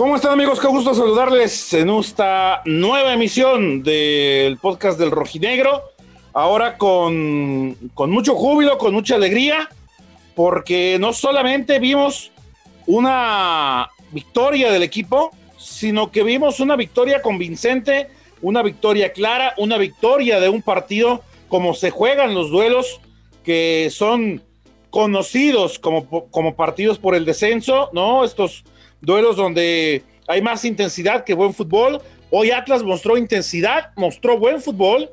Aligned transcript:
¿Cómo 0.00 0.16
están 0.16 0.32
amigos? 0.32 0.58
Qué 0.58 0.66
gusto 0.66 0.94
saludarles 0.94 1.74
en 1.74 1.90
esta 1.90 2.62
nueva 2.64 3.12
emisión 3.12 3.82
del 3.82 4.56
podcast 4.56 4.98
del 4.98 5.10
Rojinegro. 5.10 5.82
Ahora 6.32 6.78
con, 6.78 7.76
con 7.92 8.10
mucho 8.10 8.34
júbilo, 8.34 8.78
con 8.78 8.94
mucha 8.94 9.16
alegría, 9.16 9.68
porque 10.34 10.96
no 10.98 11.12
solamente 11.12 11.78
vimos 11.80 12.32
una 12.86 13.90
victoria 14.10 14.72
del 14.72 14.84
equipo, 14.84 15.32
sino 15.58 16.10
que 16.10 16.22
vimos 16.22 16.60
una 16.60 16.76
victoria 16.76 17.20
convincente, 17.20 18.08
una 18.40 18.62
victoria 18.62 19.12
clara, 19.12 19.52
una 19.58 19.76
victoria 19.76 20.40
de 20.40 20.48
un 20.48 20.62
partido 20.62 21.22
como 21.48 21.74
se 21.74 21.90
juegan 21.90 22.32
los 22.32 22.50
duelos 22.50 23.02
que 23.44 23.88
son 23.90 24.42
conocidos 24.88 25.78
como, 25.78 26.30
como 26.30 26.56
partidos 26.56 26.98
por 26.98 27.14
el 27.14 27.26
descenso, 27.26 27.90
¿no? 27.92 28.24
Estos 28.24 28.64
duelos 29.00 29.36
donde 29.36 30.02
hay 30.26 30.42
más 30.42 30.64
intensidad 30.64 31.24
que 31.24 31.34
buen 31.34 31.54
fútbol. 31.54 32.00
Hoy 32.30 32.50
Atlas 32.50 32.82
mostró 32.82 33.16
intensidad, 33.16 33.90
mostró 33.96 34.38
buen 34.38 34.62
fútbol, 34.62 35.10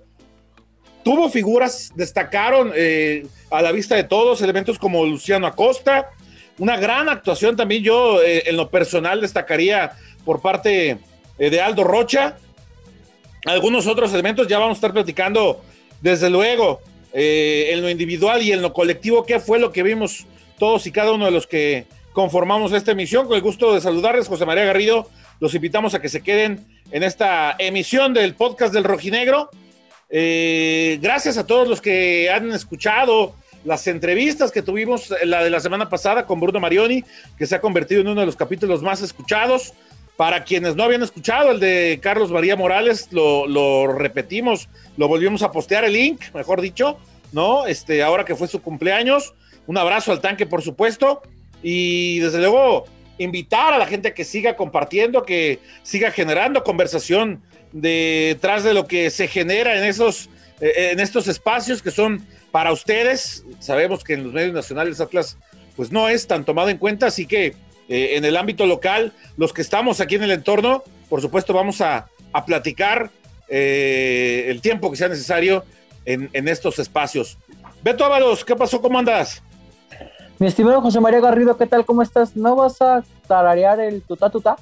tuvo 1.04 1.30
figuras, 1.30 1.92
destacaron 1.96 2.72
eh, 2.76 3.26
a 3.50 3.62
la 3.62 3.72
vista 3.72 3.96
de 3.96 4.04
todos, 4.04 4.42
elementos 4.42 4.78
como 4.78 5.06
Luciano 5.06 5.48
Acosta, 5.48 6.12
una 6.60 6.78
gran 6.78 7.10
actuación 7.10 7.56
también 7.56 7.84
yo 7.84 8.22
eh, 8.22 8.44
en 8.46 8.58
lo 8.58 8.70
personal 8.70 9.22
destacaría 9.22 9.94
por 10.26 10.42
parte 10.42 10.98
eh, 11.40 11.50
de 11.50 11.62
Aldo 11.62 11.84
Rocha. 11.84 12.38
Algunos 13.46 13.88
otros 13.88 14.14
elementos 14.14 14.48
ya 14.48 14.60
vamos 14.60 14.76
a 14.76 14.80
estar 14.80 14.94
platicando 14.94 15.62
desde 16.02 16.30
luego 16.30 16.82
en 17.14 17.82
lo 17.82 17.90
individual 17.90 18.44
y 18.44 18.52
en 18.52 18.62
lo 18.62 18.74
colectivo, 18.74 19.26
qué 19.26 19.40
fue 19.40 19.58
lo 19.58 19.72
que 19.72 19.82
vimos 19.82 20.28
todos 20.60 20.86
y 20.86 20.92
cada 20.92 21.14
uno 21.14 21.26
de 21.26 21.32
los 21.32 21.48
que 21.48 21.88
conformamos 22.18 22.74
esta 22.74 22.94
emisión. 22.94 23.28
Con 23.28 23.36
el 23.36 23.44
gusto 23.44 23.76
de 23.76 23.80
saludarles, 23.80 24.28
José 24.28 24.44
María 24.44 24.66
Garrido. 24.66 25.08
Los 25.40 25.54
invitamos 25.54 25.94
a 25.94 26.02
que 26.02 26.10
se 26.10 26.24
queden 26.24 26.66
en 26.90 27.04
esta 27.04 27.56
emisión 27.60 28.12
del 28.12 28.34
podcast 28.34 28.74
del 28.74 28.86
Rojinegro. 28.86 29.52
Eh, 30.10 30.98
gracias 31.00 31.38
a 31.38 31.46
todos 31.46 31.68
los 31.68 31.80
que 31.80 32.32
han 32.32 32.52
escuchado 32.54 33.36
las 33.66 33.86
entrevistas 33.86 34.52
que 34.52 34.64
tuvimos, 34.64 35.14
la 35.26 35.44
de 35.44 35.52
la 35.52 35.60
semana 35.60 35.90
pasada 35.90 36.26
con 36.26 36.40
Bruno 36.40 36.60
Marioni, 36.60 37.04
que 37.38 37.46
se 37.46 37.54
ha 37.54 37.62
convertido 37.62 38.02
en 38.02 38.08
uno 38.08 38.22
de 38.22 38.26
los 38.26 38.36
capítulos 38.36 38.82
más 38.82 39.04
escuchados. 39.04 39.74
Para 40.16 40.44
quienes 40.44 40.76
no 40.76 40.86
habían 40.86 41.04
escuchado 41.04 41.52
el 41.52 41.60
de 41.60 42.00
Carlos 42.02 42.32
María 42.32 42.56
Morales, 42.56 43.10
lo, 43.12 43.46
lo 43.46 43.94
repetimos, 43.94 44.70
lo 44.98 45.08
volvimos 45.08 45.44
a 45.44 45.52
postear 45.52 45.86
el 45.86 45.94
link, 45.94 46.34
mejor 46.34 46.62
dicho, 46.62 46.98
¿no? 47.32 47.68
Este, 47.68 48.02
ahora 48.02 48.26
que 48.26 48.36
fue 48.36 48.48
su 48.48 48.64
cumpleaños. 48.64 49.36
Un 49.68 49.78
abrazo 49.78 50.12
al 50.12 50.20
tanque, 50.20 50.48
por 50.48 50.64
supuesto. 50.64 51.22
Y 51.64 52.20
desde 52.20 52.40
luego, 52.40 52.86
invitar 53.18 53.74
a 53.74 53.78
la 53.78 53.88
gente 53.88 54.14
que 54.14 54.24
siga 54.24 54.56
compartiendo, 54.56 55.24
que 55.24 55.60
siga 55.84 56.12
generando 56.12 56.64
conversación 56.64 57.42
detrás 57.72 58.64
de 58.64 58.74
lo 58.74 58.88
que 58.88 59.10
se 59.10 59.28
genera 59.28 59.78
en 59.78 59.84
esos 59.84 60.30
eh, 60.62 60.90
en 60.92 61.00
estos 61.00 61.28
espacios 61.28 61.82
que 61.82 61.92
son 61.92 62.26
para 62.52 62.72
ustedes. 62.72 63.44
Sabemos 63.60 64.04
que 64.04 64.14
en 64.14 64.24
los 64.24 64.34
medios 64.34 64.54
nacionales 64.54 65.00
Atlas 65.00 65.38
pues 65.76 65.92
no 65.92 66.10
es 66.10 66.26
tan 66.26 66.44
tomado 66.46 66.70
en 66.70 66.78
cuenta, 66.78 67.08
así 67.08 67.28
que 67.28 67.54
eh, 67.90 68.16
en 68.16 68.26
el 68.26 68.36
ámbito 68.36 68.66
local, 68.66 69.14
los 69.38 69.54
que 69.54 69.62
estamos 69.62 70.02
aquí 70.02 70.16
en 70.16 70.24
el 70.24 70.32
entorno, 70.32 70.84
por 71.10 71.22
supuesto 71.22 71.54
vamos 71.54 71.82
a, 71.82 72.10
a 72.34 72.46
platicar 72.46 73.12
eh, 73.48 74.46
el 74.48 74.62
tiempo 74.62 74.90
que 74.90 74.98
sea 74.98 75.08
necesario 75.08 75.64
en, 76.06 76.30
en 76.34 76.48
estos 76.48 76.80
espacios. 76.80 77.38
Beto 77.84 78.04
Ábalos, 78.04 78.44
¿qué 78.44 78.56
pasó? 78.56 78.82
¿Cómo 78.82 78.98
andas? 78.98 79.44
Mi 80.40 80.48
estimado 80.48 80.82
José 80.82 81.00
María 81.00 81.20
Garrido, 81.20 81.58
¿qué 81.58 81.66
tal? 81.66 81.84
¿Cómo 81.84 82.04
estás? 82.04 82.36
¿No 82.36 82.56
vas 82.56 82.80
a 82.82 83.04
tararear 83.28 83.80
el 83.80 84.04
tuta 84.04 84.30
tuta? 84.30 84.56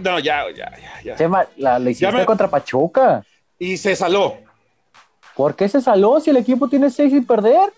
No, 0.00 0.18
ya, 0.18 0.44
ya, 0.50 0.72
ya. 1.04 1.16
ya. 1.16 1.48
la, 1.56 1.90
hiciste 1.90 2.26
contra 2.26 2.48
Pachuca. 2.48 3.24
Y 3.58 3.76
se 3.76 3.94
saló. 3.94 4.38
¿Por 5.36 5.54
qué 5.54 5.68
se 5.68 5.80
saló 5.80 6.18
si 6.20 6.30
el 6.30 6.36
equipo 6.36 6.68
tiene 6.68 6.90
seis 6.90 7.12
sin 7.12 7.24
perder? 7.24 7.72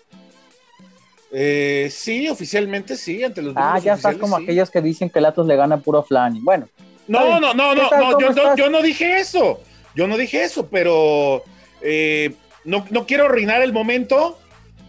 Eh, 1.31 1.89
sí, 1.91 2.27
oficialmente 2.29 2.95
sí, 2.95 3.23
ante 3.23 3.41
los 3.41 3.53
Ah, 3.55 3.77
ya 3.79 3.93
estás 3.93 4.15
como 4.15 4.37
aquellos 4.37 4.71
que 4.71 4.81
dicen 4.81 5.09
que 5.09 5.19
el 5.19 5.25
Atos 5.25 5.45
le 5.45 5.55
gana 5.55 5.77
puro 5.77 6.01
flan. 6.01 6.43
Bueno. 6.43 6.67
No, 7.07 7.39
no, 7.39 7.53
no, 7.53 7.53
no, 7.53 7.75
no, 7.75 8.19
yo, 8.19 8.31
no, 8.31 8.55
yo 8.55 8.69
no 8.69 8.81
dije 8.81 9.19
eso. 9.19 9.59
Yo 9.93 10.07
no 10.07 10.17
dije 10.17 10.43
eso, 10.43 10.67
pero 10.67 11.43
eh, 11.81 12.33
no, 12.63 12.85
no 12.89 13.05
quiero 13.05 13.25
arruinar 13.25 13.61
el 13.61 13.73
momento 13.73 14.37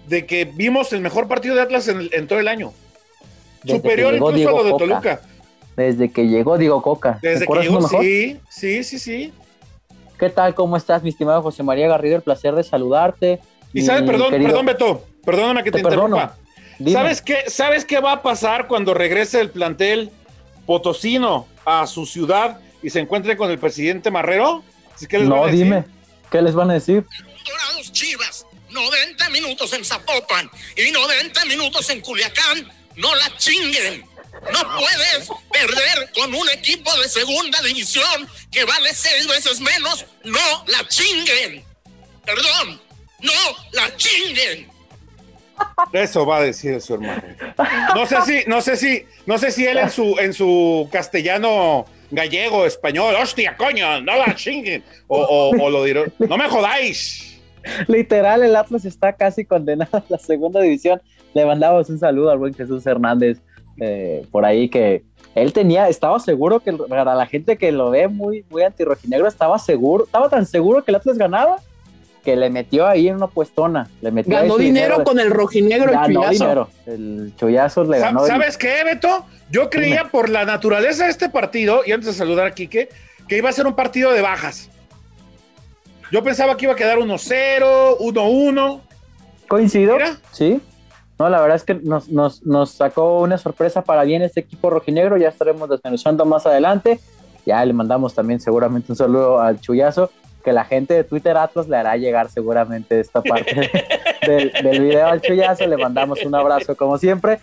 de 0.09 0.27
que 0.27 0.45
vimos 0.45 0.93
el 0.93 1.01
mejor 1.01 1.29
partido 1.29 1.55
de 1.55 1.63
Atlas 1.63 1.89
en, 1.89 2.27
todo 2.27 2.41
el 2.41 2.49
año. 2.49 2.73
Superior 3.65 4.15
incluso 4.15 4.49
a 4.49 4.53
lo 4.53 4.65
de 4.65 4.71
Toluca. 4.73 5.21
Desde 5.77 6.11
que 6.11 6.27
llegó 6.27 6.59
Diego 6.59 6.83
Coca. 6.83 7.19
Desde 7.23 7.47
que 7.47 7.61
llegó, 7.61 7.87
sí, 7.89 8.41
sí, 8.49 8.83
sí, 8.83 8.99
sí. 8.99 9.33
¿Qué 10.19 10.31
tal? 10.31 10.55
¿Cómo 10.55 10.77
estás, 10.77 11.03
mi 11.03 11.11
estimado 11.11 11.43
José 11.43 11.63
María 11.63 11.87
Garrido? 11.87 12.17
El 12.17 12.23
placer 12.23 12.55
de 12.55 12.65
saludarte. 12.65 13.41
Y 13.73 13.83
sabes, 13.83 14.03
perdón, 14.03 14.31
perdón, 14.31 14.67
Beto, 14.67 15.05
perdóname 15.25 15.63
que 15.63 15.71
te, 15.71 15.79
interrumpa. 15.79 16.37
¿Sabes 16.91 17.23
qué, 17.23 17.45
¿Sabes 17.49 17.85
qué 17.85 18.01
va 18.01 18.13
a 18.13 18.23
pasar 18.23 18.67
cuando 18.67 18.95
regrese 18.95 19.41
el 19.41 19.51
plantel 19.51 20.11
potosino 20.67 21.47
a 21.65 21.87
su 21.87 22.07
ciudad 22.07 22.61
y 22.83 22.91
se 22.91 23.01
encuentre 23.01 23.37
con 23.37 23.51
el 23.51 23.59
presidente 23.59 24.11
Marrero? 24.11 24.63
no, 25.23 25.47
dime, 25.47 25.85
¿qué 26.31 26.43
les 26.43 26.55
van 26.55 26.71
a 26.71 26.75
decir? 26.75 27.05
Chivas 27.93 28.48
90 28.71 29.29
minutos 29.31 29.73
en 29.73 29.85
Zapopan 29.85 30.51
y 30.77 30.91
90 30.91 31.45
minutos 31.47 31.89
en 31.91 32.01
Culiacán, 32.01 32.71
no 32.97 33.15
la 33.15 33.37
chinguen. 33.37 34.05
No 34.53 34.79
puedes 34.79 35.29
perder 35.51 36.13
con 36.15 36.35
un 36.35 36.49
equipo 36.51 36.95
de 36.99 37.09
segunda 37.09 37.61
división 37.63 38.29
que 38.53 38.65
vale 38.65 38.95
seis 38.95 39.27
veces 39.27 39.61
menos. 39.61 40.07
No 40.25 40.65
la 40.67 40.87
chinguen. 40.87 41.65
Perdón, 42.25 42.81
no 43.21 43.33
la 43.73 43.97
chinguen. 43.97 44.71
Eso 45.93 46.25
va 46.25 46.39
a 46.39 46.43
decir 46.43 46.81
su 46.81 46.95
hermano. 46.95 47.23
No 47.95 48.07
sé 48.07 48.17
si, 48.27 48.45
no 48.47 48.61
sé 48.61 48.77
si, 48.77 49.07
no 49.27 49.39
sé 49.39 49.51
si 49.51 49.67
él 49.67 49.79
en 49.79 49.91
su, 49.91 50.17
en 50.19 50.33
su 50.33 50.89
castellano 50.93 51.87
gallego, 52.11 52.67
español, 52.67 53.15
hostia, 53.17 53.57
coño, 53.57 54.01
no 54.01 54.17
la 54.17 54.35
chinguen. 54.35 54.85
O, 55.09 55.71
lo 55.71 55.85
diré, 55.85 56.13
no 56.19 56.37
me 56.37 56.49
jodáis. 56.49 57.28
Literal, 57.87 58.43
el 58.43 58.57
Atlas 58.57 58.85
está 58.85 59.13
casi 59.13 59.45
condenado 59.45 59.99
a 59.99 60.05
la 60.09 60.19
segunda 60.19 60.61
división. 60.61 61.01
Le 61.35 61.45
mandamos 61.45 61.89
un 61.91 61.99
saludo 61.99 62.31
al 62.31 62.39
buen 62.39 62.55
Jesús 62.55 62.87
Hernández 62.87 63.41
eh, 63.81 64.27
por 64.33 64.45
ahí 64.45 64.69
que 64.69 65.05
él 65.35 65.53
tenía, 65.53 65.89
estaba 65.89 66.19
seguro 66.19 66.59
que 66.59 66.73
para 66.73 67.15
la 67.15 67.27
gente 67.27 67.57
que 67.57 67.71
lo 67.71 67.91
ve 67.91 68.09
muy, 68.09 68.45
muy 68.51 68.63
antirrojinegro, 68.63 69.29
estaba 69.29 69.59
seguro, 69.59 70.05
estaba 70.05 70.29
tan 70.29 70.47
seguro 70.47 70.83
que 70.83 70.91
el 70.91 70.97
Atlas 70.97 71.17
ganaba 71.17 71.57
que 72.25 72.35
le 72.35 72.51
metió 72.51 72.87
ahí 72.87 73.09
en 73.09 73.17
una 73.17 73.29
puestona. 73.29 73.89
Le 74.01 74.11
metió 74.11 74.35
ganó 74.35 74.59
dinero, 74.59 75.05
con 75.05 75.21
el 75.21 75.31
rojinegro. 75.31 75.93
Ganó 75.93 76.25
el 76.25 76.31
dinero. 76.31 76.69
El 76.85 77.33
chullazo 77.37 77.85
le 77.85 78.01
ganó. 78.01 78.27
¿Sabes 78.27 78.59
qué, 78.59 78.83
Beto? 78.85 79.25
Yo 79.51 79.71
creía 79.71 80.09
por 80.11 80.29
la 80.29 80.45
naturaleza 80.45 81.05
de 81.05 81.11
este 81.11 81.29
partido, 81.29 81.83
y 81.87 81.93
antes 81.93 82.09
de 82.09 82.13
saludar 82.13 82.47
a 82.47 82.51
Quique, 82.51 82.89
que 83.29 83.39
iba 83.39 83.49
a 83.49 83.53
ser 83.53 83.67
un 83.67 83.75
partido 83.75 84.13
de 84.13 84.21
bajas. 84.21 84.69
Yo 86.11 86.23
pensaba 86.23 86.57
que 86.57 86.65
iba 86.65 86.73
a 86.73 86.77
quedar 86.77 86.99
1-0, 86.99 87.99
1-1. 87.99 88.81
¿Coincido? 89.47 89.99
Sí. 90.33 90.61
No, 91.19 91.29
la 91.29 91.41
verdad 91.41 91.57
es 91.57 91.65
que 91.65 91.75
nos, 91.75 92.09
nos, 92.09 92.47
nos, 92.47 92.71
sacó 92.71 93.21
una 93.21 93.37
sorpresa 93.37 93.83
para 93.83 94.05
bien 94.05 94.23
este 94.23 94.41
equipo 94.41 94.71
rojinegro. 94.71 95.19
Ya 95.19 95.29
estaremos 95.29 95.69
desmenuzando 95.69 96.25
más 96.25 96.47
adelante. 96.47 96.99
Ya 97.45 97.63
le 97.65 97.73
mandamos 97.75 98.15
también 98.15 98.41
seguramente 98.41 98.93
un 98.93 98.97
saludo 98.97 99.41
al 99.41 99.61
Chuyazo, 99.61 100.11
que 100.45 100.53
la 100.53 100.65
gente 100.65 100.95
de 100.95 101.05
Twitter 101.05 101.37
Atlas 101.37 101.69
le 101.69 101.77
hará 101.77 101.97
llegar 101.97 102.31
seguramente 102.31 103.01
esta 103.01 103.21
parte 103.23 103.71
del, 104.27 104.53
del, 104.53 104.81
video 104.81 105.09
al 105.09 105.21
Chuyazo. 105.21 105.67
Le 105.67 105.77
mandamos 105.77 106.25
un 106.25 106.35
abrazo 106.35 106.75
como 106.75 106.97
siempre. 106.97 107.39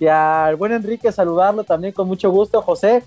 Y 0.00 0.06
al 0.06 0.56
buen 0.56 0.72
Enrique 0.72 1.12
saludarlo 1.12 1.62
también 1.62 1.92
con 1.92 2.08
mucho 2.08 2.30
gusto. 2.30 2.62
José, 2.62 3.04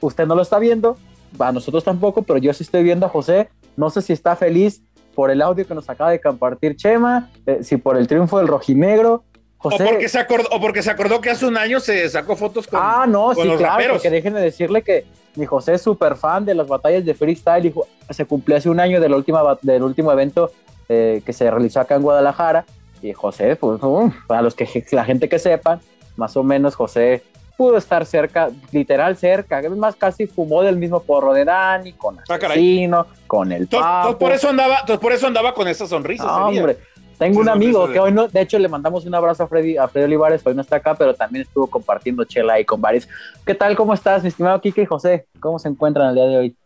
usted 0.00 0.26
no 0.26 0.34
lo 0.34 0.42
está 0.42 0.58
viendo, 0.58 0.96
a 1.38 1.52
nosotros 1.52 1.84
tampoco, 1.84 2.22
pero 2.22 2.38
yo 2.38 2.52
sí 2.52 2.64
estoy 2.64 2.82
viendo 2.82 3.06
a 3.06 3.08
José 3.08 3.48
no 3.76 3.90
sé 3.90 4.02
si 4.02 4.12
está 4.12 4.36
feliz 4.36 4.82
por 5.14 5.30
el 5.30 5.42
audio 5.42 5.66
que 5.66 5.74
nos 5.74 5.88
acaba 5.90 6.10
de 6.10 6.20
compartir 6.20 6.76
Chema, 6.76 7.30
eh, 7.46 7.58
si 7.62 7.76
por 7.76 7.96
el 7.96 8.06
triunfo 8.06 8.38
del 8.38 8.48
rojinegro. 8.48 9.24
José, 9.58 9.84
o, 9.84 9.86
porque 9.86 10.08
se 10.08 10.18
acordó, 10.18 10.48
o 10.50 10.60
porque 10.60 10.82
se 10.82 10.90
acordó 10.90 11.20
que 11.20 11.30
hace 11.30 11.46
un 11.46 11.56
año 11.56 11.78
se 11.78 12.08
sacó 12.08 12.34
fotos 12.34 12.66
con 12.66 12.80
Ah, 12.82 13.06
no, 13.08 13.34
sí, 13.34 13.48
claro, 13.56 13.92
porque 13.92 14.10
déjenme 14.10 14.40
decirle 14.40 14.82
que 14.82 15.04
mi 15.36 15.46
José 15.46 15.74
es 15.74 15.82
súper 15.82 16.16
fan 16.16 16.44
de 16.44 16.54
las 16.54 16.66
batallas 16.66 17.04
de 17.04 17.14
freestyle 17.14 17.66
y 17.66 17.74
se 18.12 18.24
cumplió 18.24 18.56
hace 18.56 18.68
un 18.68 18.80
año 18.80 19.00
del 19.00 19.14
último, 19.14 19.58
del 19.62 19.82
último 19.82 20.10
evento 20.12 20.50
eh, 20.88 21.22
que 21.24 21.32
se 21.32 21.50
realizó 21.50 21.80
acá 21.80 21.94
en 21.94 22.02
Guadalajara. 22.02 22.64
Y 23.00 23.12
José, 23.12 23.56
pues, 23.56 23.80
para 24.26 24.42
los 24.42 24.54
que 24.54 24.66
la 24.92 25.04
gente 25.04 25.28
que 25.28 25.38
sepa, 25.38 25.80
más 26.16 26.36
o 26.36 26.42
menos 26.42 26.74
José 26.74 27.22
pudo 27.56 27.76
estar 27.76 28.04
cerca, 28.06 28.50
literal 28.70 29.16
cerca. 29.16 29.60
Es 29.60 29.70
más, 29.70 29.96
casi 29.96 30.26
fumó 30.26 30.62
del 30.62 30.76
mismo 30.76 31.00
porro 31.00 31.32
de 31.32 31.44
Dani, 31.44 31.92
con 31.92 32.18
ah, 32.18 32.22
Asesino, 32.28 33.06
con 33.26 33.52
el 33.52 33.66
Papo. 33.66 34.18
por 34.18 34.32
eso 34.32 34.48
andaba, 34.48 34.84
por 34.84 35.12
eso 35.12 35.26
andaba 35.26 35.54
con 35.54 35.68
esa 35.68 35.86
sonrisa. 35.86 36.46
hombre, 36.46 36.78
Tengo 37.18 37.40
un 37.40 37.48
amigo 37.48 37.90
que 37.90 38.00
hoy 38.00 38.12
no, 38.12 38.28
de 38.28 38.40
hecho 38.40 38.58
le 38.58 38.68
mandamos 38.68 39.04
un 39.06 39.14
abrazo 39.14 39.44
a 39.44 39.48
Freddy, 39.48 39.76
a 39.76 39.88
Freddy 39.88 40.06
Olivares, 40.06 40.42
hoy 40.44 40.54
no 40.54 40.62
está 40.62 40.76
acá, 40.76 40.94
pero 40.94 41.14
también 41.14 41.42
estuvo 41.42 41.66
compartiendo 41.66 42.24
chela 42.24 42.54
ahí 42.54 42.64
con 42.64 42.80
varios. 42.80 43.08
¿Qué 43.46 43.54
tal? 43.54 43.76
¿Cómo 43.76 43.94
estás, 43.94 44.22
mi 44.22 44.28
estimado 44.28 44.60
Kike 44.60 44.82
y 44.82 44.86
José? 44.86 45.26
¿Cómo 45.40 45.58
se 45.58 45.68
encuentran 45.68 46.10
el 46.10 46.14
día 46.14 46.26
de 46.26 46.36
hoy? 46.36 46.56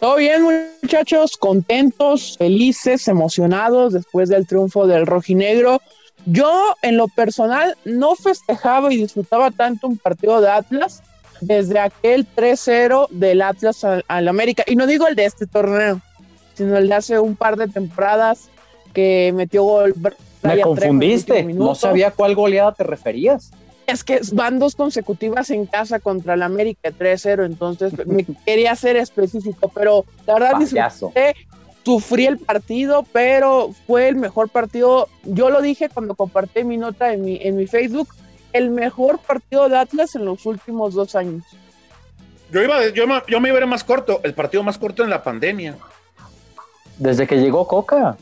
Todo 0.00 0.16
bien, 0.16 0.42
muchachos, 0.80 1.36
contentos, 1.36 2.36
felices, 2.38 3.08
emocionados 3.08 3.92
después 3.92 4.28
del 4.28 4.46
triunfo 4.46 4.86
del 4.86 5.06
rojinegro. 5.06 5.80
Yo, 6.26 6.74
en 6.82 6.96
lo 6.96 7.08
personal, 7.08 7.76
no 7.84 8.14
festejaba 8.14 8.92
y 8.92 8.98
disfrutaba 8.98 9.50
tanto 9.50 9.86
un 9.86 9.96
partido 9.96 10.40
de 10.40 10.50
Atlas 10.50 11.02
desde 11.40 11.78
aquel 11.78 12.26
3-0 12.36 13.08
del 13.10 13.42
Atlas 13.42 13.84
al, 13.84 14.28
América. 14.28 14.64
Y 14.66 14.76
no 14.76 14.86
digo 14.86 15.06
el 15.06 15.14
de 15.14 15.24
este 15.24 15.46
torneo, 15.46 16.00
sino 16.54 16.76
el 16.76 16.88
de 16.88 16.94
hace 16.94 17.18
un 17.18 17.36
par 17.36 17.56
de 17.56 17.68
temporadas 17.68 18.48
que 18.92 19.32
metió 19.34 19.62
gol. 19.62 19.94
Me 20.42 20.60
confundiste, 20.60 21.44
no 21.44 21.74
sabía 21.74 22.10
cuál 22.10 22.34
goleada 22.34 22.72
te 22.72 22.84
referías 22.84 23.50
es 23.88 24.04
que 24.04 24.20
van 24.32 24.58
dos 24.58 24.76
consecutivas 24.76 25.48
en 25.48 25.64
casa 25.64 25.98
contra 25.98 26.34
el 26.34 26.42
América 26.42 26.90
3-0, 26.90 27.46
entonces 27.46 27.92
me 28.06 28.24
quería 28.46 28.76
ser 28.76 28.96
específico, 28.96 29.70
pero 29.74 30.04
la 30.26 30.34
verdad 30.34 30.58
disfruté, 30.58 31.34
sufrí 31.84 32.26
el 32.26 32.38
partido, 32.38 33.04
pero 33.12 33.70
fue 33.86 34.08
el 34.08 34.16
mejor 34.16 34.48
partido. 34.48 35.08
Yo 35.24 35.50
lo 35.50 35.60
dije 35.62 35.88
cuando 35.88 36.14
compartí 36.14 36.64
mi 36.64 36.76
nota 36.76 37.12
en 37.12 37.24
mi, 37.24 37.38
en 37.42 37.56
mi 37.56 37.66
Facebook, 37.66 38.08
el 38.52 38.70
mejor 38.70 39.18
partido 39.18 39.68
de 39.68 39.78
Atlas 39.78 40.14
en 40.14 40.24
los 40.24 40.44
últimos 40.46 40.94
dos 40.94 41.14
años. 41.14 41.44
Yo, 42.50 42.62
iba, 42.62 42.86
yo, 42.88 43.04
yo 43.26 43.40
me 43.40 43.48
iba 43.48 43.58
a 43.58 43.60
ver 43.60 43.68
más 43.68 43.84
corto, 43.84 44.20
el 44.22 44.34
partido 44.34 44.62
más 44.62 44.78
corto 44.78 45.04
en 45.04 45.10
la 45.10 45.22
pandemia. 45.22 45.76
Desde 46.96 47.26
que 47.26 47.36
llegó 47.36 47.66
Coca. 47.66 48.16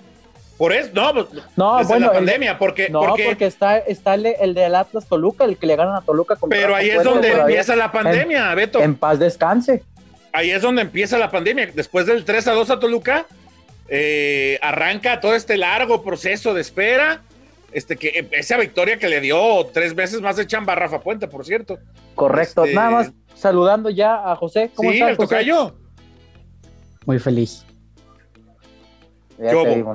Por 0.59 0.73
eso, 0.73 0.91
no, 0.95 1.13
pues, 1.13 1.27
no 1.55 1.85
bueno, 1.85 2.07
la 2.07 2.13
pandemia, 2.15 2.59
porque. 2.59 2.89
No, 2.89 3.01
porque, 3.01 3.47
está, 3.47 3.77
está 3.79 4.15
el, 4.15 4.27
el, 4.27 4.55
del 4.55 4.75
Atlas 4.75 5.07
Toluca, 5.07 5.45
el 5.45 5.59
que 5.59 5.67
le 5.67 5.77
ganan 5.77 5.97
a 5.97 6.01
Toluca. 6.01 6.37
Pero 6.49 6.75
ahí 6.75 6.89
es 6.89 7.05
donde 7.05 7.31
empieza 7.31 7.77
la 7.77 7.93
pandemia, 7.93 8.55
Beto. 8.55 8.81
En 8.81 8.95
paz 8.95 9.19
descanse. 9.19 9.83
Ahí 10.33 10.51
es 10.51 10.63
donde 10.63 10.83
empieza 10.83 11.19
la 11.19 11.31
pandemia. 11.31 11.71
Después 11.75 12.07
del 12.07 12.25
3 12.25 12.49
a 12.49 12.53
2 12.53 12.71
a 12.71 12.81
Toluca, 12.81 13.27
eh, 13.89 14.59
arranca 14.63 15.21
todo 15.21 15.35
este 15.35 15.57
largo 15.57 16.03
proceso 16.03 16.55
de 16.55 16.61
espera. 16.61 17.23
Este, 17.73 17.97
que 17.97 18.27
esa 18.33 18.57
victoria 18.57 18.99
que 18.99 19.09
le 19.09 19.21
dio 19.21 19.67
tres 19.67 19.95
veces 19.95 20.23
más 20.23 20.37
de 20.37 20.47
chamba 20.47 20.73
a 20.73 20.77
Rafa 20.77 21.01
Puente, 21.01 21.29
por 21.29 21.45
cierto. 21.45 21.79
Correcto. 22.15 22.65
Este, 22.65 22.75
Nada 22.75 22.91
más 22.91 23.13
saludando 23.35 23.91
ya 23.91 24.31
a 24.31 24.37
José. 24.37 24.71
¿Cómo 24.75 24.93
sí, 24.93 25.01
el 25.01 25.17
tocayo. 25.17 25.77
Muy 27.05 27.19
feliz 27.19 27.67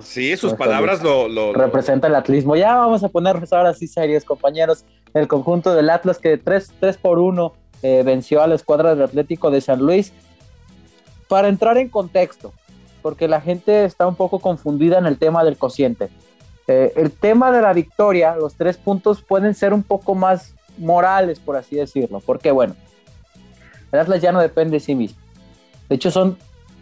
sí, 0.01 0.37
sus 0.37 0.53
palabras 0.53 1.01
lo, 1.01 1.53
Representa 1.53 2.07
el 2.07 2.15
atlismo. 2.15 2.55
Ya 2.55 2.75
vamos 2.75 3.03
a 3.03 3.09
ponernos 3.09 3.51
ahora 3.53 3.73
sí 3.73 3.87
serios, 3.87 4.23
compañeros. 4.23 4.85
El 5.13 5.27
conjunto 5.27 5.73
del 5.73 5.89
Atlas 5.89 6.19
que 6.19 6.37
3, 6.37 6.73
3 6.79 6.97
por 6.97 7.19
1 7.19 7.53
eh, 7.83 8.03
venció 8.05 8.41
a 8.41 8.47
la 8.47 8.55
escuadra 8.55 8.95
del 8.95 9.03
Atlético 9.03 9.51
de 9.51 9.61
San 9.61 9.79
Luis. 9.79 10.13
Para 11.27 11.47
entrar 11.47 11.77
en 11.77 11.89
contexto, 11.89 12.53
porque 13.01 13.27
la 13.27 13.41
gente 13.41 13.85
está 13.85 14.07
un 14.07 14.15
poco 14.15 14.39
confundida 14.39 14.97
en 14.97 15.05
el 15.05 15.17
tema 15.17 15.43
del 15.43 15.57
cociente. 15.57 16.09
Eh, 16.67 16.93
el 16.95 17.11
tema 17.11 17.51
de 17.51 17.61
la 17.61 17.73
victoria, 17.73 18.35
los 18.35 18.55
tres 18.55 18.77
puntos 18.77 19.21
pueden 19.21 19.53
ser 19.53 19.73
un 19.73 19.83
poco 19.83 20.15
más 20.15 20.53
morales, 20.77 21.39
por 21.39 21.55
así 21.55 21.75
decirlo, 21.75 22.21
porque 22.25 22.51
bueno, 22.51 22.75
el 23.91 23.99
Atlas 23.99 24.21
ya 24.21 24.31
no 24.31 24.39
depende 24.39 24.73
de 24.73 24.79
sí 24.79 24.95
mismo. 24.95 25.19
De 25.89 25.95
hecho, 25.95 26.11
son, 26.11 26.37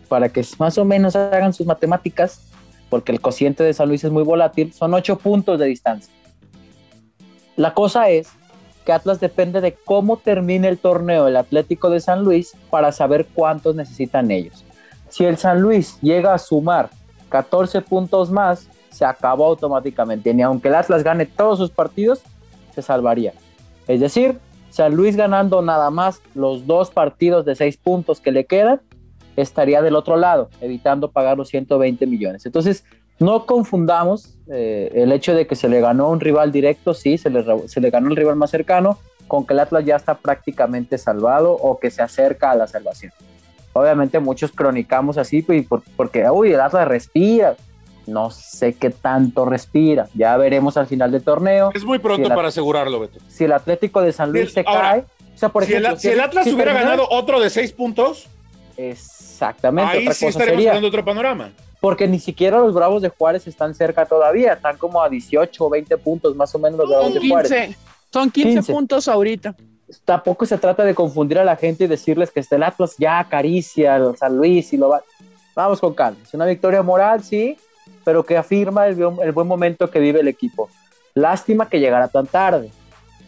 para 0.07 0.29
que 0.29 0.45
más 0.59 0.77
o 0.77 0.85
menos 0.85 1.15
hagan 1.15 1.53
sus 1.53 1.65
matemáticas, 1.65 2.41
porque 2.89 3.11
el 3.11 3.21
cociente 3.21 3.63
de 3.63 3.73
San 3.73 3.87
Luis 3.87 4.03
es 4.03 4.11
muy 4.11 4.23
volátil, 4.23 4.73
son 4.73 4.93
ocho 4.93 5.17
puntos 5.17 5.59
de 5.59 5.65
distancia. 5.65 6.13
La 7.55 7.73
cosa 7.73 8.09
es 8.09 8.29
que 8.85 8.93
Atlas 8.93 9.19
depende 9.19 9.61
de 9.61 9.73
cómo 9.73 10.17
termine 10.17 10.67
el 10.67 10.77
torneo 10.77 11.27
el 11.27 11.35
Atlético 11.35 11.89
de 11.89 11.99
San 11.99 12.23
Luis 12.23 12.55
para 12.69 12.91
saber 12.91 13.27
cuántos 13.33 13.75
necesitan 13.75 14.31
ellos. 14.31 14.63
Si 15.09 15.25
el 15.25 15.37
San 15.37 15.61
Luis 15.61 15.99
llega 16.01 16.33
a 16.33 16.37
sumar 16.37 16.89
14 17.29 17.81
puntos 17.81 18.31
más, 18.31 18.67
se 18.89 19.05
acabó 19.05 19.45
automáticamente. 19.45 20.33
Ni 20.33 20.41
aunque 20.41 20.67
el 20.67 20.75
Atlas 20.75 21.03
gane 21.03 21.25
todos 21.25 21.59
sus 21.59 21.71
partidos, 21.71 22.21
se 22.73 22.81
salvaría. 22.81 23.33
Es 23.87 23.99
decir, 23.99 24.39
San 24.69 24.95
Luis 24.95 25.15
ganando 25.15 25.61
nada 25.61 25.89
más 25.89 26.21
los 26.35 26.67
dos 26.67 26.91
partidos 26.91 27.45
de 27.45 27.55
seis 27.55 27.77
puntos 27.77 28.21
que 28.21 28.31
le 28.31 28.45
quedan, 28.45 28.81
estaría 29.35 29.81
del 29.81 29.95
otro 29.95 30.17
lado, 30.17 30.49
evitando 30.61 31.11
pagar 31.11 31.37
los 31.37 31.49
120 31.49 32.05
millones. 32.05 32.45
Entonces, 32.45 32.83
no 33.19 33.45
confundamos 33.45 34.37
eh, 34.51 34.91
el 34.93 35.11
hecho 35.11 35.33
de 35.33 35.47
que 35.47 35.55
se 35.55 35.69
le 35.69 35.81
ganó 35.81 36.09
un 36.09 36.19
rival 36.19 36.51
directo, 36.51 36.93
sí, 36.93 37.17
se 37.17 37.29
le, 37.29 37.67
se 37.67 37.81
le 37.81 37.89
ganó 37.89 38.09
el 38.09 38.15
rival 38.15 38.35
más 38.35 38.51
cercano, 38.51 38.99
con 39.27 39.45
que 39.45 39.53
el 39.53 39.59
Atlas 39.59 39.85
ya 39.85 39.95
está 39.95 40.15
prácticamente 40.15 40.97
salvado 40.97 41.53
o 41.53 41.79
que 41.79 41.91
se 41.91 42.01
acerca 42.01 42.51
a 42.51 42.55
la 42.55 42.67
salvación. 42.67 43.11
Obviamente 43.73 44.19
muchos 44.19 44.51
cronicamos 44.51 45.17
así 45.17 45.41
pues, 45.41 45.65
porque, 45.95 46.29
uy, 46.29 46.53
el 46.53 46.59
Atlas 46.59 46.87
respira. 46.87 47.55
No 48.07 48.31
sé 48.31 48.73
qué 48.73 48.89
tanto 48.89 49.45
respira. 49.45 50.07
Ya 50.15 50.35
veremos 50.35 50.77
al 50.77 50.87
final 50.87 51.11
del 51.11 51.23
torneo. 51.23 51.71
Es 51.75 51.85
muy 51.85 51.99
pronto 51.99 52.27
para 52.29 52.47
asegurarlo, 52.47 52.99
Beto. 52.99 53.19
Si 53.27 53.43
el 53.43 53.51
Atlético 53.51 54.01
de 54.01 54.11
San 54.11 54.31
Luis 54.31 54.51
se 54.51 54.63
cae. 54.63 55.05
O 55.35 55.37
sea, 55.39 55.49
por 55.49 55.63
si, 55.63 55.73
el, 55.73 55.97
si, 55.97 56.09
el, 56.09 56.19
Atlas 56.19 56.47
hubiera 56.47 56.73
ganado 56.73 57.07
otro 57.09 57.39
de 57.39 57.49
seis 57.49 57.71
puntos. 57.71 58.27
Exactamente. 58.75 59.91
Ahí 59.91 60.13
sí 60.13 60.25
estaremos 60.25 60.63
sería, 60.63 60.87
otro 60.87 61.05
panorama. 61.05 61.51
Porque 61.79 62.07
ni 62.07 62.19
siquiera 62.19 62.59
los 62.59 62.73
Bravos 62.73 63.01
de 63.01 63.09
Juárez 63.09 63.47
están 63.47 63.73
cerca 63.73 64.05
todavía, 64.05 64.53
están 64.53 64.77
como 64.77 65.01
a 65.01 65.07
18 65.07 65.65
o 65.65 65.69
20 65.69 65.97
puntos 65.97 66.35
más 66.35 66.53
o 66.55 66.59
menos 66.59 66.79
los 66.79 66.89
Bravos 66.89 67.13
de 67.13 67.29
Juárez. 67.29 67.77
Son 68.11 68.31
15, 68.31 68.73
puntos 68.73 69.07
ahorita. 69.07 69.55
Tampoco 70.05 70.45
se 70.45 70.57
trata 70.57 70.83
de 70.83 70.93
confundir 70.93 71.39
a 71.39 71.43
la 71.43 71.55
gente 71.55 71.85
y 71.85 71.87
decirles 71.87 72.31
que 72.31 72.39
este 72.39 72.55
Atlas 72.63 72.95
ya 72.97 73.19
acaricia 73.19 73.95
al 73.95 74.17
San 74.17 74.37
Luis 74.37 74.71
y 74.73 74.77
lo 74.77 74.89
va. 74.89 75.01
Vamos 75.55 75.79
con 75.79 75.93
calma. 75.93 76.19
Es 76.23 76.33
una 76.33 76.45
victoria 76.45 76.83
moral, 76.83 77.23
sí, 77.23 77.57
pero 78.03 78.23
que 78.23 78.37
afirma 78.37 78.87
el, 78.87 78.99
el 79.21 79.31
buen 79.31 79.47
momento 79.47 79.89
que 79.89 79.99
vive 79.99 80.19
el 80.19 80.27
equipo. 80.27 80.69
Lástima 81.15 81.67
que 81.67 81.79
llegara 81.79 82.07
tan 82.07 82.27
tarde. 82.27 82.71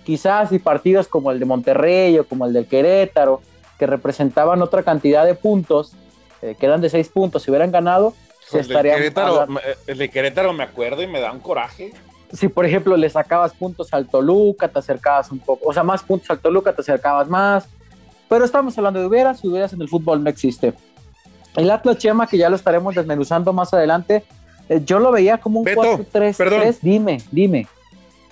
Quizás 0.05 0.49
si 0.49 0.59
partidos 0.59 1.07
como 1.07 1.31
el 1.31 1.39
de 1.39 1.45
Monterrey 1.45 2.17
o 2.19 2.25
como 2.25 2.45
el 2.45 2.53
del 2.53 2.67
Querétaro 2.67 3.41
que 3.77 3.87
representaban 3.87 4.61
otra 4.61 4.83
cantidad 4.83 5.25
de 5.25 5.33
puntos, 5.33 5.93
eh, 6.43 6.55
que 6.59 6.67
eran 6.67 6.81
de 6.81 6.89
seis 6.89 7.09
puntos, 7.09 7.41
si 7.41 7.49
hubieran 7.49 7.71
ganado, 7.71 8.13
se 8.47 8.57
el 8.57 8.61
estarían. 8.61 8.97
Querétaro, 8.97 9.47
el 9.87 9.97
de 9.97 10.09
Querétaro 10.09 10.53
me 10.53 10.63
acuerdo 10.63 11.01
y 11.01 11.07
me 11.07 11.19
da 11.19 11.31
un 11.31 11.39
coraje. 11.39 11.91
Si, 12.33 12.47
por 12.47 12.65
ejemplo, 12.65 12.95
le 12.95 13.09
sacabas 13.09 13.53
puntos 13.53 13.93
al 13.93 14.07
Toluca, 14.07 14.67
te 14.67 14.79
acercabas 14.79 15.31
un 15.31 15.39
poco, 15.39 15.69
o 15.69 15.73
sea, 15.73 15.83
más 15.83 16.01
puntos 16.03 16.29
al 16.29 16.39
Toluca, 16.39 16.73
te 16.73 16.81
acercabas 16.81 17.27
más. 17.27 17.67
Pero 18.29 18.45
estamos 18.45 18.77
hablando 18.77 18.99
de 18.99 19.07
hubieras, 19.07 19.43
hubieras 19.43 19.73
en 19.73 19.81
el 19.81 19.89
fútbol 19.89 20.23
no 20.23 20.29
existe. 20.29 20.73
El 21.55 21.69
Atlas 21.69 21.97
Chema, 21.97 22.27
que 22.27 22.37
ya 22.37 22.49
lo 22.49 22.55
estaremos 22.55 22.95
desmenuzando 22.95 23.51
más 23.51 23.73
adelante, 23.73 24.23
eh, 24.69 24.81
yo 24.85 24.99
lo 24.99 25.11
veía 25.11 25.37
como 25.37 25.59
un 25.59 25.65
4-3-3. 25.65 26.79
Dime, 26.81 27.21
dime. 27.31 27.67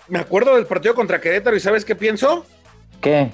Me 0.08 0.20
acuerdo 0.20 0.56
del 0.56 0.66
partido 0.66 0.96
contra 0.96 1.20
Querétaro 1.20 1.56
y 1.56 1.60
¿sabes 1.60 1.84
qué 1.84 1.96
pienso? 1.96 2.46
¿Qué? 3.02 3.32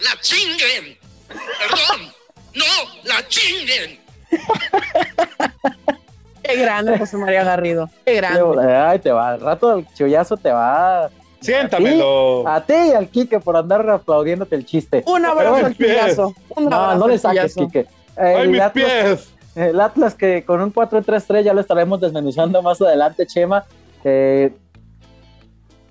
la 0.00 0.20
chinguen. 0.20 0.96
Perdón, 1.28 2.12
no 2.54 2.64
la 3.04 3.26
chinguen. 3.28 4.00
Qué 6.42 6.56
grande, 6.56 6.98
José 6.98 7.16
María 7.16 7.44
Garrido. 7.44 7.88
Qué 8.04 8.14
grande. 8.16 8.74
Ay, 8.74 8.98
te 8.98 9.12
va, 9.12 9.30
al 9.30 9.40
rato 9.40 9.78
el 9.78 9.86
chollazo 9.94 10.36
te 10.36 10.50
va. 10.50 11.10
Siéntamelo. 11.40 12.46
A 12.46 12.64
ti, 12.64 12.74
y 12.74 12.92
al 12.92 13.08
Quique 13.08 13.40
por 13.40 13.56
andar 13.56 13.88
aplaudiéndote 13.88 14.54
el 14.54 14.64
chiste. 14.64 15.02
Un 15.06 15.24
abrazo 15.24 15.66
al 15.66 15.76
chollazo. 15.76 16.34
No, 16.56 16.94
no 16.96 17.08
le 17.08 17.18
saques, 17.18 17.54
Quique. 17.54 17.86
Ay, 18.16 18.48
mis 18.48 18.62
pies. 18.70 19.32
El 19.54 19.80
Atlas 19.80 20.14
que 20.14 20.44
con 20.44 20.60
un 20.62 20.72
4-3-3 20.72 21.42
ya 21.42 21.52
lo 21.52 21.60
estaremos 21.60 22.00
desmenuzando 22.00 22.62
más 22.62 22.80
adelante, 22.80 23.26
Chema. 23.26 23.64
Eh, 24.02 24.52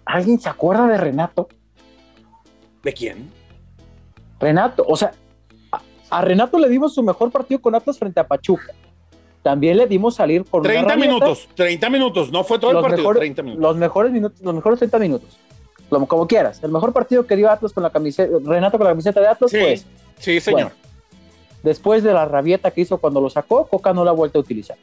¿Alguien 0.05 0.39
se 0.39 0.50
acuerda 0.50 0.88
de 0.88 0.98
Renato? 0.98 1.48
¿De 2.84 2.93
quién? 2.93 3.31
Renato, 4.39 4.84
o 4.88 4.96
sea, 4.96 5.12
a, 6.10 6.22
Renato 6.22 6.58
le 6.58 6.67
dimos 6.67 6.96
su 6.96 7.03
mejor 7.03 7.31
partido 7.31 7.62
con 7.62 7.75
Atlas 7.75 8.00
frente 8.00 8.20
a 8.20 8.27
Pachuca. 8.27 8.74
También 9.43 9.77
le 9.77 9.88
dimos 9.88 10.15
salir 10.15 10.43
por 10.43 10.62
30 10.62 10.95
minutos, 10.98 11.48
30 11.55 11.89
minutos, 11.89 12.31
no 12.31 12.43
fue 12.43 12.60
todo 12.60 12.71
el 12.71 12.81
partido, 12.81 13.13
30 13.13 13.41
minutos. 13.41 13.62
Los 13.62 13.75
mejores 13.75 14.12
minutos, 14.12 14.39
los 14.41 14.53
mejores 14.53 14.79
30 14.79 15.00
minutos. 15.00 15.39
Como, 15.89 16.27
quieras. 16.27 16.63
El 16.63 16.71
mejor 16.71 16.93
partido 16.93 17.25
que 17.25 17.36
dio 17.36 17.50
Atlas 17.50 17.74
con 17.74 17.83
la 17.83 17.89
camiseta, 17.89 18.31
Renato 18.45 18.77
con 18.77 18.86
la 18.86 18.91
camiseta 18.91 19.19
de 19.19 19.27
Atlas, 19.27 19.51
sí, 19.51 19.57
pues. 19.60 19.86
Sí, 20.19 20.39
señor. 20.39 20.71
después 21.63 22.03
de 22.03 22.13
la 22.13 22.25
rabieta 22.25 22.71
que 22.71 22.81
hizo 22.81 22.98
cuando 23.00 23.19
lo 23.19 23.29
sacó, 23.29 23.65
Coca 23.65 23.91
no 23.93 24.05
la 24.05 24.12
ha 24.12 24.13
vuelto 24.13 24.39
a 24.39 24.41
utilizar. 24.41 24.77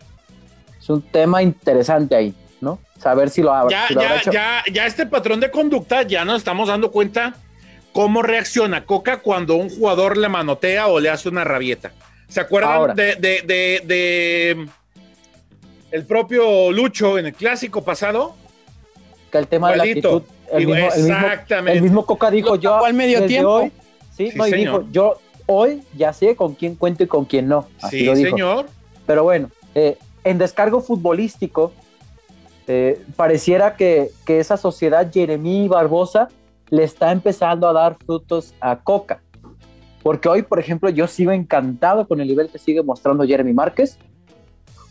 Es 0.78 0.90
un 0.90 1.00
tema 1.02 1.42
interesante 1.42 2.16
ahí, 2.16 2.34
¿no? 2.60 2.80
Saber 2.98 3.30
si 3.30 3.42
lo 3.42 3.52
ha 3.52 3.68
ya, 3.70 3.86
ya, 3.90 4.20
ya, 4.30 4.64
ya 4.70 4.86
este 4.86 5.06
patrón 5.06 5.38
de 5.38 5.50
conducta 5.50 6.02
ya 6.02 6.24
nos 6.24 6.38
estamos 6.38 6.68
dando 6.68 6.90
cuenta 6.90 7.34
cómo 7.92 8.22
reacciona 8.22 8.84
Coca 8.84 9.20
cuando 9.20 9.54
un 9.54 9.70
jugador 9.70 10.16
le 10.16 10.28
manotea 10.28 10.88
o 10.88 10.98
le 10.98 11.10
hace 11.10 11.28
una 11.28 11.44
rabieta. 11.44 11.92
¿Se 12.28 12.40
acuerdan 12.40 12.94
de, 12.94 14.68
el 15.90 16.04
propio 16.04 16.70
Lucho 16.70 17.18
en 17.18 17.26
el 17.26 17.34
clásico 17.34 17.82
pasado. 17.82 18.34
Que 19.32 19.38
el 19.38 19.46
tema 19.46 19.70
de 19.70 19.76
la 19.76 19.82
actitud, 19.84 20.22
el 20.52 20.66
mismo, 20.66 20.86
Exactamente. 20.86 21.78
El 21.78 21.82
mismo, 21.82 22.06
Coca 22.06 22.30
dijo 22.30 22.56
yo. 22.56 22.84
al 22.84 22.94
medio 22.94 23.26
tiempo? 23.26 23.50
Hoy, 23.50 23.72
sí, 24.16 24.30
no, 24.34 24.46
y 24.46 24.52
dijo, 24.52 24.84
yo 24.90 25.18
hoy 25.46 25.82
ya 25.94 26.12
sé 26.12 26.36
con 26.36 26.54
quién 26.54 26.74
cuento 26.74 27.02
y 27.02 27.06
con 27.06 27.24
quién 27.24 27.48
no. 27.48 27.66
sí, 27.90 28.06
señor. 28.14 28.66
Pero 29.06 29.24
bueno, 29.24 29.50
eh, 29.74 29.96
en 30.24 30.38
descargo 30.38 30.80
futbolístico, 30.80 31.72
eh, 32.66 33.02
pareciera 33.16 33.76
que, 33.76 34.10
que, 34.26 34.40
esa 34.40 34.58
sociedad 34.58 35.10
Jeremí 35.10 35.68
Barbosa 35.68 36.28
le 36.68 36.84
está 36.84 37.12
empezando 37.12 37.66
a 37.66 37.72
dar 37.72 37.96
frutos 38.04 38.54
a 38.60 38.76
Coca. 38.76 39.22
Porque 40.02 40.28
hoy, 40.28 40.42
por 40.42 40.58
ejemplo, 40.58 40.90
yo 40.90 41.06
sigo 41.06 41.32
encantado 41.32 42.06
con 42.06 42.20
el 42.20 42.28
nivel 42.28 42.48
que 42.48 42.58
sigue 42.58 42.82
mostrando 42.82 43.24
Jeremy 43.24 43.52
Márquez. 43.52 43.98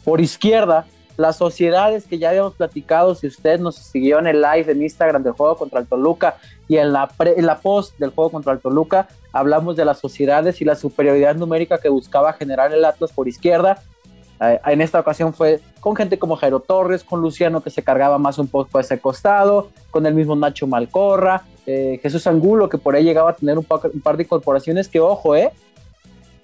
Por 0.04 0.22
izquierda, 0.22 0.86
las 1.18 1.36
sociedades 1.36 2.06
que 2.06 2.20
ya 2.20 2.30
habíamos 2.30 2.54
platicado, 2.54 3.16
si 3.16 3.28
usted 3.28 3.60
nos 3.60 3.76
siguió 3.76 4.20
en 4.20 4.28
el 4.28 4.42
live 4.42 4.72
en 4.72 4.84
Instagram 4.84 5.24
del 5.24 5.34
juego 5.34 5.58
contra 5.58 5.80
el 5.80 5.88
Toluca 5.88 6.38
y 6.68 6.78
en 6.78 6.94
la, 6.94 7.10
en 7.20 7.46
la 7.46 7.60
post 7.60 7.98
del 7.98 8.12
juego 8.12 8.30
contra 8.30 8.54
el 8.54 8.60
Toluca, 8.60 9.08
hablamos 9.34 9.76
de 9.76 9.84
las 9.84 10.00
sociedades 10.00 10.62
y 10.62 10.66
la 10.66 10.76
superioridad 10.76 11.36
numérica 11.36 11.80
que 11.80 11.90
buscaba 11.90 12.34
generar 12.34 12.72
el 12.72 12.86
Atlas 12.86 13.12
por 13.12 13.28
izquierda. 13.28 13.82
Eh, 14.40 14.60
en 14.66 14.82
esta 14.82 15.00
ocasión 15.00 15.34
fue 15.34 15.60
con 15.80 15.96
gente 15.96 16.20
como 16.20 16.36
Jairo 16.36 16.60
Torres, 16.60 17.04
con 17.04 17.22
Luciano 17.22 17.62
que 17.62 17.70
se 17.70 17.84
cargaba 17.84 18.18
más 18.18 18.38
un 18.38 18.48
poco 18.48 18.78
a 18.78 18.82
ese 18.82 19.00
costado, 19.00 19.70
con 19.90 20.06
el 20.06 20.14
mismo 20.14 20.36
Nacho 20.36 20.68
Malcorra, 20.68 21.44
eh, 21.66 22.00
Jesús 22.02 22.28
Angulo 22.28 22.70
que 22.70 22.78
por 22.78 22.96
ahí 22.96 23.04
llegaba 23.04 23.32
a 23.32 23.36
tener 23.36 23.58
un, 23.58 23.66
un 23.70 24.02
par 24.02 24.18
de 24.18 24.24
incorporaciones 24.24 24.88
que, 24.88 25.00
ojo, 25.00 25.36
eh, 25.36 25.52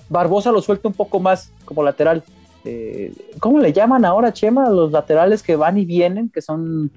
Barbosa 0.10 0.52
lo 0.52 0.62
suelta 0.62 0.88
un 0.88 0.94
poco 0.94 1.20
más 1.20 1.52
como 1.66 1.84
lateral. 1.84 2.24
Eh, 2.66 3.14
¿Cómo 3.40 3.60
le 3.60 3.74
llaman 3.74 4.06
ahora, 4.06 4.32
Chema? 4.32 4.70
Los 4.70 4.92
laterales 4.92 5.44
que 5.44 5.56
van 5.56 5.78
y 5.78 5.86
vienen, 5.86 6.30
que 6.30 6.42
son 6.42 6.92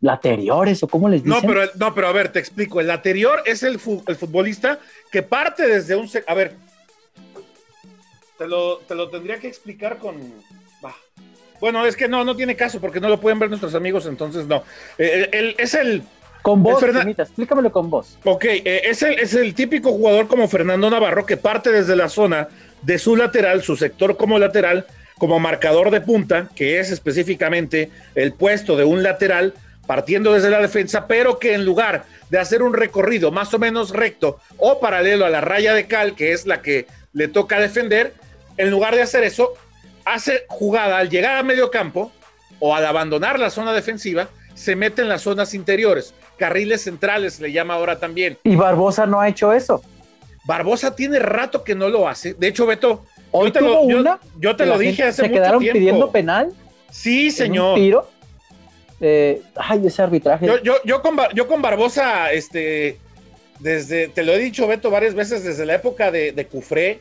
lateriores 0.00 0.82
o 0.82 0.88
cómo 0.88 1.08
les 1.08 1.22
dicen. 1.22 1.40
No 1.40 1.46
pero, 1.46 1.62
no, 1.74 1.94
pero 1.94 2.08
a 2.08 2.12
ver, 2.12 2.30
te 2.30 2.38
explico. 2.38 2.80
El 2.80 2.86
laterior 2.86 3.42
es 3.46 3.62
el, 3.62 3.80
el 4.06 4.16
futbolista 4.16 4.78
que 5.10 5.22
parte 5.22 5.66
desde 5.66 5.96
un... 5.96 6.08
A 6.26 6.34
ver, 6.34 6.54
te 8.38 8.46
lo, 8.46 8.78
te 8.78 8.94
lo 8.94 9.08
tendría 9.08 9.38
que 9.38 9.48
explicar 9.48 9.98
con... 9.98 10.16
Bueno, 11.58 11.86
es 11.86 11.96
que 11.96 12.06
no, 12.06 12.22
no 12.22 12.36
tiene 12.36 12.54
caso 12.54 12.80
porque 12.80 13.00
no 13.00 13.08
lo 13.08 13.18
pueden 13.18 13.38
ver 13.38 13.48
nuestros 13.48 13.74
amigos, 13.74 14.04
entonces 14.06 14.46
no. 14.46 14.62
Eh, 14.98 15.54
es 15.56 15.74
el... 15.74 16.02
Con 16.42 16.62
vos, 16.62 16.80
explícamelo 16.80 17.72
con 17.72 17.90
vos. 17.90 18.18
Ok, 18.22 18.44
eh, 18.44 18.82
es, 18.84 19.02
el, 19.02 19.18
es 19.18 19.34
el 19.34 19.52
típico 19.54 19.90
jugador 19.90 20.28
como 20.28 20.46
Fernando 20.46 20.88
Navarro 20.88 21.26
que 21.26 21.36
parte 21.36 21.72
desde 21.72 21.96
la 21.96 22.08
zona 22.08 22.48
de 22.82 22.98
su 22.98 23.16
lateral, 23.16 23.64
su 23.64 23.74
sector 23.74 24.16
como 24.16 24.38
lateral, 24.38 24.86
como 25.18 25.40
marcador 25.40 25.90
de 25.90 26.02
punta, 26.02 26.48
que 26.54 26.78
es 26.78 26.92
específicamente 26.92 27.90
el 28.14 28.32
puesto 28.32 28.76
de 28.76 28.84
un 28.84 29.02
lateral, 29.02 29.54
partiendo 29.88 30.34
desde 30.34 30.50
la 30.50 30.60
defensa, 30.60 31.08
pero 31.08 31.40
que 31.40 31.54
en 31.54 31.64
lugar 31.64 32.04
de 32.30 32.38
hacer 32.38 32.62
un 32.62 32.74
recorrido 32.74 33.32
más 33.32 33.52
o 33.54 33.58
menos 33.58 33.90
recto 33.90 34.38
o 34.56 34.78
paralelo 34.78 35.24
a 35.26 35.30
la 35.30 35.40
raya 35.40 35.74
de 35.74 35.86
cal, 35.86 36.14
que 36.14 36.32
es 36.32 36.46
la 36.46 36.62
que 36.62 36.86
le 37.12 37.26
toca 37.28 37.58
defender, 37.58 38.12
en 38.56 38.70
lugar 38.70 38.94
de 38.94 39.02
hacer 39.02 39.24
eso, 39.24 39.54
hace 40.04 40.44
jugada 40.48 40.98
al 40.98 41.10
llegar 41.10 41.36
a 41.36 41.42
medio 41.42 41.70
campo 41.70 42.12
o 42.58 42.74
al 42.74 42.86
abandonar 42.86 43.38
la 43.38 43.50
zona 43.50 43.72
defensiva, 43.72 44.28
se 44.54 44.74
mete 44.74 45.02
en 45.02 45.08
las 45.08 45.22
zonas 45.22 45.52
interiores, 45.52 46.14
carriles 46.38 46.82
centrales 46.82 47.40
le 47.40 47.52
llama 47.52 47.74
ahora 47.74 47.98
también. 47.98 48.38
Y 48.42 48.56
Barbosa 48.56 49.06
no 49.06 49.20
ha 49.20 49.28
hecho 49.28 49.52
eso. 49.52 49.82
Barbosa 50.44 50.94
tiene 50.94 51.18
rato 51.18 51.64
que 51.64 51.74
no 51.74 51.88
lo 51.88 52.08
hace. 52.08 52.34
De 52.34 52.48
hecho, 52.48 52.66
Beto, 52.66 53.04
yo 53.32 53.52
te 53.52 53.60
lo, 53.60 53.86
yo, 54.38 54.56
te 54.56 54.64
lo 54.64 54.78
dije 54.78 55.02
hace 55.02 55.22
mucho 55.22 55.32
tiempo. 55.32 55.48
¿Se 55.48 55.58
quedaron 55.58 55.62
pidiendo 55.62 56.10
penal? 56.10 56.52
Sí, 56.90 57.30
señor. 57.30 57.74
Un 57.74 57.84
tiro. 57.84 58.10
Eh, 59.00 59.42
ay, 59.56 59.86
ese 59.86 60.02
arbitraje. 60.02 60.46
Yo, 60.62 60.74
yo, 60.84 61.02
con, 61.02 61.18
yo 61.34 61.46
con 61.48 61.60
Barbosa, 61.60 62.32
este, 62.32 62.98
desde, 63.58 64.08
te 64.08 64.22
lo 64.22 64.32
he 64.32 64.38
dicho, 64.38 64.66
Beto, 64.66 64.90
varias 64.90 65.14
veces, 65.14 65.44
desde 65.44 65.66
la 65.66 65.74
época 65.74 66.10
de, 66.10 66.32
de 66.32 66.46
Cufré, 66.46 67.00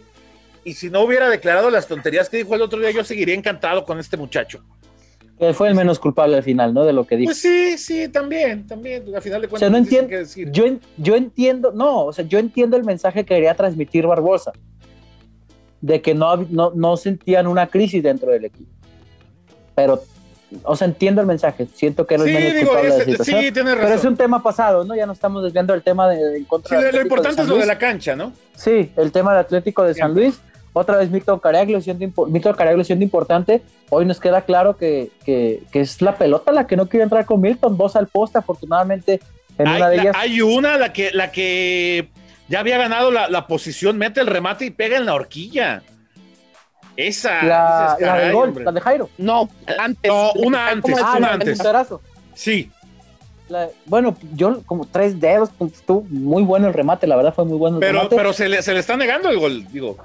y 0.66 0.74
si 0.74 0.90
no 0.90 1.02
hubiera 1.02 1.30
declarado 1.30 1.70
las 1.70 1.88
tonterías 1.88 2.28
que 2.28 2.38
dijo 2.38 2.56
el 2.56 2.62
otro 2.64 2.80
día, 2.80 2.90
yo 2.90 3.04
seguiría 3.04 3.36
encantado 3.36 3.86
con 3.86 4.00
este 4.00 4.18
muchacho. 4.18 4.62
Que 5.38 5.54
fue 5.54 5.68
el 5.68 5.76
menos 5.76 6.00
culpable 6.00 6.38
al 6.38 6.44
final, 6.44 6.74
¿no? 6.74 6.84
De 6.86 6.92
lo 6.92 7.06
que 7.06 7.18
dijo. 7.18 7.28
Pues 7.28 7.42
sí, 7.42 7.78
sí, 7.78 8.08
también, 8.08 8.66
también. 8.66 9.04
Al 9.14 9.22
final 9.22 9.42
de 9.42 9.48
cuentas, 9.48 9.54
o 9.54 9.60
sea, 9.60 9.70
no 9.70 9.78
entiendo. 9.78 10.12
Yo, 10.52 10.66
yo 10.98 11.16
entiendo, 11.16 11.72
no, 11.72 12.06
o 12.06 12.14
sea, 12.14 12.26
yo 12.26 12.40
entiendo 12.40 12.78
el 12.78 12.84
mensaje 12.84 13.24
que 13.24 13.36
quería 13.36 13.54
transmitir 13.54 14.08
Barbosa, 14.08 14.54
de 15.82 16.02
que 16.02 16.16
no, 16.16 16.38
no, 16.50 16.72
no 16.74 16.98
sentían 16.98 17.46
una 17.46 17.68
crisis 17.68 18.02
dentro 18.02 18.32
del 18.32 18.46
equipo. 18.46 18.72
Pero, 19.76 20.02
o 20.64 20.76
sea, 20.76 20.88
entiendo 20.88 21.22
el 21.22 21.28
mensaje, 21.28 21.68
siento 21.76 22.08
que 22.08 22.16
era 22.16 22.24
el 22.24 22.34
menos 22.34 22.54
culpable 22.64 22.92
de 22.92 22.98
la 22.98 23.06
situación. 23.06 23.42
Sí, 23.42 23.52
tienes 23.52 23.74
razón. 23.76 23.88
Pero 23.88 24.00
es 24.00 24.06
un 24.06 24.18
tema 24.18 24.42
pasado, 24.42 24.84
¿no? 24.84 24.96
Ya 24.96 25.06
no 25.06 25.14
estamos 25.14 25.44
desviando 25.44 25.76
el 25.76 25.84
tema 25.84 26.10
de, 26.10 26.38
en 26.38 26.46
contra 26.46 26.80
sí, 26.80 26.88
Lo 26.92 27.02
importante 27.04 27.44
es 27.44 27.48
lo 27.48 27.58
de 27.58 27.68
la 27.68 27.78
cancha, 27.78 28.16
¿no? 28.16 28.32
Sí, 28.56 28.90
el 28.96 29.12
tema 29.12 29.34
del 29.34 29.42
Atlético 29.42 29.84
de 29.84 29.94
San 29.94 30.16
Luis 30.16 30.40
otra 30.78 30.98
vez 30.98 31.10
Milton 31.10 31.40
Caraglio 31.40 31.80
siendo, 31.80 32.26
Milton 32.28 32.84
siendo 32.84 33.06
importante. 33.06 33.62
Hoy 33.90 34.06
nos 34.06 34.20
queda 34.20 34.42
claro 34.42 34.76
que, 34.76 35.10
es 35.72 36.02
la 36.02 36.16
pelota 36.16 36.52
la 36.52 36.68
que 36.68 36.76
no 36.76 36.90
quiere 36.90 37.06
entrar 37.06 37.26
con 37.26 37.40
Milton. 37.40 37.78
Dos 37.78 37.96
al 37.96 38.08
poste, 38.08 38.40
afortunadamente, 38.40 39.22
en 39.58 39.68
hay, 39.68 39.78
una 39.78 39.90
de 39.90 39.96
ellas. 39.96 40.16
Hay 40.20 40.42
una, 40.42 40.78
la 40.78 40.92
que, 40.92 41.12
la 41.14 41.32
que 41.32 42.10
ya 42.50 42.60
había 42.60 42.78
ganado 42.78 43.10
la, 43.10 43.48
posición, 43.48 43.98
mete 43.98 44.20
el 44.20 44.28
remate 44.28 44.66
y 44.66 44.70
pega 44.70 44.98
en 44.98 45.06
la 45.06 45.14
horquilla. 45.14 45.82
Esa. 46.98 47.42
La, 47.44 47.96
de 47.98 48.32
gol, 48.34 48.62
la 48.62 48.74
de 48.74 48.82
Jairo. 48.82 49.10
No, 49.18 49.50
antes. 49.80 50.12
No, 50.12 50.34
una 50.34 50.68
antes, 50.68 50.98
ah, 51.02 51.16
una 51.18 51.34
antes. 51.34 51.58
Sí. 52.34 52.70
bueno, 53.86 54.18
yo 54.34 54.62
como 54.64 54.86
tres 54.86 55.22
dedos, 55.22 55.52
pues, 55.58 55.72
estuvo 55.72 56.02
muy 56.10 56.44
bueno 56.44 56.68
el 56.68 56.74
remate, 56.74 57.08
la 57.08 57.16
verdad 57.16 57.34
fue 57.34 57.46
muy 57.46 57.58
bueno. 57.58 57.80
pero, 57.80 58.10
pero 58.10 58.34
se 58.34 58.50
le, 58.50 58.62
se 58.62 58.74
le 58.74 58.82
está 58.82 58.98
negando 58.98 59.30
el 59.30 59.40
gol, 59.40 59.66
digo. 59.72 59.98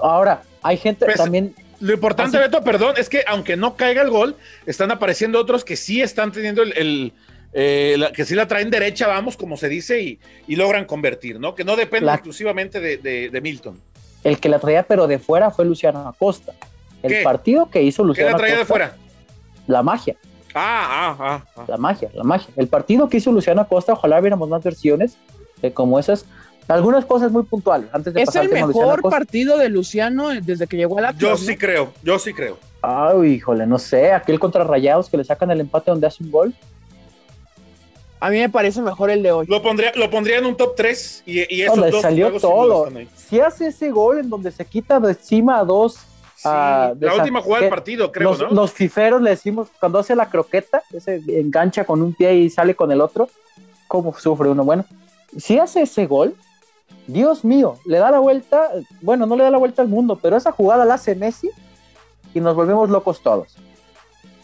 Ahora, 0.00 0.42
hay 0.62 0.76
gente 0.76 1.04
pues, 1.04 1.16
también. 1.16 1.54
Lo 1.80 1.92
importante, 1.92 2.38
Beto, 2.38 2.62
perdón, 2.62 2.94
es 2.96 3.08
que 3.08 3.22
aunque 3.26 3.56
no 3.56 3.76
caiga 3.76 4.02
el 4.02 4.10
gol, 4.10 4.36
están 4.64 4.90
apareciendo 4.90 5.38
otros 5.38 5.64
que 5.64 5.76
sí 5.76 6.00
están 6.00 6.32
teniendo 6.32 6.62
el, 6.62 7.12
eh, 7.52 7.98
que 8.14 8.24
sí 8.24 8.34
la 8.34 8.48
traen 8.48 8.70
derecha, 8.70 9.06
vamos, 9.06 9.36
como 9.36 9.56
se 9.56 9.68
dice, 9.68 10.00
y, 10.00 10.56
logran 10.56 10.86
convertir, 10.86 11.38
¿no? 11.38 11.54
Que 11.54 11.64
no 11.64 11.76
depende 11.76 12.10
exclusivamente 12.12 12.80
de, 12.80 13.40
Milton. 13.42 13.80
El 14.24 14.40
que 14.40 14.48
la 14.48 14.58
traía, 14.58 14.82
pero 14.82 15.06
de 15.06 15.18
fuera, 15.18 15.50
fue 15.50 15.64
Luciano 15.64 16.08
Acosta. 16.08 16.54
El 17.02 17.22
partido 17.22 17.70
que 17.70 17.82
hizo 17.82 18.02
Luciano 18.02 18.28
¿Qué 18.28 18.32
la 18.32 18.38
traía 18.38 18.56
de 18.58 18.64
fuera? 18.64 18.96
La 19.66 19.82
magia. 19.82 20.16
Ah, 20.54 20.86
ah, 20.88 21.16
ah, 21.20 21.44
ah, 21.56 21.64
La 21.68 21.76
magia, 21.76 22.10
la 22.14 22.24
magia. 22.24 22.48
El 22.56 22.68
partido 22.68 23.08
que 23.08 23.18
hizo 23.18 23.30
Luciano 23.30 23.60
Acosta, 23.60 23.92
ojalá 23.92 24.20
viéramos 24.20 24.48
más 24.48 24.62
versiones 24.64 25.18
como 25.74 25.98
esas. 25.98 26.26
Algunas 26.68 27.04
cosas 27.04 27.30
muy 27.30 27.44
puntuales. 27.44 27.88
Antes 27.92 28.12
de 28.12 28.22
¿Es 28.22 28.34
el 28.34 28.48
mejor 28.50 29.00
partido 29.02 29.56
de 29.56 29.68
Luciano 29.68 30.30
desde 30.30 30.66
que 30.66 30.76
llegó 30.76 30.98
a 30.98 31.02
la 31.02 31.12
Yo 31.12 31.36
sí 31.36 31.56
creo, 31.56 31.92
yo 32.02 32.18
sí 32.18 32.32
creo. 32.32 32.58
Ay, 32.82 33.34
híjole, 33.34 33.66
no 33.66 33.78
sé. 33.78 34.12
Aquel 34.12 34.40
contra 34.40 34.64
Rayados 34.64 35.08
que 35.08 35.16
le 35.16 35.24
sacan 35.24 35.50
el 35.50 35.60
empate 35.60 35.90
donde 35.90 36.06
hace 36.06 36.24
un 36.24 36.30
gol. 36.30 36.54
A 38.18 38.30
mí 38.30 38.38
me 38.38 38.48
parece 38.48 38.80
mejor 38.80 39.10
el 39.10 39.22
de 39.22 39.30
hoy. 39.30 39.46
Lo 39.46 39.62
pondría, 39.62 39.92
lo 39.94 40.10
pondría 40.10 40.38
en 40.38 40.46
un 40.46 40.56
top 40.56 40.74
3 40.74 41.22
y, 41.26 41.54
y 41.54 41.62
esos 41.62 41.76
donde 41.76 42.00
salió 42.00 42.32
todo. 42.40 42.88
Si 43.14 43.40
hace 43.40 43.68
ese 43.68 43.90
gol 43.90 44.18
en 44.18 44.30
donde 44.30 44.50
se 44.50 44.64
quita 44.64 44.98
de 44.98 45.10
encima 45.10 45.58
a 45.58 45.64
dos. 45.64 45.98
la 46.42 46.94
última 47.16 47.42
jugada 47.42 47.62
del 47.62 47.70
partido, 47.70 48.10
creo, 48.10 48.30
los, 48.30 48.40
¿no? 48.40 48.50
Los 48.50 48.72
fiferos 48.72 49.20
le 49.20 49.30
decimos, 49.30 49.68
cuando 49.78 49.98
hace 49.98 50.16
la 50.16 50.28
croqueta, 50.28 50.82
ese 50.92 51.22
engancha 51.28 51.84
con 51.84 52.02
un 52.02 52.14
pie 52.14 52.34
y 52.34 52.50
sale 52.50 52.74
con 52.74 52.90
el 52.90 53.00
otro, 53.00 53.28
¿cómo 53.86 54.16
sufre 54.18 54.48
uno? 54.48 54.64
Bueno, 54.64 54.84
si 55.36 55.58
hace 55.58 55.82
ese 55.82 56.06
gol, 56.06 56.34
Dios 57.06 57.44
mío, 57.44 57.76
le 57.84 57.98
da 57.98 58.10
la 58.10 58.18
vuelta, 58.18 58.70
bueno, 59.00 59.26
no 59.26 59.36
le 59.36 59.44
da 59.44 59.50
la 59.50 59.58
vuelta 59.58 59.82
al 59.82 59.88
mundo, 59.88 60.18
pero 60.20 60.36
esa 60.36 60.52
jugada 60.52 60.84
la 60.84 60.94
hace 60.94 61.14
Messi 61.14 61.50
y 62.34 62.40
nos 62.40 62.56
volvemos 62.56 62.90
locos 62.90 63.20
todos. 63.20 63.56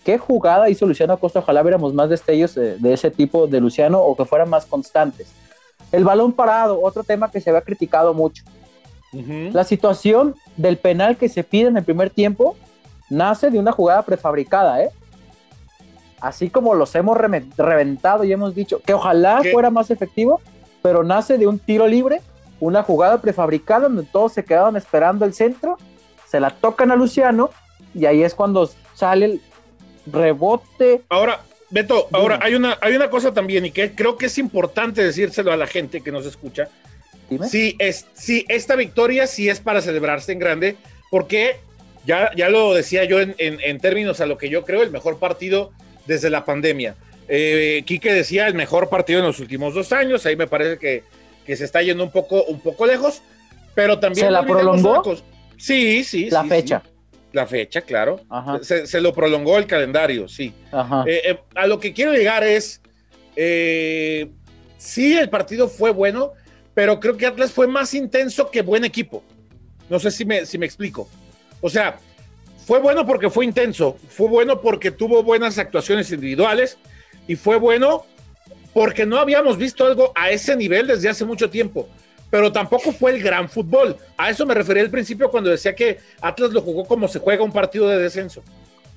¿Qué 0.05 0.19
jugada 0.19 0.69
hizo 0.69 0.87
Luciano 0.87 1.13
Acosta? 1.13 1.41
Ojalá 1.41 1.63
viéramos 1.63 1.95
más 1.95 2.09
destellos 2.09 2.55
de, 2.55 2.77
de 2.79 2.93
ese 2.93 3.11
tipo 3.11 3.47
de 3.47 3.61
Luciano 3.61 4.01
o 4.01 4.17
que 4.17 4.25
fueran 4.25 4.49
más 4.49 4.67
constantes. 4.67 5.33
El 5.93 6.05
balón 6.05 6.33
parado, 6.33 6.81
otro 6.83 7.05
tema 7.05 7.31
que 7.31 7.41
se 7.41 7.51
había 7.51 7.63
criticado 7.63 8.15
mucho. 8.15 8.45
La 9.13 9.65
situación 9.65 10.35
del 10.57 10.79
penal 10.79 11.19
que 11.19 11.29
se 11.29 11.45
pide 11.45 11.69
en 11.69 11.77
el 11.77 11.85
primer 11.85 12.09
tiempo 12.09 12.57
nace 13.11 13.51
de 13.51 13.59
una 13.59 13.71
jugada 13.71 14.03
prefabricada, 14.03 14.83
¿eh? 14.83 14.91
Así 16.19 16.49
como 16.49 16.75
los 16.75 16.95
hemos 16.95 17.19
reventado 17.19 18.25
y 18.25 18.33
hemos 18.33 18.55
dicho 18.55 18.81
que 18.81 18.95
ojalá 18.95 19.43
fuera 19.53 19.69
más 19.69 19.91
efectivo, 19.91 20.41
pero 20.81 21.05
nace 21.05 21.37
de 21.37 21.47
un 21.47 21.59
tiro 21.59 21.87
libre 21.87 22.23
una 22.63 22.85
jugada 22.85 23.21
prefabricada 23.21 23.89
donde 23.89 24.05
todos 24.05 24.35
se 24.35 24.45
quedaban 24.45 24.77
esperando 24.77 25.25
el 25.25 25.35
centro, 25.35 25.79
se 26.29 26.39
la 26.39 26.51
tocan 26.51 26.93
a 26.93 26.97
Luciano 26.97 27.51
y 27.93 28.07
ahí 28.07 28.23
es 28.23 28.37
cuando 28.37 28.71
sale 28.95 29.27
el 29.27 29.41
rebote. 30.07 31.03
Ahora, 31.09 31.41
Beto, 31.71 32.07
ahora 32.13 32.39
hay 32.41 32.55
una, 32.55 32.79
hay 32.81 32.95
una 32.95 33.11
cosa 33.11 33.35
también 33.35 33.67
y 33.67 33.73
que 33.73 33.97
creo 33.97 34.17
que 34.17 34.27
es 34.27 34.39
importante 34.39 35.03
decírselo 35.03 35.51
a 35.51 35.57
la 35.57 35.67
gente 35.67 36.03
que 36.03 36.13
nos 36.13 36.25
escucha. 36.25 36.69
Dime. 37.29 37.49
Sí, 37.49 37.75
es, 37.81 38.07
sí, 38.15 38.45
esta 38.49 38.77
victoria 38.77 39.27
sí 39.27 39.49
es 39.49 39.59
para 39.59 39.81
celebrarse 39.81 40.31
en 40.31 40.39
grande, 40.39 40.77
porque 41.11 41.57
Ya, 42.05 42.31
ya 42.37 42.49
lo 42.49 42.75
decía 42.75 43.05
yo 43.05 43.21
en, 43.21 43.81
términos 43.81 44.21
a 44.21 44.27
lo 44.27 44.37
que 44.37 44.49
yo 44.49 44.65
creo, 44.65 44.83
el 44.83 44.91
mejor 44.91 45.19
partido 45.19 45.73
desde 46.07 46.31
la 46.31 46.45
pandemia. 46.45 46.95
Eh, 47.29 47.83
Quique 47.87 48.13
decía 48.13 48.47
el 48.47 48.55
mejor 48.55 48.89
partido 48.89 49.21
en 49.21 49.27
los 49.27 49.39
últimos 49.41 49.75
dos 49.75 49.93
años, 49.93 50.27
ahí 50.27 50.37
me 50.37 50.47
parece 50.49 50.79
que, 50.79 51.05
se 51.47 51.65
está 51.65 51.83
yendo 51.83 52.05
un 52.05 52.11
poco, 52.11 52.45
un 52.45 52.61
poco 52.61 52.87
lejos, 52.87 53.23
pero 53.75 53.99
también... 53.99 54.27
¿Se 54.27 54.31
la 54.31 54.45
prolongó? 54.45 55.03
Sí, 55.57 56.05
sí. 56.05 56.31
La 56.31 56.45
fecha. 56.45 56.83
La 57.33 57.47
fecha, 57.47 57.81
claro. 57.83 58.21
Se, 58.63 59.01
lo 59.01 59.13
prolongó 59.13 59.59
el 59.59 59.67
calendario, 59.67 60.29
sí. 60.29 60.53
Eh, 61.07 61.23
eh, 61.25 61.39
a 61.55 61.67
lo 61.67 61.81
que 61.81 61.93
quiero 61.93 62.13
llegar 62.13 62.45
es, 62.45 62.81
eh, 63.37 64.31
sí, 64.77 65.17
el 65.17 65.31
partido 65.31 65.69
fue 65.69 65.93
bueno, 65.93 66.33
pero 66.75 67.01
creo 67.01 67.17
que 67.17 67.27
Atlas 67.27 67.53
fue 67.53 67.67
más 67.67 67.95
intenso 67.95 68.51
que 68.51 68.63
buen 68.63 68.85
equipo. 68.85 69.23
No 69.89 69.99
sé 69.99 70.11
si 70.11 70.25
me, 70.25 70.45
si 70.45 70.59
me 70.59 70.67
explico. 70.67 71.09
O 71.61 71.71
sea, 71.71 71.99
fue 72.67 72.81
bueno 72.81 73.07
porque 73.07 73.31
fue 73.31 73.45
intenso, 73.45 73.97
fue 74.09 74.29
bueno 74.29 74.61
porque 74.61 74.91
tuvo 74.91 75.23
buenas 75.23 75.59
actuaciones 75.59 76.11
individuales 76.13 76.79
y 77.27 77.37
fue 77.37 77.57
bueno 77.57 78.05
porque 78.73 79.07
no 79.07 79.19
habíamos 79.19 79.57
visto 79.57 79.85
algo 79.85 80.13
a 80.15 80.31
ese 80.31 80.57
nivel 80.57 80.87
desde 80.87 81.09
hace 81.09 81.25
mucho 81.25 81.51
tiempo 81.51 81.89
pero 82.33 82.51
tampoco 82.51 82.93
fue 82.93 83.11
el 83.11 83.23
gran 83.23 83.47
fútbol. 83.47 83.95
A 84.17 84.31
eso 84.31 84.47
me 84.47 84.55
refería 84.55 84.83
al 84.83 84.89
principio 84.89 85.31
cuando 85.31 85.51
decía 85.51 85.75
que 85.75 85.99
Atlas 86.23 86.51
lo 86.51 86.63
jugó 86.63 86.87
como 86.87 87.07
se 87.07 87.19
juega 87.19 87.45
un 87.45 87.53
partido 87.53 87.87
de 87.89 87.99
descenso. 87.99 88.43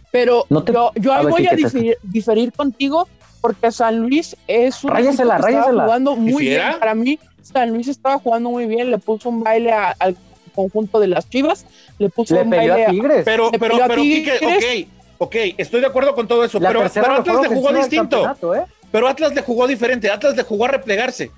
Pero 0.09 0.45
yo, 0.49 0.91
yo 0.95 1.13
ahí 1.13 1.25
voy 1.25 1.45
a 1.45 1.53
diferir, 2.01 2.53
contigo 2.53 3.09
porque 3.41 3.73
San 3.73 3.99
Luis 3.99 4.37
es 4.47 4.81
un 4.85 4.91
ráyasela, 4.91 5.35
que 5.35 5.51
estaba 5.51 5.83
jugando 5.83 6.15
muy 6.15 6.45
bien. 6.45 6.79
Para 6.79 6.95
mí, 6.95 7.19
San 7.41 7.71
Luis 7.71 7.89
estaba 7.89 8.19
jugando 8.19 8.51
muy 8.51 8.67
bien, 8.67 8.89
le 8.89 8.99
puso 8.99 9.27
un 9.27 9.43
baile 9.43 9.73
al 9.73 10.15
conjunto 10.55 11.01
de 11.01 11.07
las 11.07 11.29
Chivas, 11.29 11.65
le 11.99 12.07
puso 12.07 12.39
un 12.39 12.49
baile 12.49 12.85
a 12.85 12.89
Tigres. 12.89 13.23
pero, 13.25 13.51
pero, 13.51 13.75
pero, 13.85 14.01
ok, 14.01 14.87
ok, 15.17 15.35
estoy 15.57 15.81
de 15.81 15.87
acuerdo 15.87 16.15
con 16.15 16.25
todo 16.25 16.45
eso, 16.45 16.57
pero, 16.61 16.83
Atlas 16.83 17.41
le 17.41 17.49
jugó 17.49 17.73
distinto. 17.73 18.55
¿eh? 18.55 18.63
Pero 18.91 19.07
Atlas 19.07 19.33
le 19.33 19.41
jugó 19.41 19.67
diferente, 19.67 20.09
Atlas 20.09 20.35
le 20.35 20.43
jugó 20.43 20.65
a 20.65 20.69
replegarse. 20.69 21.31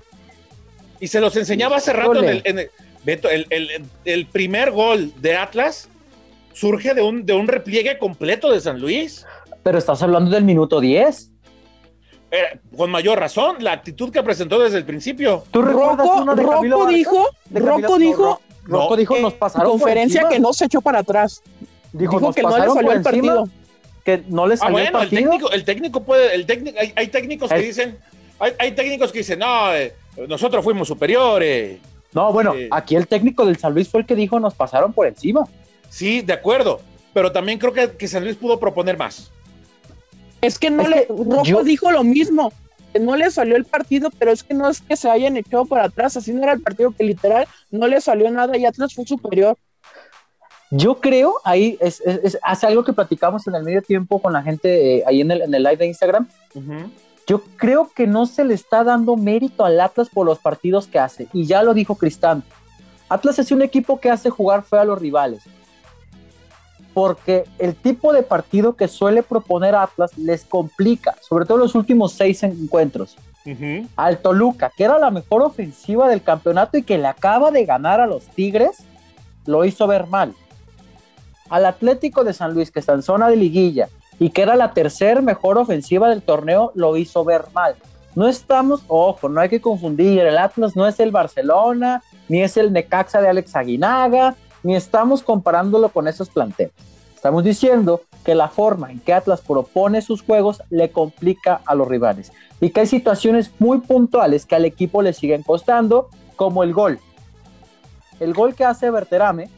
Y 1.00 1.08
se 1.08 1.20
los 1.20 1.36
enseñaba 1.36 1.76
hace 1.76 1.92
rato 1.92 2.22
en 2.22 2.58
el, 2.58 2.70
Beto, 3.04 3.28
el, 3.30 4.26
primer 4.26 4.72
gol 4.72 5.12
de 5.20 5.36
Atlas 5.36 5.88
surge 6.52 6.94
de 6.94 7.02
un, 7.02 7.24
de 7.24 7.34
un 7.34 7.46
repliegue 7.46 7.98
completo 7.98 8.50
de 8.50 8.60
San 8.60 8.80
Luis. 8.80 9.24
Pero 9.62 9.78
estás 9.78 10.02
hablando 10.02 10.30
del 10.30 10.44
minuto 10.44 10.80
10. 10.80 11.30
Eh, 12.30 12.60
con 12.76 12.90
mayor 12.90 13.18
razón, 13.18 13.56
la 13.60 13.72
actitud 13.72 14.10
que 14.10 14.22
presentó 14.22 14.58
desde 14.58 14.76
el 14.76 14.84
principio. 14.84 15.44
¿Tú 15.50 15.62
Rocco, 15.62 16.22
una 16.22 16.34
de 16.34 16.42
Rocco 16.42 16.86
dijo, 16.86 17.28
Rocco 17.50 17.98
dijo, 17.98 18.40
Rocco 18.64 18.96
dijo, 18.96 19.18
nos 19.18 19.34
pasaron 19.34 19.72
conferencia 19.72 20.28
que 20.28 20.38
no 20.38 20.52
se 20.52 20.66
echó 20.66 20.82
para 20.82 20.98
atrás. 20.98 21.42
Dijo, 21.92 22.32
que 22.32 22.42
no 22.42 22.58
le 22.58 22.68
salió 22.68 22.92
el 22.92 23.02
partido. 23.02 23.48
Que 24.08 24.24
no 24.26 24.46
le 24.46 24.54
ah, 24.54 24.56
salió 24.56 24.78
el 24.78 24.90
partido. 24.90 25.20
El 25.20 25.28
técnico, 25.28 25.52
el 25.52 25.64
técnico 25.66 26.02
puede, 26.02 26.34
el 26.34 26.46
técnico, 26.46 26.78
hay, 26.96 27.08
técnicos 27.08 27.50
que 27.50 27.58
dicen, 27.58 27.98
hay, 28.38 28.52
hay, 28.58 28.72
técnicos 28.72 29.12
que 29.12 29.18
dicen, 29.18 29.38
no, 29.38 29.74
eh, 29.74 29.92
nosotros 30.26 30.64
fuimos 30.64 30.88
superiores. 30.88 31.78
No, 32.14 32.32
bueno, 32.32 32.54
eh, 32.54 32.70
aquí 32.70 32.96
el 32.96 33.06
técnico 33.06 33.44
del 33.44 33.58
San 33.58 33.74
Luis 33.74 33.86
fue 33.86 34.00
el 34.00 34.06
que 34.06 34.14
dijo 34.14 34.40
nos 34.40 34.54
pasaron 34.54 34.94
por 34.94 35.06
encima. 35.06 35.46
Sí, 35.90 36.22
de 36.22 36.32
acuerdo, 36.32 36.80
pero 37.12 37.32
también 37.32 37.58
creo 37.58 37.74
que, 37.74 38.08
San 38.08 38.24
Luis 38.24 38.36
pudo 38.36 38.58
proponer 38.58 38.96
más. 38.96 39.30
Es 40.40 40.58
que 40.58 40.70
no 40.70 40.88
le, 40.88 41.06
Rojo 41.10 41.62
dijo 41.62 41.90
lo 41.90 42.02
mismo, 42.02 42.50
que 42.94 43.00
no 43.00 43.14
le 43.14 43.30
salió 43.30 43.56
el 43.56 43.66
partido, 43.66 44.08
pero 44.18 44.30
es 44.30 44.42
que 44.42 44.54
no 44.54 44.70
es 44.70 44.80
que 44.80 44.96
se 44.96 45.10
hayan 45.10 45.36
echado 45.36 45.66
para 45.66 45.84
atrás, 45.84 46.16
así 46.16 46.32
no 46.32 46.44
era 46.44 46.54
el 46.54 46.62
partido 46.62 46.92
que 46.92 47.04
literal 47.04 47.46
no 47.70 47.86
le 47.86 48.00
salió 48.00 48.30
nada 48.30 48.56
y 48.56 48.64
Atlas 48.64 48.94
fue 48.94 49.04
superior. 49.04 49.58
Yo 50.70 50.96
creo, 50.96 51.36
ahí 51.44 51.78
es, 51.80 52.02
hace 52.42 52.66
algo 52.66 52.84
que 52.84 52.92
platicamos 52.92 53.46
en 53.46 53.54
el 53.54 53.62
medio 53.62 53.82
tiempo 53.82 54.20
con 54.20 54.32
la 54.32 54.42
gente 54.42 54.98
eh, 54.98 55.04
ahí 55.06 55.22
en 55.22 55.30
el, 55.30 55.42
en 55.42 55.54
el 55.54 55.62
live 55.62 55.76
de 55.76 55.86
Instagram. 55.86 56.28
Yo 57.26 57.42
creo 57.56 57.90
que 57.94 58.06
no 58.06 58.26
se 58.26 58.44
le 58.44 58.54
está 58.54 58.84
dando 58.84 59.16
mérito 59.16 59.64
al 59.64 59.80
Atlas 59.80 60.08
por 60.08 60.26
los 60.26 60.38
partidos 60.38 60.86
que 60.86 60.98
hace. 60.98 61.28
Y 61.32 61.46
ya 61.46 61.62
lo 61.62 61.74
dijo 61.74 61.94
Cristán. 61.94 62.42
Atlas 63.08 63.38
es 63.38 63.50
un 63.50 63.62
equipo 63.62 64.00
que 64.00 64.10
hace 64.10 64.30
jugar 64.30 64.62
feo 64.62 64.80
a 64.80 64.84
los 64.84 64.98
rivales. 64.98 65.42
Porque 66.94 67.44
el 67.58 67.74
tipo 67.74 68.12
de 68.12 68.22
partido 68.22 68.76
que 68.76 68.88
suele 68.88 69.22
proponer 69.22 69.74
Atlas 69.74 70.16
les 70.16 70.44
complica, 70.44 71.16
sobre 71.20 71.44
todo 71.44 71.58
los 71.58 71.74
últimos 71.74 72.12
seis 72.12 72.42
encuentros. 72.42 73.16
Al 73.96 74.18
Toluca, 74.18 74.70
que 74.76 74.84
era 74.84 74.98
la 74.98 75.10
mejor 75.10 75.42
ofensiva 75.42 76.06
del 76.08 76.22
campeonato 76.22 76.76
y 76.76 76.82
que 76.82 76.98
le 76.98 77.06
acaba 77.06 77.50
de 77.50 77.64
ganar 77.64 77.98
a 77.98 78.06
los 78.06 78.24
Tigres, 78.26 78.84
lo 79.46 79.64
hizo 79.64 79.86
ver 79.86 80.06
mal. 80.06 80.34
Al 81.48 81.66
Atlético 81.66 82.24
de 82.24 82.32
San 82.32 82.54
Luis, 82.54 82.70
que 82.70 82.80
está 82.80 82.92
en 82.92 83.02
zona 83.02 83.28
de 83.28 83.36
liguilla, 83.36 83.88
y 84.18 84.30
que 84.30 84.42
era 84.42 84.56
la 84.56 84.72
tercera 84.72 85.20
mejor 85.20 85.58
ofensiva 85.58 86.08
del 86.08 86.22
torneo, 86.22 86.72
lo 86.74 86.96
hizo 86.96 87.24
ver 87.24 87.44
mal. 87.54 87.76
No 88.14 88.26
estamos, 88.26 88.82
ojo, 88.88 89.28
no 89.28 89.40
hay 89.40 89.48
que 89.48 89.60
confundir, 89.60 90.20
el 90.20 90.38
Atlas 90.38 90.74
no 90.74 90.86
es 90.86 90.98
el 90.98 91.12
Barcelona, 91.12 92.02
ni 92.28 92.42
es 92.42 92.56
el 92.56 92.72
Necaxa 92.72 93.20
de 93.20 93.28
Alex 93.28 93.54
Aguinaga, 93.54 94.34
ni 94.62 94.74
estamos 94.74 95.22
comparándolo 95.22 95.88
con 95.90 96.08
esos 96.08 96.28
planteles. 96.28 96.72
Estamos 97.14 97.44
diciendo 97.44 98.02
que 98.24 98.34
la 98.34 98.48
forma 98.48 98.90
en 98.90 99.00
que 99.00 99.12
Atlas 99.12 99.40
propone 99.40 100.02
sus 100.02 100.22
juegos 100.22 100.62
le 100.70 100.90
complica 100.90 101.60
a 101.64 101.74
los 101.74 101.88
rivales 101.88 102.32
y 102.60 102.70
que 102.70 102.80
hay 102.80 102.86
situaciones 102.86 103.50
muy 103.58 103.78
puntuales 103.78 104.46
que 104.46 104.54
al 104.54 104.64
equipo 104.64 105.02
le 105.02 105.12
siguen 105.12 105.42
costando, 105.42 106.08
como 106.36 106.62
el 106.62 106.72
gol. 106.72 107.00
El 108.20 108.34
gol 108.34 108.54
que 108.54 108.64
hace 108.64 108.90
Berterame 108.90 109.48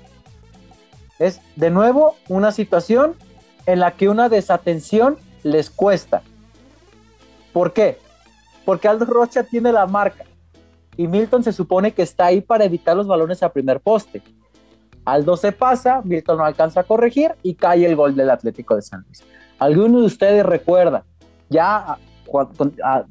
es 1.20 1.40
de 1.54 1.70
nuevo 1.70 2.16
una 2.28 2.50
situación 2.50 3.14
en 3.66 3.78
la 3.78 3.92
que 3.92 4.08
una 4.08 4.28
desatención 4.28 5.16
les 5.44 5.70
cuesta. 5.70 6.22
¿Por 7.52 7.72
qué? 7.72 7.98
Porque 8.64 8.88
Aldo 8.88 9.04
Rocha 9.04 9.44
tiene 9.44 9.70
la 9.70 9.86
marca 9.86 10.24
y 10.96 11.06
Milton 11.06 11.44
se 11.44 11.52
supone 11.52 11.92
que 11.92 12.02
está 12.02 12.26
ahí 12.26 12.40
para 12.40 12.64
evitar 12.64 12.96
los 12.96 13.06
balones 13.06 13.42
a 13.42 13.52
primer 13.52 13.80
poste. 13.80 14.22
Aldo 15.04 15.36
se 15.36 15.52
pasa, 15.52 16.00
Milton 16.04 16.38
no 16.38 16.44
alcanza 16.44 16.80
a 16.80 16.84
corregir 16.84 17.34
y 17.42 17.54
cae 17.54 17.86
el 17.86 17.96
gol 17.96 18.16
del 18.16 18.30
Atlético 18.30 18.74
de 18.74 18.82
San 18.82 19.02
Luis. 19.06 19.22
¿Alguno 19.58 20.00
de 20.00 20.06
ustedes 20.06 20.44
recuerda, 20.44 21.04
ya, 21.50 21.98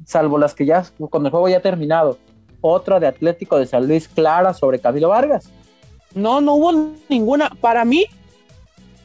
salvo 0.04 0.38
las 0.38 0.54
que 0.54 0.66
ya, 0.66 0.84
cuando 1.10 1.28
el 1.28 1.30
juego 1.30 1.48
ya 1.48 1.58
ha 1.58 1.62
terminado, 1.62 2.18
otra 2.60 2.98
de 2.98 3.06
Atlético 3.06 3.56
de 3.56 3.66
San 3.66 3.86
Luis 3.86 4.08
clara 4.08 4.52
sobre 4.52 4.80
Camilo 4.80 5.08
Vargas? 5.10 5.50
No, 6.14 6.40
no 6.40 6.54
hubo 6.54 6.92
ninguna. 7.08 7.50
Para 7.60 7.84
mí, 7.84 8.06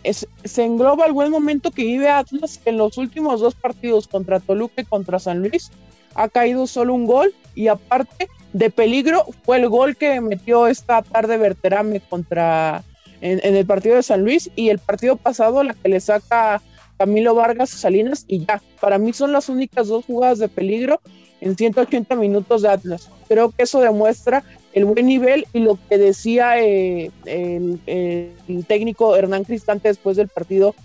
se 0.04 0.64
engloba 0.64 1.06
el 1.06 1.14
buen 1.14 1.32
momento 1.32 1.72
que 1.72 1.84
vive 1.84 2.10
Atlas 2.10 2.60
en 2.66 2.78
los 2.78 2.98
últimos 2.98 3.42
dos 3.42 3.56
partidos 3.56 4.08
contra 4.08 4.40
Toluca 4.40 4.82
y 4.82 4.86
contra 4.86 5.20
San 5.20 5.40
Luis. 5.40 5.72
Ha 6.14 6.30
caído 6.30 6.68
solo 6.68 6.94
un 6.94 7.06
gol 7.06 7.34
y 7.56 7.68
aparte 7.68 8.30
de 8.54 8.70
peligro 8.70 9.26
fue 9.44 9.58
el 9.58 9.70
gol 9.70 9.98
que 9.98 10.22
metió 10.22 10.68
esta 10.68 11.02
tarde 11.02 11.38
Berterame 11.38 12.00
contra 12.00 12.84
en, 13.22 13.56
el 13.56 13.66
partido 13.66 13.96
de 13.96 14.04
San 14.04 14.22
Luis 14.22 14.50
y 14.56 14.70
el 14.70 14.80
partido 14.80 15.16
pasado 15.16 15.64
la 15.64 15.74
que 15.74 15.90
le 15.90 16.00
saca 16.00 16.62
Camilo 16.98 17.36
Vargas 17.36 17.70
Salinas 17.70 18.26
y 18.28 18.46
ya. 18.46 18.62
Para 18.80 18.98
mí 18.98 19.14
son 19.14 19.32
las 19.32 19.50
únicas 19.50 19.88
dos 19.88 20.06
jugadas 20.06 20.40
de 20.40 20.48
peligro 20.48 21.02
en 21.42 21.56
180 21.56 22.16
minutos 22.16 22.62
de 22.62 22.70
Atlas. 22.70 23.10
Creo 23.28 23.52
que 23.52 23.64
eso 23.64 23.82
demuestra 23.82 24.44
el 24.76 24.84
buen 24.84 25.06
nivel 25.06 25.48
y 25.54 25.60
lo 25.60 25.80
que 25.90 25.98
decía 25.98 26.60
eh, 26.62 27.10
el, 27.26 28.66
técnico 28.68 29.16
Hernán 29.16 29.46
Cristante 29.46 29.88
después 29.88 30.18
del 30.18 30.28
partido 30.28 30.76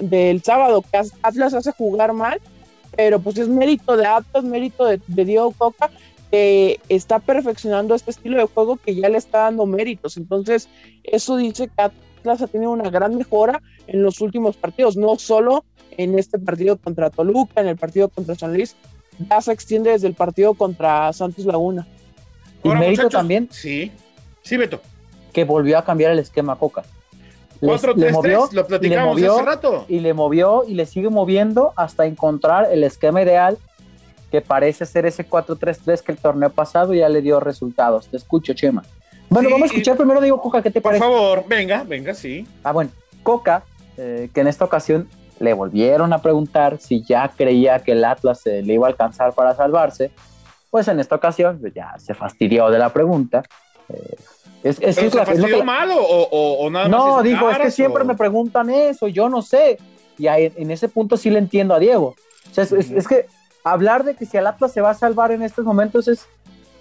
del 0.00 0.42
sábado, 0.42 0.82
que 0.82 1.00
Atlas 1.22 1.54
hace 1.54 1.72
jugar 1.72 2.12
mal, 2.12 2.40
pero 2.94 3.18
pues 3.20 3.38
es 3.38 3.48
mérito 3.48 3.96
de 3.96 4.04
Atlas, 4.04 4.44
mérito 4.44 4.84
de, 4.84 5.00
Diego 5.06 5.50
Coca, 5.52 5.90
que 6.30 6.78
está 6.90 7.20
perfeccionando 7.20 7.94
este 7.94 8.10
estilo 8.10 8.36
de 8.36 8.44
juego 8.44 8.76
que 8.76 8.94
ya 8.94 9.08
le 9.08 9.16
está 9.16 9.38
dando 9.44 9.64
méritos. 9.64 10.18
Entonces, 10.18 10.68
eso 11.02 11.36
dice 11.36 11.68
que 11.68 11.82
Atlas 11.82 12.42
ha 12.42 12.48
tenido 12.48 12.70
una 12.70 12.90
gran 12.90 13.16
mejora 13.16 13.62
en 13.86 14.02
los 14.02 14.20
últimos 14.20 14.58
partidos, 14.58 14.98
no 14.98 15.16
solo 15.16 15.64
en 15.96 16.18
este 16.18 16.38
partido 16.38 16.76
contra 16.76 17.08
Toluca, 17.08 17.62
en 17.62 17.68
el 17.68 17.78
partido 17.78 18.10
contra 18.10 18.34
San 18.34 18.52
Luis, 18.52 18.76
ya 19.30 19.40
se 19.40 19.52
extiende 19.52 19.92
desde 19.92 20.06
el 20.06 20.14
partido 20.14 20.52
contra 20.52 21.10
Santos 21.14 21.46
Laguna. 21.46 21.86
Y 22.62 22.68
mérito 22.70 23.08
también. 23.08 23.48
Sí, 23.50 23.92
sí, 24.42 24.56
Beto. 24.56 24.80
Que 25.32 25.44
volvió 25.44 25.78
a 25.78 25.84
cambiar 25.84 26.12
el 26.12 26.18
esquema 26.18 26.56
Coca. 26.56 26.82
4 27.60 27.94
3 27.94 28.12
movió, 28.12 28.48
lo 28.52 28.66
platicamos 28.66 29.20
hace 29.20 29.42
rato. 29.42 29.84
Y 29.88 30.00
le 30.00 30.14
movió 30.14 30.64
y 30.66 30.74
le 30.74 30.86
sigue 30.86 31.08
moviendo 31.08 31.72
hasta 31.76 32.06
encontrar 32.06 32.68
el 32.70 32.84
esquema 32.84 33.22
ideal 33.22 33.58
que 34.30 34.40
parece 34.40 34.84
ser 34.86 35.06
ese 35.06 35.26
4-3-3 35.26 36.02
que 36.02 36.12
el 36.12 36.18
torneo 36.18 36.50
pasado 36.50 36.94
ya 36.94 37.08
le 37.08 37.22
dio 37.22 37.40
resultados. 37.40 38.08
Te 38.08 38.16
escucho, 38.16 38.52
Chema. 38.52 38.84
Bueno, 39.30 39.48
vamos 39.50 39.70
a 39.70 39.72
escuchar 39.72 39.96
primero, 39.96 40.20
digo, 40.20 40.40
Coca, 40.40 40.62
¿qué 40.62 40.70
te 40.70 40.80
parece? 40.80 41.02
Por 41.02 41.12
favor, 41.12 41.44
venga, 41.46 41.84
venga, 41.84 42.14
sí. 42.14 42.46
Ah, 42.62 42.72
bueno, 42.72 42.90
Coca, 43.22 43.62
eh, 43.96 44.30
que 44.32 44.40
en 44.40 44.48
esta 44.48 44.64
ocasión 44.64 45.08
le 45.38 45.52
volvieron 45.52 46.12
a 46.12 46.20
preguntar 46.20 46.78
si 46.80 47.02
ya 47.02 47.28
creía 47.28 47.78
que 47.80 47.92
el 47.92 48.04
Atlas 48.04 48.40
se 48.40 48.62
le 48.62 48.74
iba 48.74 48.86
a 48.86 48.90
alcanzar 48.90 49.34
para 49.34 49.54
salvarse 49.54 50.10
pues 50.70 50.88
en 50.88 51.00
esta 51.00 51.16
ocasión 51.16 51.58
pues, 51.60 51.74
ya 51.74 51.94
se 51.98 52.14
fastidió 52.14 52.70
de 52.70 52.78
la 52.78 52.90
pregunta 52.90 53.42
Eh, 53.88 54.16
es, 54.62 54.78
es, 54.80 54.96
¿Pero 54.96 55.22
es, 55.22 55.40
se 55.40 55.62
mal 55.62 55.88
o, 55.92 56.68
nada 56.70 56.88
no, 56.88 56.98
más? 56.98 57.06
No, 57.16 57.22
digo, 57.22 57.48
es 57.50 57.58
que 57.58 57.70
siempre 57.70 58.04
me 58.04 58.16
preguntan 58.16 58.68
eso, 58.70 59.06
yo 59.06 59.28
no 59.28 59.40
sé. 59.40 59.78
Y 60.18 60.26
en 60.26 60.70
ese 60.70 60.88
punto 60.88 61.16
sí 61.16 61.30
le 61.30 61.38
entiendo 61.38 61.74
a 61.74 61.78
Diego. 61.78 62.16
O 62.50 62.54
sea, 62.54 62.64
es, 62.64 63.06
que 63.06 63.26
hablar 63.62 64.04
de 64.04 64.16
que 64.16 64.26
si 64.26 64.36
el 64.36 64.46
Atlas 64.46 64.72
se 64.72 64.80
va 64.80 64.90
a 64.90 64.94
salvar 64.94 65.30
en 65.30 65.42
estos 65.42 65.64
momentos 65.64 66.08
es 66.08 66.26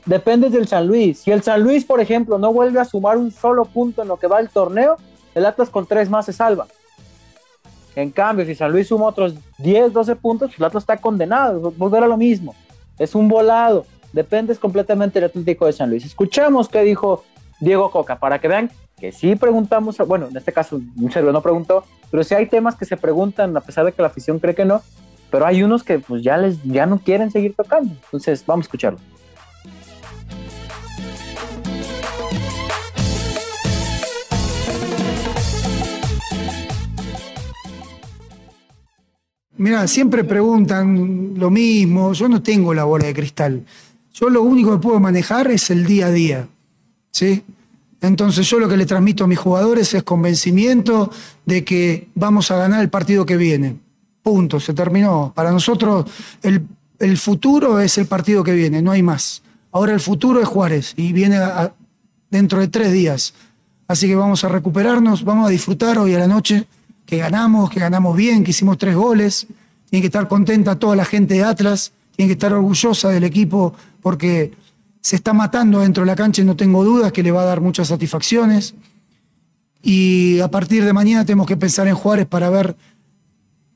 depende 0.06 0.50
del 0.50 0.68
San 0.68 0.88
Luis. 0.88 1.20
Si 1.20 1.32
el 1.32 1.44
San 1.44 1.62
Luis, 1.62 1.86
por 1.86 2.02
ejemplo, 2.02 2.40
no 2.40 2.52
vuelve 2.52 2.80
a 2.80 2.86
sumar 2.86 3.18
un 3.18 3.32
solo 3.32 3.66
punto 3.66 4.02
en 4.02 4.08
lo 4.08 4.18
que 4.18 4.28
va 4.28 4.40
el 4.40 4.50
torneo, 4.50 4.98
el 5.36 5.46
Atlas 5.46 5.70
con 5.70 5.86
tres 5.86 6.10
más 6.10 6.26
se 6.26 6.34
salva. 6.34 6.66
En 7.96 8.12
cambio, 8.12 8.46
si 8.46 8.56
San 8.56 8.72
Luis 8.72 8.88
suma 8.88 9.08
otros 9.08 9.36
10, 9.58 9.94
12 9.94 10.16
puntos, 10.16 10.50
pues 10.50 10.60
el 10.60 10.66
Atlas 10.66 10.84
está 10.84 10.98
condenado. 10.98 11.72
Volver 11.78 12.04
a 12.04 12.08
lo 12.08 12.18
mismo. 12.18 12.56
Es 13.00 13.16
un 13.16 13.28
volado. 13.28 13.86
Dependes 14.14 14.60
completamente 14.60 15.20
del 15.20 15.30
Atlético 15.30 15.66
de 15.66 15.74
San 15.74 15.90
Luis. 15.90 16.06
Escuchamos 16.06 16.70
qué 16.70 16.82
dijo 16.82 17.24
Diego 17.60 17.92
Coca 17.92 18.18
para 18.18 18.40
que 18.40 18.48
vean 18.48 18.72
que 19.00 19.12
sí 19.12 19.36
preguntamos, 19.36 19.98
bueno, 20.08 20.28
en 20.28 20.38
este 20.38 20.52
caso 20.52 20.78
un 20.78 21.12
no 21.32 21.42
preguntó, 21.42 21.84
pero 22.10 22.24
sí 22.24 22.34
hay 22.34 22.48
temas 22.48 22.76
que 22.76 22.86
se 22.86 22.98
preguntan 22.98 23.56
a 23.56 23.62
pesar 23.62 23.86
de 23.86 23.92
que 23.92 24.02
la 24.02 24.08
afición 24.08 24.40
cree 24.40 24.56
que 24.56 24.66
no, 24.66 24.82
pero 25.30 25.46
hay 25.46 25.62
unos 25.62 25.84
que 25.84 26.00
pues 26.00 26.24
ya 26.24 26.38
les 26.38 26.62
ya 26.64 26.86
no 26.86 27.00
quieren 27.00 27.30
seguir 27.30 27.54
tocando. 27.56 27.94
Entonces, 28.06 28.44
vamos 28.46 28.66
a 28.66 28.68
escucharlo. 28.68 29.00
Mira, 39.58 39.88
siempre 39.88 40.24
preguntan 40.24 41.34
lo 41.36 41.50
mismo, 41.50 42.14
yo 42.14 42.30
no 42.30 42.42
tengo 42.44 42.74
la 42.74 42.84
bola 42.84 43.06
de 43.06 43.14
cristal. 43.14 43.66
Yo 44.14 44.30
lo 44.30 44.44
único 44.44 44.72
que 44.72 44.78
puedo 44.78 45.00
manejar 45.00 45.50
es 45.52 45.70
el 45.70 45.86
día 45.86 46.08
a 46.08 46.12
día. 46.12 46.48
¿sí? 47.12 47.44
Entonces 48.02 48.48
yo 48.48 48.60
lo 48.60 48.70
que 48.70 48.78
le 48.78 48.86
transmito 48.86 49.24
a 49.24 49.28
mis 49.28 49.40
jugadores 49.40 49.94
es 49.94 50.04
convencimiento 50.04 51.12
de 51.46 51.64
que 51.64 52.10
vamos 52.14 52.52
a 52.52 52.58
ganar 52.58 52.82
el 52.82 52.90
partido 52.90 53.26
que 53.26 53.38
viene. 53.38 53.78
Punto, 54.22 54.60
se 54.60 54.74
terminó. 54.74 55.32
Para 55.36 55.52
nosotros 55.52 56.06
el, 56.42 57.18
futuro 57.18 57.80
es 57.80 57.98
el 57.98 58.06
partido 58.06 58.44
que 58.44 58.54
viene, 58.54 58.82
no 58.82 58.92
hay 58.92 59.02
más. 59.02 59.42
Ahora 59.72 59.94
el 59.94 60.00
futuro 60.00 60.42
es 60.42 60.48
Juárez 60.48 60.94
y 60.96 61.14
viene 61.14 61.40
dentro 62.30 62.60
de 62.60 62.68
tres 62.68 62.92
días. 62.92 63.34
Así 63.88 64.08
que 64.08 64.16
vamos 64.16 64.44
a 64.44 64.50
recuperarnos, 64.50 65.24
vamos 65.24 65.48
a 65.48 65.50
disfrutar 65.50 65.98
hoy 65.98 66.14
a 66.14 66.20
la 66.20 66.28
noche, 66.28 66.68
que 67.08 67.18
ganamos, 67.18 67.70
que 67.72 67.80
ganamos 67.80 68.16
bien, 68.16 68.44
que 68.44 68.52
hicimos 68.52 68.78
tres 68.78 68.96
goles. 68.96 69.48
Tiene 69.90 70.02
que 70.02 70.08
estar 70.08 70.28
contenta 70.28 70.78
toda 70.78 70.96
la 70.96 71.06
gente 71.06 71.36
de 71.36 71.44
Atlas, 71.44 71.94
tiene 72.16 72.28
que 72.28 72.34
estar 72.34 72.54
orgullosa 72.54 73.10
del 73.10 73.24
equipo 73.24 73.74
porque 74.02 74.52
se 75.02 75.16
está 75.16 75.32
matando 75.32 75.80
dentro 75.80 76.04
de 76.04 76.08
la 76.08 76.16
cancha 76.18 76.42
y 76.42 76.46
no 76.46 76.58
tengo 76.58 76.84
dudas 76.84 77.14
que 77.14 77.24
le 77.24 77.32
va 77.32 77.42
a 77.44 77.46
dar 77.46 77.62
muchas 77.62 77.88
satisfacciones. 77.88 78.76
Y 79.82 80.42
a 80.42 80.50
partir 80.50 80.84
de 80.84 80.92
mañana 80.92 81.26
tenemos 81.26 81.48
que 81.48 81.56
pensar 81.56 81.88
en 81.88 81.96
Juárez 81.96 82.28
para 82.28 82.50
ver 82.50 82.76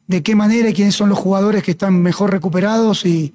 de 0.08 0.22
qué 0.22 0.36
manera 0.36 0.70
y 0.70 0.74
quiénes 0.74 0.96
son 0.96 1.08
los 1.08 1.18
jugadores 1.18 1.64
que 1.64 1.72
están 1.72 2.02
mejor 2.02 2.32
recuperados 2.32 3.06
y, 3.06 3.34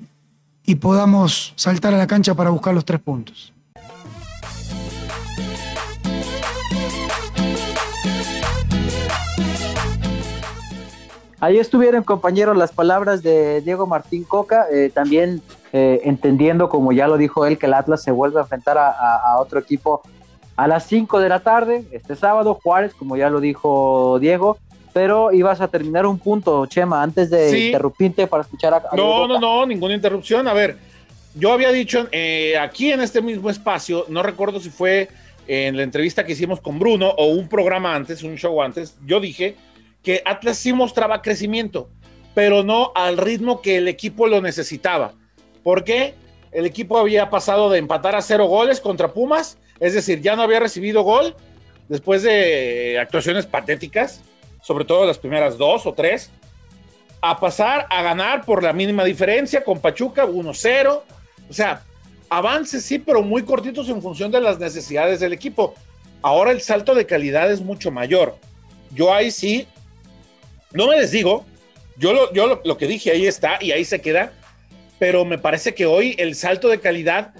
y 0.66 0.74
podamos 0.74 1.54
saltar 1.56 1.94
a 1.94 1.98
la 1.98 2.06
cancha 2.06 2.34
para 2.34 2.50
buscar 2.50 2.74
los 2.74 2.84
tres 2.84 3.00
puntos. 3.00 3.54
Ahí 11.38 11.58
estuvieron, 11.58 12.02
compañeros, 12.02 12.56
las 12.56 12.72
palabras 12.72 13.22
de 13.22 13.60
Diego 13.60 13.86
Martín 13.86 14.24
Coca, 14.24 14.66
eh, 14.72 14.90
también 14.92 15.42
eh, 15.72 16.00
entendiendo, 16.04 16.70
como 16.70 16.92
ya 16.92 17.08
lo 17.08 17.18
dijo 17.18 17.44
él, 17.44 17.58
que 17.58 17.66
el 17.66 17.74
Atlas 17.74 18.02
se 18.02 18.10
vuelve 18.10 18.38
a 18.38 18.42
enfrentar 18.42 18.78
a, 18.78 19.36
otro 19.38 19.58
equipo 19.58 20.00
a 20.56 20.66
las 20.66 20.86
5 20.86 21.20
de 21.20 21.28
la 21.28 21.40
tarde, 21.40 21.84
este 21.90 22.16
sábado, 22.16 22.58
Juárez, 22.62 22.94
como 22.94 23.18
ya 23.18 23.28
lo 23.28 23.40
dijo 23.40 24.18
Diego, 24.18 24.56
pero 24.94 25.30
ibas 25.30 25.60
a 25.60 25.68
terminar 25.68 26.06
un 26.06 26.18
punto, 26.18 26.64
Chema, 26.64 27.02
antes 27.02 27.28
de 27.28 27.66
interrumpirte 27.66 28.26
para 28.26 28.42
escuchar 28.42 28.72
a... 28.72 28.82
no, 28.96 29.28
no, 29.28 29.38
no, 29.38 29.66
ninguna 29.66 29.94
interrupción. 29.94 30.48
A 30.48 30.54
ver, 30.54 30.78
yo 31.34 31.52
había 31.52 31.70
dicho 31.70 32.08
eh, 32.12 32.56
aquí 32.58 32.92
en 32.92 33.02
este 33.02 33.20
mismo 33.20 33.50
espacio, 33.50 34.06
no 34.08 34.22
recuerdo 34.22 34.58
si 34.58 34.70
fue 34.70 35.10
en 35.46 35.76
la 35.76 35.82
entrevista 35.82 36.24
que 36.24 36.32
hicimos 36.32 36.62
con 36.62 36.78
Bruno 36.78 37.10
o 37.10 37.26
un 37.26 37.46
programa 37.46 37.94
antes, 37.94 38.22
un 38.22 38.36
show 38.36 38.62
antes, 38.62 38.96
yo 39.04 39.20
dije 39.20 39.54
que 40.06 40.22
Atlas 40.24 40.56
sí 40.56 40.72
mostraba 40.72 41.20
crecimiento, 41.20 41.90
pero 42.32 42.62
no 42.62 42.92
al 42.94 43.18
ritmo 43.18 43.60
que 43.60 43.78
el 43.78 43.88
equipo 43.88 44.28
lo 44.28 44.40
necesitaba. 44.40 45.14
¿Por 45.64 45.82
qué? 45.82 46.14
El 46.52 46.64
equipo 46.64 46.96
había 46.96 47.28
pasado 47.28 47.68
de 47.70 47.80
empatar 47.80 48.14
a 48.14 48.22
cero 48.22 48.46
goles 48.46 48.80
contra 48.80 49.12
Pumas, 49.12 49.58
es 49.80 49.94
decir, 49.94 50.20
ya 50.20 50.36
no 50.36 50.42
había 50.42 50.60
recibido 50.60 51.02
gol 51.02 51.34
después 51.88 52.22
de 52.22 52.96
actuaciones 53.00 53.46
patéticas, 53.46 54.22
sobre 54.62 54.84
todo 54.84 55.04
las 55.06 55.18
primeras 55.18 55.58
dos 55.58 55.86
o 55.86 55.92
tres, 55.92 56.30
a 57.20 57.40
pasar 57.40 57.88
a 57.90 58.00
ganar 58.02 58.44
por 58.44 58.62
la 58.62 58.72
mínima 58.72 59.02
diferencia 59.02 59.64
con 59.64 59.80
Pachuca 59.80 60.24
1-0. 60.24 61.02
O 61.50 61.52
sea, 61.52 61.82
avances 62.30 62.84
sí, 62.84 63.00
pero 63.00 63.22
muy 63.22 63.42
cortitos 63.42 63.88
en 63.88 64.00
función 64.00 64.30
de 64.30 64.40
las 64.40 64.60
necesidades 64.60 65.18
del 65.18 65.32
equipo. 65.32 65.74
Ahora 66.22 66.52
el 66.52 66.60
salto 66.60 66.94
de 66.94 67.06
calidad 67.06 67.50
es 67.50 67.60
mucho 67.60 67.90
mayor. 67.90 68.36
Yo 68.92 69.12
ahí 69.12 69.32
sí, 69.32 69.66
no 70.72 70.88
me 70.88 70.96
les 70.96 71.10
digo, 71.10 71.44
yo 71.96 72.12
lo, 72.12 72.32
yo 72.32 72.60
lo 72.64 72.76
que 72.76 72.86
dije 72.86 73.10
ahí 73.10 73.26
está 73.26 73.58
y 73.60 73.72
ahí 73.72 73.84
se 73.84 74.00
queda 74.00 74.32
pero 74.98 75.24
me 75.24 75.38
parece 75.38 75.74
que 75.74 75.86
hoy 75.86 76.14
el 76.18 76.34
salto 76.34 76.68
de 76.68 76.80
calidad 76.80 77.32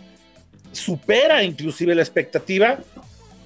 supera 0.72 1.42
inclusive 1.42 1.94
la 1.94 2.02
expectativa, 2.02 2.78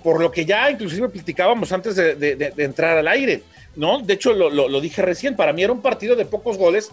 por 0.02 0.20
lo 0.20 0.32
que 0.32 0.44
ya 0.44 0.70
inclusive 0.70 1.08
platicábamos 1.08 1.70
antes 1.72 1.94
de, 1.94 2.52
entrar 2.56 2.98
al 2.98 3.08
aire, 3.08 3.42
¿no? 3.76 4.00
De 4.00 4.14
hecho, 4.14 4.32
lo, 4.32 4.80
dije 4.80 5.02
recién, 5.02 5.36
para 5.36 5.52
mí 5.52 5.62
era 5.62 5.72
un 5.72 5.82
partido 5.82 6.16
de 6.16 6.24
pocos 6.24 6.58
goles, 6.58 6.90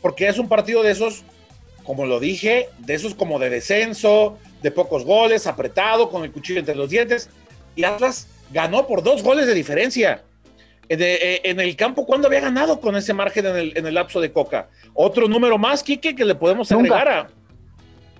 porque 0.00 0.28
es 0.28 0.38
un 0.38 0.48
partido 0.48 0.82
de 0.82 0.92
esos, 0.92 1.24
como 1.82 2.06
lo 2.06 2.20
dije, 2.20 2.68
de 2.78 2.94
esos 2.94 3.14
como 3.14 3.38
de 3.38 3.50
descenso, 3.50 4.38
de 4.62 4.70
pocos 4.70 5.04
goles, 5.04 5.46
apretado, 5.46 6.10
con 6.10 6.22
el 6.22 6.30
cuchillo 6.30 6.60
entre 6.60 6.76
los 6.76 6.90
dientes, 6.90 7.30
y 7.74 7.84
Atlas 7.84 8.28
ganó 8.52 8.86
por 8.86 9.02
dos 9.02 9.22
goles 9.22 9.46
de 9.46 9.54
diferencia. 9.54 10.22
Eh, 10.92 11.40
en 11.44 11.60
el 11.60 11.76
campo, 11.76 12.04
¿cuándo 12.04 12.26
había 12.26 12.40
ganado 12.40 12.80
con 12.80 12.96
ese 12.96 13.14
margen 13.14 13.46
en 13.46 13.56
el, 13.56 13.78
en 13.78 13.86
el 13.86 13.94
lapso 13.94 14.20
de 14.20 14.32
Coca? 14.32 14.68
Otro 14.92 15.28
número 15.28 15.56
más, 15.56 15.84
Quique, 15.84 16.16
que 16.16 16.24
le 16.24 16.34
podemos 16.34 16.70
agregar 16.72 17.08
a. 17.08 17.28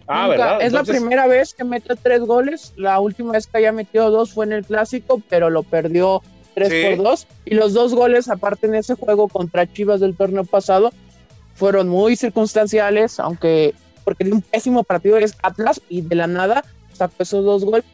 Ah, 0.06 0.28
¿verdad? 0.28 0.62
Es 0.62 0.72
la 0.72 0.84
primera 0.84 1.26
vez 1.26 1.52
que 1.52 1.64
mete 1.64 1.96
tres 1.96 2.20
goles. 2.20 2.72
La 2.76 3.00
última 3.00 3.32
vez 3.32 3.48
que 3.48 3.58
haya 3.58 3.72
metido 3.72 4.10
dos 4.10 4.32
fue 4.32 4.46
en 4.46 4.52
el 4.52 4.64
clásico, 4.64 5.20
pero 5.28 5.50
lo 5.50 5.64
perdió 5.64 6.22
tres 6.54 6.96
por 6.96 7.04
dos. 7.04 7.26
Y 7.44 7.54
los 7.54 7.74
dos 7.74 7.92
goles, 7.92 8.28
aparte 8.28 8.68
en 8.68 8.76
ese 8.76 8.94
juego 8.94 9.26
contra 9.26 9.72
Chivas 9.72 9.98
del 10.00 10.16
torneo 10.16 10.44
pasado, 10.44 10.92
fueron 11.54 11.88
muy 11.88 12.14
circunstanciales, 12.14 13.18
aunque 13.18 13.74
porque 14.04 14.24
de 14.24 14.32
un 14.32 14.42
pésimo 14.42 14.84
partido 14.84 15.18
es 15.18 15.36
Atlas 15.42 15.80
y 15.88 16.02
de 16.02 16.14
la 16.14 16.28
nada 16.28 16.64
sacó 16.92 17.14
esos 17.18 17.44
dos 17.44 17.64
goles 17.64 17.84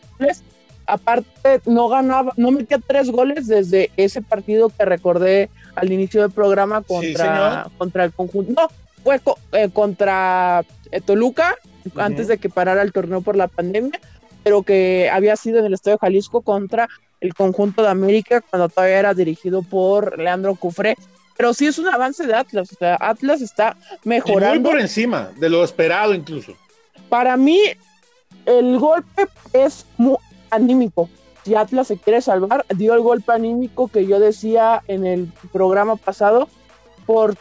aparte 0.87 1.61
no 1.67 1.89
ganaba, 1.89 2.33
no 2.37 2.51
metía 2.51 2.79
tres 2.79 3.11
goles 3.11 3.47
desde 3.47 3.91
ese 3.97 4.23
partido 4.23 4.71
que 4.71 4.85
recordé 4.85 5.51
al 5.75 5.93
inicio 5.93 6.23
del 6.23 6.31
programa 6.31 6.83
contra, 6.83 7.69
contra 7.77 8.05
el 8.05 8.13
conjunto. 8.13 8.53
No, 8.53 8.69
fue 9.03 9.21
eh, 9.53 9.69
contra 9.73 10.65
eh, 10.91 11.01
Toluca, 11.01 11.57
antes 11.97 12.29
de 12.29 12.39
que 12.39 12.49
parara 12.49 12.83
el 12.83 12.93
torneo 12.93 13.21
por 13.21 13.37
la 13.37 13.49
pandemia, 13.49 14.01
pero 14.43 14.63
que 14.63 15.11
había 15.13 15.37
sido 15.37 15.59
en 15.59 15.67
el 15.67 15.75
Estadio 15.75 15.99
Jalisco 15.99 16.41
contra 16.41 16.89
el 17.21 17.35
conjunto 17.35 17.83
de 17.83 17.89
América 17.89 18.41
cuando 18.41 18.69
todavía 18.69 18.99
era 18.99 19.15
dirigido 19.15 19.63
por 19.63 20.19
Leandro 20.19 20.55
Cufré. 20.55 20.97
Pero 21.37 21.53
sí 21.53 21.67
es 21.67 21.79
un 21.79 21.89
avance 21.89 22.27
de 22.27 22.35
Atlas, 22.35 22.73
o 22.73 22.77
sea, 22.77 22.97
Atlas 22.99 23.43
está 23.43 23.77
mejorando. 24.05 24.61
muy 24.61 24.71
por 24.71 24.81
encima 24.81 25.31
de 25.37 25.51
lo 25.51 25.63
esperado 25.63 26.15
incluso. 26.15 26.55
Para 27.11 27.37
mí, 27.37 27.61
el 28.47 28.79
golpe 28.79 29.27
es 29.53 29.85
muy, 29.99 30.17
anímico. 30.51 31.09
Si 31.45 31.55
Atlas 31.55 31.87
se 31.87 31.97
quiere 31.97 32.21
salvar, 32.23 32.65
dio 32.77 32.95
el 32.95 33.01
golpe 33.01 33.33
anímico 33.33 33.89
que 33.89 34.07
yo 34.07 34.19
decía 34.19 34.83
en 34.89 35.07
el 35.07 35.33
programa 35.53 35.97
pasado. 35.97 36.49
Por 37.07 37.37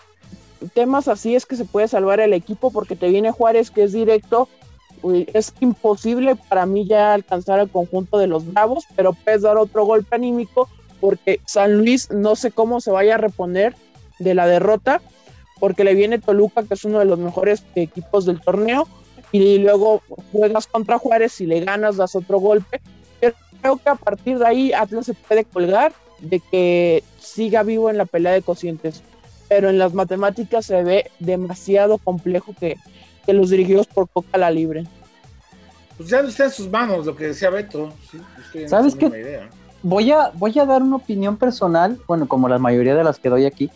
temas 0.74 1.08
así 1.08 1.36
es 1.36 1.46
que 1.46 1.56
se 1.56 1.66
puede 1.66 1.88
salvar 1.88 2.20
el 2.20 2.34
equipo 2.34 2.72
porque 2.72 2.96
te 2.96 3.10
viene 3.10 3.32
Juárez 3.32 3.72
que 3.72 3.84
es 3.84 3.94
directo. 3.94 4.48
Es 5.34 5.54
imposible 5.60 6.36
para 6.36 6.66
mí 6.66 6.88
ya 6.88 7.14
alcanzar 7.14 7.60
el 7.60 7.70
conjunto 7.70 8.18
de 8.18 8.28
los 8.28 8.52
Bravos, 8.52 8.86
pero 8.96 9.14
puedes 9.14 9.42
dar 9.42 9.58
otro 9.58 9.86
golpe 9.86 10.16
anímico 10.16 10.70
porque 11.00 11.40
San 11.46 11.78
Luis 11.78 12.10
no 12.12 12.36
sé 12.36 12.52
cómo 12.52 12.82
se 12.82 12.92
vaya 12.92 13.16
a 13.16 13.20
reponer 13.20 13.76
de 14.20 14.34
la 14.34 14.48
derrota, 14.48 15.02
porque 15.60 15.84
le 15.84 15.94
viene 15.94 16.20
Toluca, 16.20 16.64
que 16.64 16.74
es 16.74 16.86
uno 16.86 17.00
de 17.00 17.06
los 17.06 17.20
mejores 17.20 17.64
equipos 17.76 18.26
del 18.26 18.42
torneo, 18.42 18.88
y 19.32 19.60
luego 19.60 20.02
juegas 20.32 20.68
contra 20.68 20.98
Juárez 20.98 21.42
y 21.42 21.46
le 21.46 21.62
ganas, 21.62 21.98
das 21.98 22.16
otro 22.16 22.40
golpe 22.40 22.82
creo 23.66 23.78
que 23.78 23.90
a 23.90 23.96
partir 23.96 24.38
de 24.38 24.46
ahí 24.46 24.74
Atlas 24.74 25.08
se 25.08 25.16
puede 25.16 25.44
colgar 25.44 25.92
de 26.20 26.40
que 26.40 27.04
siga 27.20 27.64
vivo 27.64 27.90
en 27.90 27.98
la 27.98 28.06
pelea 28.06 28.34
de 28.34 28.44
cocientes. 28.44 29.02
Pero 29.50 29.70
en 29.70 29.80
las 29.80 29.94
matemáticas 29.94 30.68
se 30.68 30.84
ve 30.84 31.12
demasiado 31.20 31.98
complejo 31.98 32.54
que, 32.60 32.78
los 33.28 33.50
dirigidos 33.50 33.88
por 33.88 34.08
Coca 34.08 34.38
la 34.38 34.52
libre. 34.52 34.86
Pues 35.98 36.10
ya 36.10 36.22
no 36.22 36.30
está 36.30 36.46
en 36.46 36.52
sus 36.52 36.70
manos 36.70 37.08
lo 37.08 37.16
que 37.16 37.28
decía 37.28 37.50
Beto. 37.50 37.92
¿Sabes 38.68 38.96
qué? 38.96 39.42
Voy 39.82 40.12
a, 40.12 40.30
voy 40.36 40.58
a 40.60 40.66
dar 40.66 40.84
una 40.84 40.98
opinión 40.98 41.38
personal, 41.38 42.00
bueno, 42.08 42.28
como 42.28 42.48
la 42.48 42.60
mayoría 42.60 42.94
de 42.94 43.04
las 43.04 43.18
que 43.18 43.30
doy 43.30 43.46
aquí, 43.46 43.72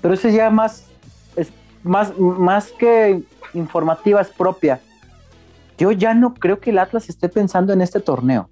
pero 0.00 0.14
eso 0.14 0.28
ya 0.28 0.48
más, 0.48 0.84
es 1.36 1.48
más, 1.82 2.18
más 2.18 2.70
que 2.72 3.22
informativa, 3.52 4.22
es 4.22 4.28
propia. 4.28 4.80
Yo 5.78 5.92
ya 5.92 6.14
no 6.14 6.34
creo 6.34 6.60
que 6.60 6.70
el 6.70 6.78
Atlas 6.78 7.08
esté 7.08 7.28
pensando 7.28 7.72
en 7.72 7.80
este 7.80 8.00
torneo. 8.00 8.48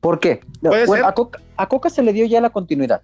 ¿Por 0.00 0.18
qué? 0.20 0.40
a, 1.56 1.66
Coca, 1.68 1.90
se 1.90 2.02
le 2.02 2.12
dio 2.12 2.24
ya 2.26 2.40
la 2.40 2.50
continuidad 2.50 3.02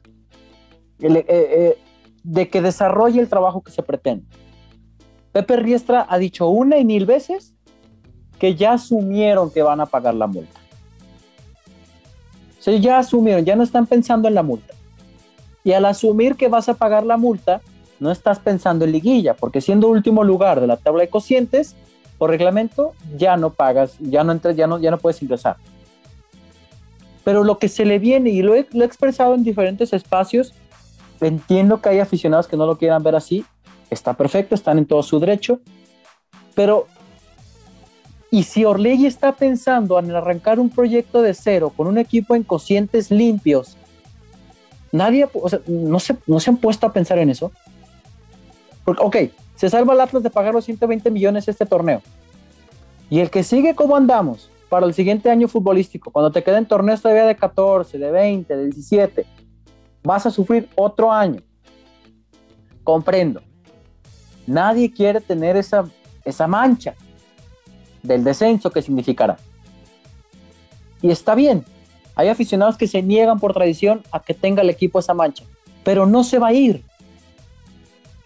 eh, 1.00 1.24
eh, 1.28 1.78
de 2.22 2.48
que 2.48 2.62
desarrolle 2.62 3.20
el 3.20 3.28
trabajo 3.28 3.62
que 3.62 3.70
se 3.70 3.82
pretende. 3.82 4.26
Pepe 5.32 5.56
Riestra 5.56 6.06
ha 6.08 6.18
dicho 6.18 6.48
una 6.48 6.78
y 6.78 6.84
mil 6.84 7.04
veces 7.04 7.54
que 8.38 8.54
ya 8.54 8.72
asumieron 8.72 9.50
que 9.50 9.62
van 9.62 9.80
a 9.80 9.86
pagar 9.86 10.14
la 10.14 10.26
multa. 10.26 10.60
O 12.66 12.70
ya 12.70 12.98
asumieron, 12.98 13.44
ya 13.44 13.54
no 13.54 13.62
están 13.62 13.86
pensando 13.86 14.26
en 14.26 14.34
la 14.34 14.42
multa. 14.42 14.74
Y 15.62 15.72
al 15.72 15.84
asumir 15.84 16.36
que 16.36 16.48
vas 16.48 16.68
a 16.68 16.74
pagar 16.74 17.06
la 17.06 17.16
multa, 17.16 17.60
no 18.00 18.10
estás 18.10 18.38
pensando 18.38 18.84
en 18.84 18.92
liguilla, 18.92 19.34
porque 19.34 19.60
siendo 19.60 19.88
último 19.88 20.24
lugar 20.24 20.60
de 20.60 20.66
la 20.66 20.76
tabla 20.76 21.02
de 21.02 21.08
cocientes, 21.08 21.76
por 22.18 22.30
reglamento, 22.30 22.94
ya 23.16 23.36
no 23.36 23.50
pagas, 23.50 23.96
ya 24.00 24.24
no 24.24 24.32
entras, 24.32 24.56
ya 24.56 24.66
no, 24.66 24.78
ya 24.78 24.90
no 24.90 24.98
puedes 24.98 25.22
ingresar. 25.22 25.56
Pero 27.24 27.44
lo 27.44 27.58
que 27.58 27.68
se 27.68 27.84
le 27.84 27.98
viene, 27.98 28.30
y 28.30 28.42
lo 28.42 28.54
he, 28.54 28.66
lo 28.72 28.82
he 28.82 28.86
expresado 28.86 29.34
en 29.34 29.42
diferentes 29.42 29.92
espacios, 29.92 30.54
entiendo 31.20 31.80
que 31.80 31.88
hay 31.88 31.98
aficionados 31.98 32.46
que 32.46 32.56
no 32.56 32.66
lo 32.66 32.78
quieran 32.78 33.02
ver 33.02 33.16
así, 33.16 33.44
está 33.90 34.14
perfecto, 34.14 34.54
están 34.54 34.78
en 34.78 34.86
todo 34.86 35.02
su 35.02 35.18
derecho, 35.18 35.60
pero 36.54 36.86
y 38.30 38.42
si 38.42 38.64
Orlegui 38.64 39.06
está 39.06 39.32
pensando 39.32 39.98
en 39.98 40.10
arrancar 40.10 40.58
un 40.58 40.68
proyecto 40.68 41.22
de 41.22 41.32
cero 41.34 41.72
con 41.74 41.86
un 41.86 41.98
equipo 41.98 42.34
en 42.34 42.42
cocientes 42.42 43.10
limpios, 43.10 43.76
nadie, 44.92 45.28
o 45.32 45.48
sea, 45.48 45.60
no 45.66 46.00
se, 46.00 46.16
no 46.26 46.40
se 46.40 46.50
han 46.50 46.56
puesto 46.56 46.86
a 46.86 46.92
pensar 46.92 47.18
en 47.18 47.30
eso. 47.30 47.52
Porque, 48.84 49.02
ok, 49.02 49.16
se 49.56 49.68
salva 49.68 49.94
el 49.94 50.00
Atlas 50.00 50.22
de 50.22 50.30
pagar 50.30 50.54
los 50.54 50.64
120 50.64 51.10
millones 51.10 51.48
este 51.48 51.66
torneo. 51.66 52.02
Y 53.10 53.20
el 53.20 53.30
que 53.30 53.42
sigue, 53.42 53.74
¿cómo 53.74 53.96
andamos? 53.96 54.50
Para 54.68 54.86
el 54.86 54.94
siguiente 54.94 55.30
año 55.30 55.48
futbolístico, 55.48 56.10
cuando 56.10 56.30
te 56.30 56.42
queden 56.42 56.66
torneos 56.66 57.00
todavía 57.00 57.24
de 57.24 57.36
14, 57.36 57.98
de 57.98 58.10
20, 58.10 58.56
de 58.56 58.64
17, 58.64 59.26
vas 60.02 60.26
a 60.26 60.30
sufrir 60.30 60.68
otro 60.74 61.12
año. 61.12 61.42
Comprendo. 62.84 63.42
Nadie 64.46 64.92
quiere 64.92 65.20
tener 65.20 65.56
esa, 65.56 65.84
esa 66.24 66.46
mancha 66.46 66.94
del 68.02 68.22
descenso 68.22 68.70
que 68.70 68.82
significará. 68.82 69.36
Y 71.02 71.10
está 71.10 71.34
bien, 71.34 71.64
hay 72.14 72.28
aficionados 72.28 72.76
que 72.76 72.86
se 72.86 73.02
niegan 73.02 73.38
por 73.38 73.52
tradición 73.52 74.02
a 74.10 74.20
que 74.20 74.34
tenga 74.34 74.62
el 74.62 74.70
equipo 74.70 74.98
esa 74.98 75.14
mancha, 75.14 75.44
pero 75.84 76.06
no 76.06 76.24
se 76.24 76.38
va 76.38 76.48
a 76.48 76.52
ir. 76.52 76.82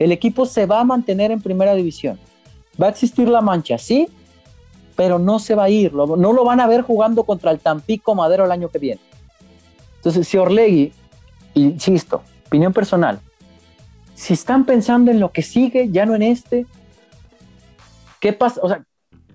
El 0.00 0.10
equipo 0.10 0.46
se 0.46 0.66
va 0.66 0.80
a 0.80 0.84
mantener 0.84 1.30
en 1.30 1.40
primera 1.40 1.74
división. 1.74 2.18
Va 2.82 2.86
a 2.86 2.90
existir 2.90 3.28
la 3.28 3.40
mancha, 3.40 3.78
sí, 3.78 4.08
pero 4.96 5.20
no 5.20 5.38
se 5.38 5.54
va 5.54 5.64
a 5.64 5.70
ir. 5.70 5.94
no 5.94 6.32
lo 6.32 6.44
van 6.44 6.58
a 6.58 6.66
ver 6.66 6.82
jugando 6.82 7.22
contra 7.22 7.52
el 7.52 7.60
Tampico 7.60 8.16
Madero 8.16 8.44
el 8.44 8.50
año 8.50 8.68
que 8.68 8.78
viene. 8.78 9.00
Entonces, 9.96 10.26
si 10.26 10.36
Orlegui, 10.36 10.92
insisto, 11.54 12.22
opinión 12.46 12.72
personal, 12.72 13.20
si 14.16 14.32
están 14.32 14.64
pensando 14.64 15.12
en 15.12 15.20
lo 15.20 15.30
que 15.30 15.42
sigue, 15.42 15.88
ya 15.90 16.04
no 16.04 16.16
en 16.16 16.22
este, 16.22 16.66
¿qué 18.18 18.32
pasa? 18.32 18.60
O 18.64 18.68
sea, 18.68 18.82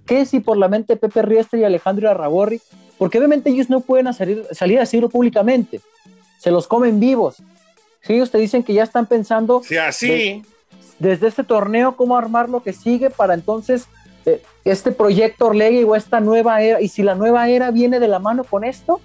¿Qué 0.06 0.26
si 0.26 0.40
por 0.40 0.58
la 0.58 0.68
mente 0.68 0.96
Pepe 0.96 1.22
Riestre 1.24 1.60
y 1.60 1.64
Alejandro 1.64 2.10
Arragorri? 2.10 2.62
Porque 2.98 3.18
obviamente 3.18 3.50
ellos 3.50 3.70
no 3.70 3.82
pueden 3.82 4.14
salir, 4.14 4.46
salir 4.52 4.78
a 4.78 4.82
decirlo 4.82 5.10
públicamente. 5.10 5.82
Se 6.40 6.52
los 6.52 6.68
comen 6.68 7.00
vivos. 7.00 7.38
Si 8.02 8.14
ellos 8.14 8.30
te 8.30 8.38
dicen 8.38 8.64
que 8.64 8.74
ya 8.74 8.84
están 8.84 9.08
pensando. 9.08 9.62
Sí, 9.64 9.78
así. 9.78 10.44
Desde 11.00 11.28
este 11.28 11.44
torneo, 11.44 11.96
cómo 11.96 12.18
armar 12.18 12.50
lo 12.50 12.64
que 12.64 12.74
sigue 12.74 13.10
para 13.10 13.34
entonces 13.34 13.88
eh, 14.26 14.42
este 14.64 14.92
proyecto 14.92 15.48
Orlegui 15.48 15.84
o 15.84 15.96
esta 15.96 16.20
nueva 16.20 16.62
era. 16.62 16.82
Y 16.82 16.88
si 16.88 17.04
la 17.04 17.16
nueva 17.16 17.48
era 17.48 17.72
viene 17.72 18.00
de 18.00 18.08
la 18.08 18.20
mano 18.20 18.44
con 18.44 18.64
esto. 18.64 19.00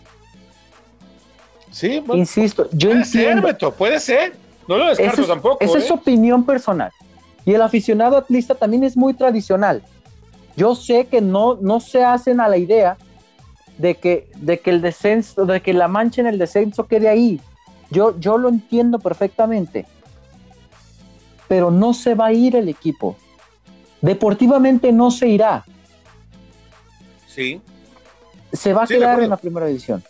Sí, 1.71 2.03
insisto, 2.15 2.69
yo 2.73 2.91
puede 2.91 3.05
Ser, 3.05 3.41
Beto, 3.41 3.73
puede 3.73 4.01
ser. 4.01 4.33
No 4.67 4.77
lo 4.77 4.87
descarto 4.87 5.27
tampoco. 5.27 5.59
Esa 5.61 5.79
es 5.79 5.87
su 5.87 5.95
¿eh? 5.95 5.97
opinión 5.97 6.45
personal. 6.45 6.91
Y 7.45 7.55
el 7.55 7.63
aficionado 7.63 8.17
atlista 8.17 8.55
también 8.55 8.85
es 8.85 8.97
muy 8.97 9.15
tradicional. 9.15 9.83
Yo 10.57 10.75
sé 10.75 11.07
que 11.07 11.21
no, 11.21 11.57
no 11.61 11.81
se 11.81 12.05
hacen 12.05 12.41
a 12.41 12.49
la 12.49 12.57
idea 12.57 12.97
de 13.79 13.95
que, 13.95 14.29
de 14.37 14.59
que 14.59 14.71
el 14.71 14.83
descenso, 14.83 15.47
de 15.47 15.61
que 15.61 15.73
la 15.73 15.89
mancha 15.89 16.21
en 16.21 16.27
el 16.27 16.39
descenso 16.39 16.87
quede 16.87 17.09
ahí. 17.09 17.41
Yo, 17.91 18.19
yo 18.19 18.37
lo 18.37 18.49
entiendo 18.49 18.99
perfectamente. 18.99 19.87
Pero 21.51 21.71
no 21.71 21.93
se 21.93 22.15
va 22.15 22.27
a 22.27 22.33
ir 22.33 22.55
el 22.55 22.69
equipo. 22.69 23.17
Deportivamente 24.01 24.93
no 24.93 25.11
se 25.11 25.27
irá. 25.27 25.65
Sí. 27.27 27.61
Se 28.53 28.73
va 28.73 28.85
a 28.85 28.87
quedar 28.87 29.21
en 29.21 29.31
la 29.31 29.37
primera 29.37 29.67
división. 29.67 30.05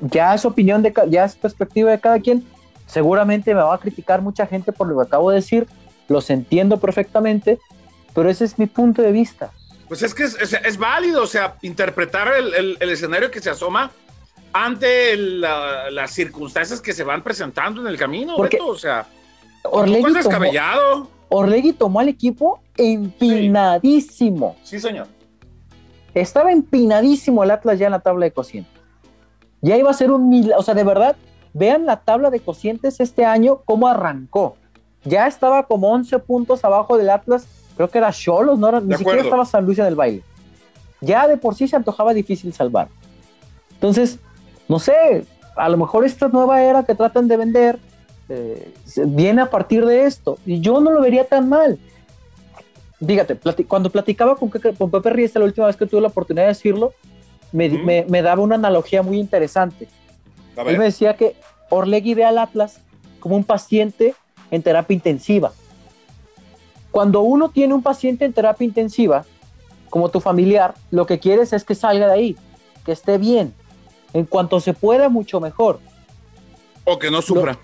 Ya 0.00 0.34
es 0.34 0.44
opinión 0.44 0.82
de 0.82 0.92
ya 1.08 1.24
es 1.24 1.34
perspectiva 1.34 1.90
de 1.90 1.98
cada 1.98 2.20
quien. 2.20 2.44
Seguramente 2.86 3.54
me 3.54 3.62
va 3.62 3.74
a 3.74 3.78
criticar 3.78 4.20
mucha 4.20 4.46
gente 4.46 4.72
por 4.72 4.86
lo 4.86 4.96
que 4.98 5.06
acabo 5.06 5.30
de 5.30 5.36
decir. 5.36 5.66
Los 6.08 6.28
entiendo 6.28 6.78
perfectamente 6.78 7.58
pero 8.14 8.28
ese 8.28 8.44
es 8.44 8.58
mi 8.58 8.66
punto 8.66 9.02
de 9.02 9.12
vista. 9.12 9.52
Pues 9.88 10.02
es 10.02 10.14
que 10.14 10.24
es, 10.24 10.78
válido, 10.78 11.22
o 11.22 11.26
sea, 11.26 11.56
interpretar 11.62 12.32
el, 12.36 12.76
escenario 12.80 13.30
que 13.30 13.40
se 13.40 13.50
asoma 13.50 13.90
ante 14.52 15.16
las 15.16 16.12
circunstancias 16.12 16.80
que 16.80 16.92
se 16.92 17.02
van 17.02 17.22
presentando 17.22 17.80
en 17.80 17.88
el 17.88 17.96
camino, 17.96 18.36
Porque 18.36 18.58
o 18.60 18.76
sea, 18.76 19.06
Orlegui 19.64 20.10
es 20.10 20.14
descabellado. 20.14 20.92
Tomó, 20.92 21.10
Orlegui 21.28 21.72
tomó 21.72 22.00
al 22.00 22.08
equipo 22.08 22.60
empinadísimo. 22.76 24.56
Sí. 24.62 24.80
señor. 24.80 25.06
Estaba 26.14 26.50
empinadísimo 26.50 27.44
el 27.44 27.50
Atlas 27.50 27.78
ya 27.78 27.86
en 27.86 27.92
la 27.92 28.00
tabla 28.00 28.24
de 28.24 28.32
cocientes. 28.32 28.80
Ya 29.60 29.76
iba 29.76 29.90
a 29.90 29.94
ser 29.94 30.10
un 30.10 30.28
milagro, 30.28 30.58
o 30.58 30.62
sea, 30.62 30.74
de 30.74 30.84
verdad, 30.84 31.16
vean 31.52 31.86
la 31.86 32.00
tabla 32.00 32.30
de 32.30 32.40
cocientes 32.40 32.98
este 32.98 33.24
año, 33.24 33.60
cómo 33.64 33.86
arrancó. 33.86 34.56
Ya 35.04 35.26
estaba 35.26 35.66
como 35.66 35.90
11 35.92 36.18
puntos 36.20 36.64
abajo 36.64 36.98
del 36.98 37.10
Atlas 37.10 37.46
creo 37.80 37.88
que 37.88 37.96
era 37.96 38.12
Cholos, 38.12 38.58
no 38.58 38.78
ni 38.82 38.94
siquiera 38.94 39.22
estaba 39.22 39.46
San 39.46 39.64
Luis 39.64 39.78
en 39.78 39.86
el 39.86 39.94
baile. 39.94 40.22
Ya 41.00 41.26
de 41.26 41.38
por 41.38 41.54
sí 41.54 41.66
se 41.66 41.76
antojaba 41.76 42.12
difícil 42.12 42.52
salvar. 42.52 42.88
Entonces, 43.72 44.18
no 44.68 44.78
sé, 44.78 45.24
a 45.56 45.66
lo 45.70 45.78
mejor 45.78 46.04
esta 46.04 46.28
nueva 46.28 46.62
era 46.62 46.82
que 46.82 46.94
tratan 46.94 47.26
de 47.26 47.38
vender 47.38 47.78
eh, 48.30 48.72
viene 49.06 49.42
a 49.42 49.50
partir 49.50 49.84
de 49.84 50.04
esto. 50.04 50.38
Y 50.46 50.60
yo 50.60 50.80
no 50.80 50.92
lo 50.92 51.00
vería 51.00 51.24
tan 51.24 51.48
mal. 51.48 51.78
Dígate, 53.00 53.36
cuando 53.66 53.90
platicaba 53.90 54.36
con, 54.36 54.50
con 54.50 54.90
Pepe 54.90 55.10
Ríos 55.10 55.34
la 55.34 55.44
última 55.44 55.66
vez 55.66 55.76
que 55.76 55.86
tuve 55.86 56.00
la 56.00 56.08
oportunidad 56.08 56.44
de 56.44 56.50
decirlo, 56.50 56.92
me, 57.50 58.04
me, 58.06 58.22
daba 58.22 58.42
una 58.42 58.54
analogía 58.54 59.02
muy 59.02 59.18
interesante. 59.18 59.88
Él 60.66 60.78
me 60.78 60.84
decía 60.84 61.16
que 61.16 61.34
Orlegui 61.70 62.14
ve 62.14 62.24
al 62.24 62.38
Atlas 62.38 62.80
como 63.18 63.36
un 63.36 63.44
paciente 63.44 64.14
en 64.50 64.62
terapia 64.62 64.94
intensiva. 64.94 65.52
Cuando 66.90 67.22
uno 67.22 67.50
tiene 67.50 67.74
un 67.74 67.82
paciente 67.82 68.24
en 68.24 68.32
terapia 68.32 68.64
intensiva, 68.64 69.24
como 69.88 70.08
tu 70.08 70.20
familiar, 70.20 70.74
lo 70.90 71.06
que 71.06 71.18
quieres 71.18 71.52
es 71.52 71.64
que 71.64 71.74
salga 71.74 72.06
de 72.06 72.12
ahí, 72.12 72.36
que 72.84 72.92
esté 72.92 73.18
bien, 73.18 73.54
en 74.12 74.24
cuanto 74.24 74.60
se 74.60 74.74
pueda, 74.74 75.08
mucho 75.08 75.40
mejor. 75.40 75.80
O 76.84 76.98
que 76.98 77.10
no 77.10 77.22
sufra. 77.22 77.58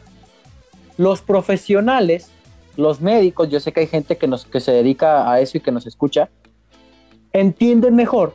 Los, 0.96 1.22
profesionales, 1.22 2.30
los 2.76 3.00
médicos, 3.00 3.48
yo 3.48 3.61
sé 3.61 3.72
que 3.72 3.80
hay 3.80 3.87
gente 3.87 4.16
que, 4.16 4.26
nos, 4.26 4.46
que 4.46 4.61
se 4.61 4.72
dedica 4.72 5.30
a 5.30 5.40
eso 5.40 5.59
y 5.59 5.61
que 5.61 5.72
nos 5.72 5.87
escucha, 5.87 6.28
entienden 7.32 7.94
mejor 7.94 8.35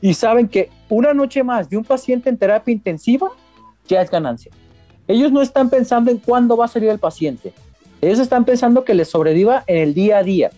y 0.00 0.14
saben 0.14 0.48
que 0.48 0.70
una 0.88 1.12
noche 1.12 1.42
más 1.42 1.68
de 1.68 1.76
un 1.76 1.84
paciente 1.84 2.30
en 2.30 2.38
terapia 2.38 2.72
intensiva 2.72 3.30
ya 3.86 4.00
es 4.00 4.10
ganancia. 4.10 4.52
Ellos 5.06 5.32
no 5.32 5.42
están 5.42 5.70
pensando 5.70 6.10
en 6.10 6.18
cuándo 6.18 6.56
va 6.56 6.66
a 6.66 6.68
salir 6.68 6.90
el 6.90 6.98
paciente, 6.98 7.52
ellos 8.00 8.18
están 8.18 8.44
pensando 8.44 8.84
que 8.84 8.94
les 8.94 9.08
sobreviva 9.08 9.64
en 9.66 9.78
el 9.78 9.94
día 9.94 10.18
a 10.18 10.22
día, 10.22 10.50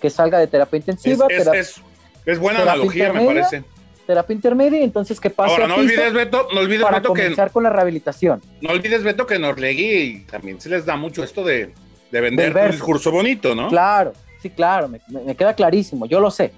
que 0.00 0.08
salga 0.08 0.38
de 0.38 0.46
terapia 0.46 0.78
intensiva. 0.78 1.26
Es, 1.28 1.82
es, 2.24 2.38
buena 2.38 2.62
analogía, 2.62 3.12
me 3.12 3.26
parece. 3.26 3.64
Terapia 4.06 4.34
intermedia, 4.34 4.82
entonces 4.82 5.20
que 5.20 5.30
pase. 5.30 5.52
Ahora, 5.52 5.66
no 5.66 5.76
olvides, 5.76 6.12
Beto, 6.12 6.48
no 6.54 6.60
olvides, 6.60 6.82
para 6.82 7.02
comenzar 7.02 7.50
con 7.50 7.62
la 7.62 7.70
rehabilitación. 7.70 8.40
No 8.60 8.70
olvides, 8.70 9.02
Beto, 9.02 9.26
que 9.26 9.34
en 9.34 9.44
Orlegui 9.44 10.24
también 10.30 10.60
se 10.60 10.68
les 10.68 10.86
da 10.86 10.96
mucho 10.96 11.24
esto 11.24 11.44
de, 11.44 11.72
de 12.10 12.20
vender 12.20 12.56
un 12.56 12.70
discurso 12.70 13.10
bonito, 13.10 13.54
¿no? 13.54 13.68
Claro, 13.68 14.12
sí, 14.40 14.50
claro, 14.50 14.88
me, 14.88 15.00
me, 15.08 15.34
queda 15.34 15.54
clarísimo, 15.54 16.06
yo 16.06 16.20
lo 16.20 16.30
sé. 16.30 16.52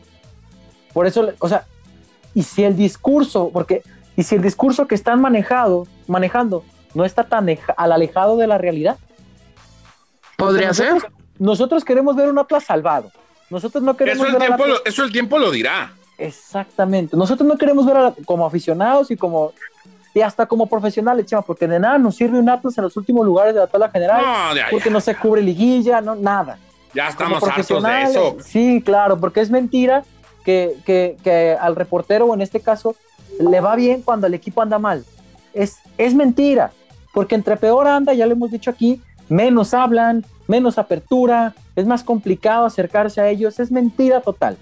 Por 0.93 1.07
eso, 1.07 1.33
o 1.39 1.49
sea, 1.49 1.65
y 2.35 2.43
si 2.43 2.65
el 2.65 2.77
discurso, 2.77 3.51
porque, 3.53 3.83
y 4.17 4.23
si 4.23 4.35
el 4.35 4.43
discurso 4.43 4.87
que 4.87 4.95
están 4.95 5.21
manejado, 5.21 5.87
manejando 6.07 6.65
no 6.95 7.05
está 7.05 7.25
tan 7.25 7.49
al 7.77 7.93
alejado 7.93 8.37
de 8.37 8.47
la 8.47 8.59
realidad, 8.59 8.99
Podría 10.39 10.73
ser. 10.73 10.95
Nosotros 11.41 11.85
queremos 11.85 12.15
ver 12.15 12.29
un 12.29 12.39
Atlas 12.39 12.65
salvado. 12.65 13.11
Nosotros 13.51 13.83
no 13.83 13.97
queremos 13.97 14.25
eso 14.25 14.37
el, 14.37 14.41
tiempo 14.41 14.67
lo, 14.67 14.85
eso 14.85 15.03
el 15.03 15.11
tiempo 15.11 15.39
lo 15.39 15.51
dirá. 15.51 15.93
Exactamente. 16.19 17.17
Nosotros 17.17 17.49
no 17.49 17.57
queremos 17.57 17.87
ver 17.87 18.13
como 18.25 18.45
aficionados 18.45 19.11
y 19.11 19.17
como 19.17 19.53
y 20.15 20.21
hasta 20.21 20.47
como 20.47 20.67
profesionales, 20.67 21.27
chama, 21.27 21.43
porque 21.43 21.69
de 21.69 21.79
nada 21.79 21.97
nos 21.97 22.17
sirve 22.17 22.39
un 22.39 22.49
Atlas 22.49 22.77
en 22.77 22.85
los 22.85 22.97
últimos 22.97 23.25
lugares 23.25 23.55
de 23.55 23.61
la 23.61 23.67
tabla 23.69 23.89
general, 23.89 24.25
porque 24.71 24.91
no 24.91 25.01
se 25.01 25.15
cubre 25.15 25.41
liguilla, 25.43 26.01
no 26.01 26.17
nada. 26.17 26.59
Ya 26.95 27.09
estamos 27.09 27.43
hartos 27.43 27.83
de 27.83 28.03
eso. 28.03 28.37
Sí, 28.41 28.83
claro, 28.85 29.21
porque 29.21 29.41
es 29.41 29.51
mentira 29.51 30.03
que, 30.45 30.77
que, 30.85 31.17
que, 31.23 31.57
al 31.61 31.77
reportero, 31.77 32.27
o 32.27 32.35
en 32.35 32.41
este 32.41 32.59
caso, 32.59 32.97
le 33.39 33.61
va 33.61 33.77
bien 33.77 34.03
cuando 34.03 34.27
el 34.27 34.35
equipo 34.35 34.63
anda 34.63 34.79
mal. 34.79 35.05
Es, 35.53 35.79
es 35.99 36.15
mentira, 36.15 36.73
porque 37.13 37.35
entre 37.35 37.57
peor 37.57 37.87
anda, 37.87 38.13
ya 38.13 38.27
lo 38.27 38.33
hemos 38.33 38.51
dicho 38.51 38.71
aquí, 38.71 39.01
menos 39.29 39.75
hablan, 39.75 40.25
menos 40.47 40.79
apertura, 40.79 41.55
es 41.77 41.87
más 41.87 42.03
complicado 42.03 42.65
acercarse 42.65 43.21
a 43.21 43.29
ellos, 43.29 43.61
es 43.61 43.71
mentira 43.71 44.21
total. 44.21 44.57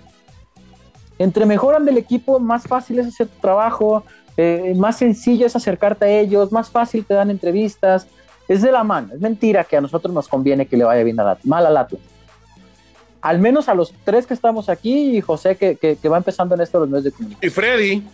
Entre 1.19 1.47
mejor 1.47 1.75
anda 1.75 1.91
el 1.91 1.99
equipo, 1.99 2.39
más 2.39 2.65
fácil 2.65 2.99
es 2.99 3.07
hacer 3.07 3.29
tu 3.29 3.41
trabajo, 3.41 4.05
eh, 4.37 4.75
más 4.77 4.99
sencillo 4.99 5.47
es 5.47 5.57
acercarte 5.57 6.05
a 6.05 6.09
ellos, 6.09 6.53
más 6.53 6.69
fácil 6.69 7.05
te 7.05 7.15
dan 7.15 7.31
entrevistas, 7.31 8.07
es 8.49 8.63
de 8.63 8.71
la 8.71 8.85
mano, 8.85 9.15
es 9.15 9.21
mentira 9.21 9.65
que 9.65 9.77
a 9.77 9.81
nosotros 9.81 10.13
nos 10.13 10.29
conviene 10.29 10.67
que 10.67 10.77
le 10.77 10.85
vaya 10.85 11.03
bien 11.03 11.19
a 11.19 11.39
mal 11.45 11.67
al 11.67 11.77
Atlas. 11.77 12.03
Al 13.23 13.39
menos 13.41 13.69
a 13.69 13.75
los 13.75 13.93
tres 14.05 14.27
que 14.27 14.35
estamos 14.35 14.69
aquí 14.69 15.17
y 15.17 15.21
José 15.21 15.57
que, 15.57 15.77
que, 15.77 16.09
va 16.09 16.19
empezando 16.19 16.55
en 16.55 16.61
esto 16.61 16.79
los 16.79 16.89
medios 16.89 17.05
de 17.05 17.13
comunicación. 17.13 17.51
Y 17.51 17.53
Freddy. 17.53 18.07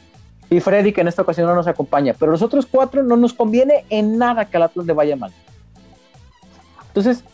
Y 0.49 0.61
Freddy 0.61 0.93
que 0.93 1.01
en 1.03 1.09
esta 1.09 1.23
ocasión 1.23 1.47
no 1.47 1.55
nos 1.55 1.67
acompaña, 1.67 2.15
pero 2.19 2.31
los 2.31 2.41
otros 2.41 2.67
cuatro 2.67 3.03
no 3.03 3.17
nos 3.17 3.35
conviene 3.35 3.85
en 3.91 4.17
nada 4.17 4.47
que 4.47 4.57
al 4.57 4.63
Atlas 4.63 4.87
le 4.87 4.93
vaya 4.93 5.17
mal. 5.17 5.33
Entonces, 6.89 7.25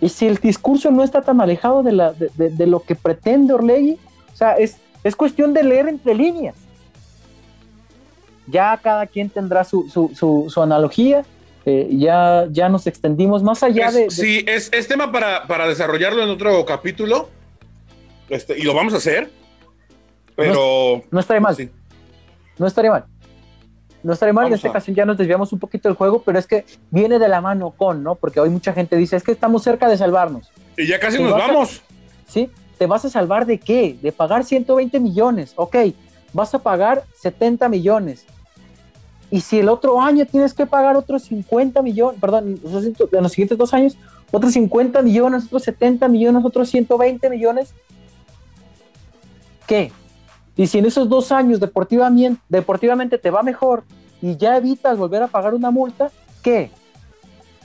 y 0.00 0.08
si 0.08 0.26
el 0.26 0.36
discurso 0.36 0.90
no 0.90 1.02
está 1.02 1.22
tan 1.22 1.40
alejado 1.40 1.82
de, 1.82 1.92
la, 1.92 2.12
de, 2.12 2.28
de, 2.36 2.66
lo 2.66 2.80
que 2.80 2.94
pretende 2.94 3.54
Orlegui, 3.54 3.98
o 4.32 4.36
sea, 4.36 4.52
es, 4.52 4.76
es 5.06 5.16
cuestión 5.16 5.54
de 5.54 5.62
leer 5.62 5.88
entre 5.88 6.14
líneas 6.14 6.56
ya 8.46 8.78
cada 8.82 9.06
quien 9.06 9.28
tendrá 9.28 9.64
su, 9.64 9.88
su, 9.88 10.48
su, 10.48 10.62
analogía. 10.62 11.24
Eh, 11.64 11.88
ya, 11.90 12.46
ya 12.50 12.68
nos 12.68 12.86
extendimos 12.86 13.42
más 13.42 13.62
allá 13.64 13.90
de, 13.90 14.08
Sí, 14.08 14.44
es, 14.46 14.72
es 14.72 14.86
tema 14.86 15.10
para, 15.10 15.46
para, 15.48 15.66
desarrollarlo 15.66 16.22
en 16.22 16.30
otro 16.30 16.64
capítulo. 16.64 17.28
Este, 18.28 18.56
y 18.56 18.62
lo 18.62 18.72
vamos 18.72 18.94
a 18.94 18.98
hacer. 18.98 19.30
Pero. 20.36 21.02
No, 21.10 21.20
estaría 21.20 21.40
mal. 21.40 21.56
No 22.58 22.66
estaría 22.66 22.90
mal. 22.90 23.04
No 24.02 24.12
estaría 24.12 24.32
mal. 24.32 24.46
en 24.46 24.52
esta 24.52 24.68
ocasión 24.68 24.94
ya 24.94 25.04
nos 25.04 25.18
desviamos 25.18 25.52
un 25.52 25.58
poquito 25.58 25.88
del 25.88 25.96
juego, 25.96 26.22
pero 26.22 26.38
es 26.38 26.46
que 26.46 26.64
viene 26.90 27.18
de 27.18 27.26
la 27.26 27.40
mano 27.40 27.72
con, 27.72 28.04
¿no? 28.04 28.14
Porque 28.14 28.38
hoy 28.38 28.50
mucha 28.50 28.72
gente 28.72 28.96
dice, 28.96 29.16
es 29.16 29.24
que 29.24 29.32
estamos 29.32 29.64
cerca 29.64 29.88
de 29.88 29.96
salvarnos. 29.96 30.48
Y 30.76 30.86
ya 30.86 31.00
casi 31.00 31.20
nos 31.20 31.32
vamos. 31.32 31.82
sí, 32.28 32.48
¿te 32.78 32.86
vas 32.86 33.04
a 33.04 33.10
salvar 33.10 33.46
de 33.46 33.58
qué? 33.58 33.98
De 34.00 34.12
pagar 34.12 34.44
120 34.44 35.00
millones. 35.00 35.52
Ok, 35.56 35.76
vas 36.32 36.54
a 36.54 36.58
pagar 36.58 37.04
70 37.20 37.68
millones. 37.68 38.24
Y 39.30 39.40
si 39.40 39.58
el 39.58 39.68
otro 39.68 40.00
año 40.00 40.24
tienes 40.26 40.54
que 40.54 40.66
pagar 40.66 40.96
otros 40.96 41.24
50 41.24 41.82
millones, 41.82 42.20
perdón, 42.20 42.60
en 42.64 43.22
los 43.22 43.32
siguientes 43.32 43.58
dos 43.58 43.74
años, 43.74 43.96
otros 44.30 44.52
50 44.52 45.02
millones, 45.02 45.46
otros 45.46 45.64
70 45.64 46.08
millones, 46.08 46.44
otros 46.44 46.68
120 46.68 47.28
millones, 47.30 47.74
¿qué? 49.66 49.90
Y 50.56 50.66
si 50.68 50.78
en 50.78 50.86
esos 50.86 51.08
dos 51.08 51.32
años 51.32 51.60
deportivamente, 51.60 52.40
deportivamente 52.48 53.18
te 53.18 53.30
va 53.30 53.42
mejor 53.42 53.84
y 54.22 54.36
ya 54.36 54.56
evitas 54.56 54.96
volver 54.96 55.22
a 55.22 55.28
pagar 55.28 55.54
una 55.54 55.70
multa, 55.70 56.10
¿qué? 56.42 56.70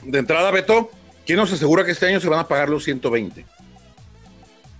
De 0.02 0.18
entrada, 0.18 0.50
Beto, 0.50 0.90
¿quién 1.24 1.38
nos 1.38 1.52
asegura 1.52 1.84
que 1.84 1.92
este 1.92 2.06
año 2.06 2.20
se 2.20 2.28
van 2.28 2.40
a 2.40 2.48
pagar 2.48 2.68
los 2.68 2.84
120? 2.84 3.46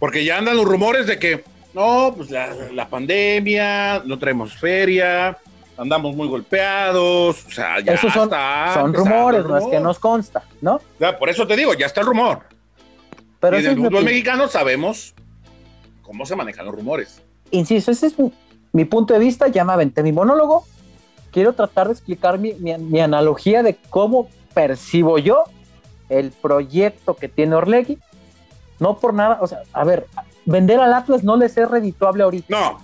Porque 0.02 0.24
ya 0.24 0.38
andan 0.38 0.56
los 0.56 0.64
rumores 0.64 1.06
de 1.06 1.16
que, 1.16 1.44
no, 1.74 2.12
pues 2.16 2.28
la, 2.28 2.52
la 2.72 2.88
pandemia, 2.88 4.02
no 4.04 4.18
traemos 4.18 4.52
feria, 4.52 5.38
andamos 5.76 6.16
muy 6.16 6.26
golpeados, 6.26 7.46
o 7.46 7.50
sea, 7.52 7.78
ya 7.78 7.92
Esos 7.92 8.12
son, 8.12 8.24
está. 8.24 8.74
Son 8.74 8.92
rumores, 8.92 9.44
no 9.44 9.56
es 9.58 9.66
que 9.66 9.78
nos 9.78 10.00
consta, 10.00 10.42
¿no? 10.60 10.80
Ya, 10.98 11.16
por 11.16 11.28
eso 11.28 11.46
te 11.46 11.54
digo, 11.54 11.72
ya 11.74 11.86
está 11.86 12.00
el 12.00 12.08
rumor. 12.08 12.40
Pero 13.38 13.60
y 13.60 13.64
en 13.64 13.70
el 13.70 13.76
fútbol 13.76 14.02
mexicano 14.02 14.48
sabemos 14.48 15.14
cómo 16.02 16.26
se 16.26 16.34
manejan 16.34 16.66
los 16.66 16.74
rumores. 16.74 17.22
Insisto, 17.52 17.92
ese 17.92 18.08
es 18.08 18.14
mi, 18.72 18.84
punto 18.84 19.14
de 19.14 19.20
vista, 19.20 19.46
ya 19.46 19.64
me 19.64 19.72
aventé 19.72 20.02
mi 20.02 20.10
monólogo. 20.10 20.66
Quiero 21.30 21.52
tratar 21.52 21.86
de 21.86 21.92
explicar 21.92 22.40
mi, 22.40 22.54
mi, 22.54 23.00
analogía 23.00 23.62
de 23.62 23.76
cómo 23.88 24.28
percibo 24.52 25.18
yo 25.18 25.44
el 26.08 26.32
proyecto 26.32 27.14
que 27.14 27.28
tiene 27.28 27.54
Orlegui. 27.54 28.00
No 28.82 28.98
por 28.98 29.14
nada, 29.14 29.38
o 29.40 29.46
sea, 29.46 29.60
a 29.72 29.84
ver, 29.84 30.06
vender 30.44 30.80
al 30.80 30.92
Atlas 30.92 31.22
no 31.22 31.36
les 31.36 31.56
es 31.56 31.70
redituable 31.70 32.24
ahorita. 32.24 32.46
No, 32.48 32.80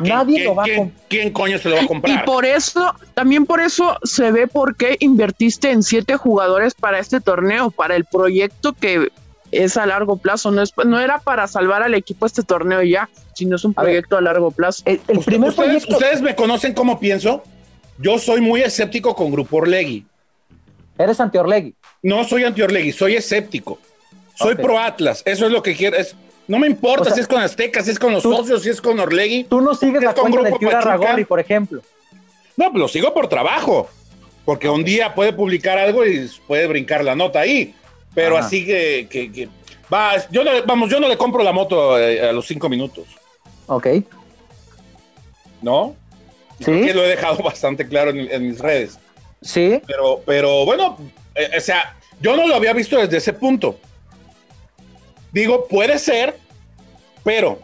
Nadie 0.00 0.44
lo 0.44 0.54
va 0.54 0.64
a 0.64 0.76
comprar. 0.76 1.06
¿Quién 1.08 1.32
coño 1.32 1.58
se 1.58 1.70
lo 1.70 1.76
va 1.76 1.82
a 1.82 1.86
comprar? 1.86 2.22
Y 2.22 2.26
por 2.26 2.44
eso, 2.44 2.94
también 3.14 3.46
por 3.46 3.60
eso 3.60 3.96
se 4.02 4.30
ve 4.30 4.46
por 4.46 4.76
qué 4.76 4.96
invertiste 5.00 5.70
en 5.70 5.82
siete 5.82 6.16
jugadores 6.16 6.74
para 6.74 6.98
este 6.98 7.22
torneo, 7.22 7.70
para 7.70 7.96
el 7.96 8.04
proyecto 8.04 8.74
que 8.74 9.08
es 9.50 9.76
a 9.78 9.86
largo 9.86 10.18
plazo. 10.18 10.50
No, 10.50 10.60
es, 10.60 10.74
no 10.84 11.00
era 11.00 11.18
para 11.18 11.46
salvar 11.46 11.82
al 11.82 11.94
equipo 11.94 12.26
este 12.26 12.42
torneo 12.42 12.82
ya, 12.82 13.08
sino 13.34 13.56
es 13.56 13.64
un 13.64 13.72
proyecto 13.72 14.18
a, 14.18 14.20
largo 14.20 14.50
plazo. 14.50 14.82
El, 14.84 14.98
primer 14.98 15.48
ustedes, 15.48 15.54
proyecto... 15.54 15.92
ustedes 15.94 16.20
me 16.20 16.34
conocen 16.34 16.74
cómo 16.74 17.00
pienso. 17.00 17.42
Yo 17.96 18.18
soy 18.18 18.42
muy 18.42 18.60
escéptico 18.60 19.14
con 19.14 19.30
Grupo 19.30 19.56
Orlegui. 19.56 20.04
¿Eres 20.98 21.20
anti-Orlegui? 21.20 21.74
No 22.02 22.24
soy 22.24 22.44
anti-Orlegui, 22.44 22.92
soy 22.92 23.14
escéptico. 23.16 23.78
Soy 24.38 24.54
pro 24.54 24.78
Atlas, 24.78 25.22
eso 25.24 25.46
es 25.46 25.52
lo 25.52 25.62
que 25.62 25.74
quiero. 25.74 25.96
Es, 25.96 26.14
no 26.46 26.58
me 26.58 26.68
importa 26.68 27.12
si 27.12 27.20
es 27.20 27.26
con 27.26 27.42
Azteca, 27.42 27.82
si 27.82 27.90
es 27.90 27.98
con 27.98 28.12
los 28.12 28.22
socios, 28.22 28.62
si 28.62 28.70
es 28.70 28.80
con 28.80 28.98
Orlegui. 29.00 29.44
Tú 29.44 29.60
no 29.60 29.74
sigues 29.74 30.02
la 30.02 30.14
cuenta 30.14 30.42
de 30.42 30.52
Tiura 30.52 30.80
Ragori, 30.80 31.24
por 31.24 31.40
ejemplo. 31.40 31.82
No, 32.56 32.70
pues 32.70 32.80
lo 32.80 32.88
sigo 32.88 33.12
por 33.12 33.28
trabajo. 33.28 33.88
Porque 34.44 34.68
un 34.68 34.82
día 34.82 35.14
puede 35.14 35.32
publicar 35.32 35.76
algo 35.76 36.06
y 36.06 36.30
puede 36.46 36.66
brincar 36.66 37.04
la 37.04 37.14
nota 37.14 37.40
ahí. 37.40 37.74
Pero 38.14 38.38
así 38.38 38.64
que, 38.64 39.06
que, 39.10 39.48
va, 39.92 40.14
yo 40.30 40.42
vamos, 40.66 40.88
yo 40.88 40.98
no 40.98 41.08
le 41.08 41.18
compro 41.18 41.42
la 41.42 41.52
moto 41.52 41.98
eh, 41.98 42.30
a, 42.30 42.32
los 42.32 42.46
cinco 42.46 42.68
minutos. 42.68 43.06
Ok. 43.66 43.88
¿No? 45.60 45.94
Sí. 46.58 46.64
Creo 46.64 46.86
que 46.86 46.94
lo 46.94 47.04
he 47.04 47.08
dejado 47.08 47.36
bastante 47.44 47.86
claro 47.86 48.10
en, 48.10 48.48
mis 48.48 48.58
redes. 48.58 48.98
Sí. 49.42 49.82
Pero, 49.86 50.22
pero 50.24 50.64
bueno, 50.64 50.96
eh, 51.34 51.50
o 51.58 51.60
sea, 51.60 51.96
yo 52.20 52.34
no 52.34 52.46
lo 52.46 52.54
había 52.54 52.72
visto 52.72 52.96
desde 52.98 53.18
ese 53.18 53.34
punto. 53.34 53.78
Digo, 55.32 55.66
puede 55.66 55.98
ser, 55.98 56.36
pero 57.24 57.58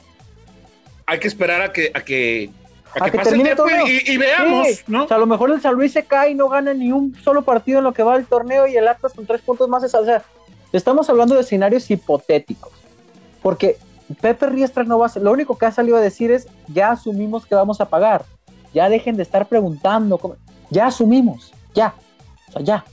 hay 1.07 1.19
que 1.19 1.29
esperar 1.29 1.63
a 1.63 1.73
que, 1.73 1.91
a 1.95 2.01
que, 2.03 2.51
a, 3.01 3.11
que, 3.11 3.19
pase 3.19 3.35
el 3.35 3.57
todo. 3.57 3.69
Y, 3.87 4.17
veamos, 4.17 4.85
¿no? 4.87 5.05
O 5.05 5.09
sea, 5.09 5.17
a 5.17 5.21
lo 5.21 5.27
mejor 5.27 5.51
el 5.51 5.61
San 5.61 5.75
Luis 5.75 5.93
se 5.93 6.05
cae 6.05 6.31
y 6.31 6.35
no 6.35 6.49
gana 6.49 6.75
ni 6.75 6.93
un 6.93 7.15
solo 7.23 7.43
partido 7.43 7.79
en 7.79 7.85
lo 7.85 7.93
que 7.93 8.03
va 8.03 8.17
del 8.17 8.27
torneo 8.27 8.67
y 8.67 8.77
el 8.77 8.87
Atlas 8.87 9.13
con 9.15 9.27
tres 9.27 9.41
puntos 9.41 9.69
más. 9.69 9.83
O 9.83 10.05
sea, 10.05 10.23
estamos 10.73 11.09
hablando 11.09 11.35
de 11.35 11.41
escenarios 11.41 11.91
hipotéticos. 11.91 12.73
Porque 13.43 13.77
Pepe 14.21 14.47
Riestra 14.47 14.85
no 14.85 14.99
va 14.99 15.07
a 15.07 15.11
ser, 15.11 15.23
lo 15.23 15.33
único 15.33 15.59
que 15.59 15.67
ha 15.67 15.73
salido 15.73 15.97
a 15.97 16.01
decir 16.01 16.31
es, 16.31 16.47
ya 16.69 16.91
asumimos 16.91 17.47
que 17.47 17.55
vamos 17.55 17.81
a 17.81 17.89
pagar. 17.89 18.25
Ya 18.73 18.89
dejen 18.89 19.17
de 19.17 19.23
estar 19.23 19.47
preguntando. 19.47 20.37
Ya 20.71 20.87
asumimos, 20.87 21.53
ya. 21.75 21.95
O 22.49 22.53
sea, 22.53 22.63
ya 22.63 22.85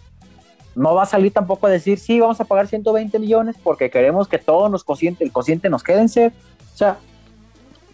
no 0.75 0.95
va 0.95 1.03
a 1.03 1.05
salir 1.05 1.33
tampoco 1.33 1.67
a 1.67 1.69
decir, 1.69 1.99
sí, 1.99 2.19
vamos 2.19 2.39
a 2.39 2.45
pagar 2.45 2.67
120 2.67 3.19
millones 3.19 3.55
porque 3.61 3.89
queremos 3.89 4.27
que 4.27 4.37
todo 4.37 4.69
nos 4.69 4.83
cociente, 4.83 5.23
el 5.23 5.31
cociente 5.31 5.69
nos 5.69 5.83
quede 5.83 6.01
en 6.01 6.09
ser. 6.09 6.33
O 6.73 6.77
sea, 6.77 6.97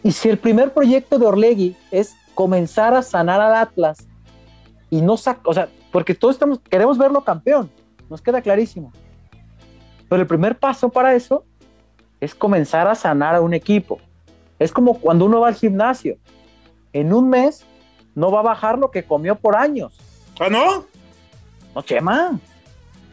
y 0.03 0.11
si 0.11 0.29
el 0.29 0.37
primer 0.37 0.73
proyecto 0.73 1.17
de 1.17 1.25
Orlegui 1.25 1.75
es 1.91 2.15
comenzar 2.35 2.93
a 2.93 3.01
sanar 3.01 3.41
al 3.41 3.55
Atlas 3.55 4.07
y 4.89 5.01
no 5.01 5.17
saca, 5.17 5.41
o 5.45 5.53
sea, 5.53 5.69
porque 5.91 6.13
todos 6.13 6.35
estamos, 6.35 6.59
queremos 6.59 6.97
verlo 6.97 7.23
campeón, 7.23 7.69
nos 8.09 8.21
queda 8.21 8.41
clarísimo. 8.41 8.91
Pero 10.07 10.21
el 10.21 10.27
primer 10.27 10.57
paso 10.57 10.89
para 10.89 11.15
eso 11.15 11.43
es 12.19 12.33
comenzar 12.33 12.87
a 12.87 12.95
sanar 12.95 13.35
a 13.35 13.41
un 13.41 13.53
equipo. 13.53 13.99
Es 14.59 14.71
como 14.71 14.99
cuando 14.99 15.25
uno 15.25 15.41
va 15.41 15.49
al 15.49 15.55
gimnasio. 15.55 16.17
En 16.93 17.13
un 17.13 17.29
mes 17.29 17.65
no 18.15 18.31
va 18.31 18.39
a 18.39 18.43
bajar 18.43 18.79
lo 18.79 18.89
que 18.89 19.03
comió 19.03 19.35
por 19.35 19.55
años. 19.55 19.97
¿Ah, 20.39 20.49
no? 20.49 20.85
No, 21.75 21.81
Chema. 21.81 22.39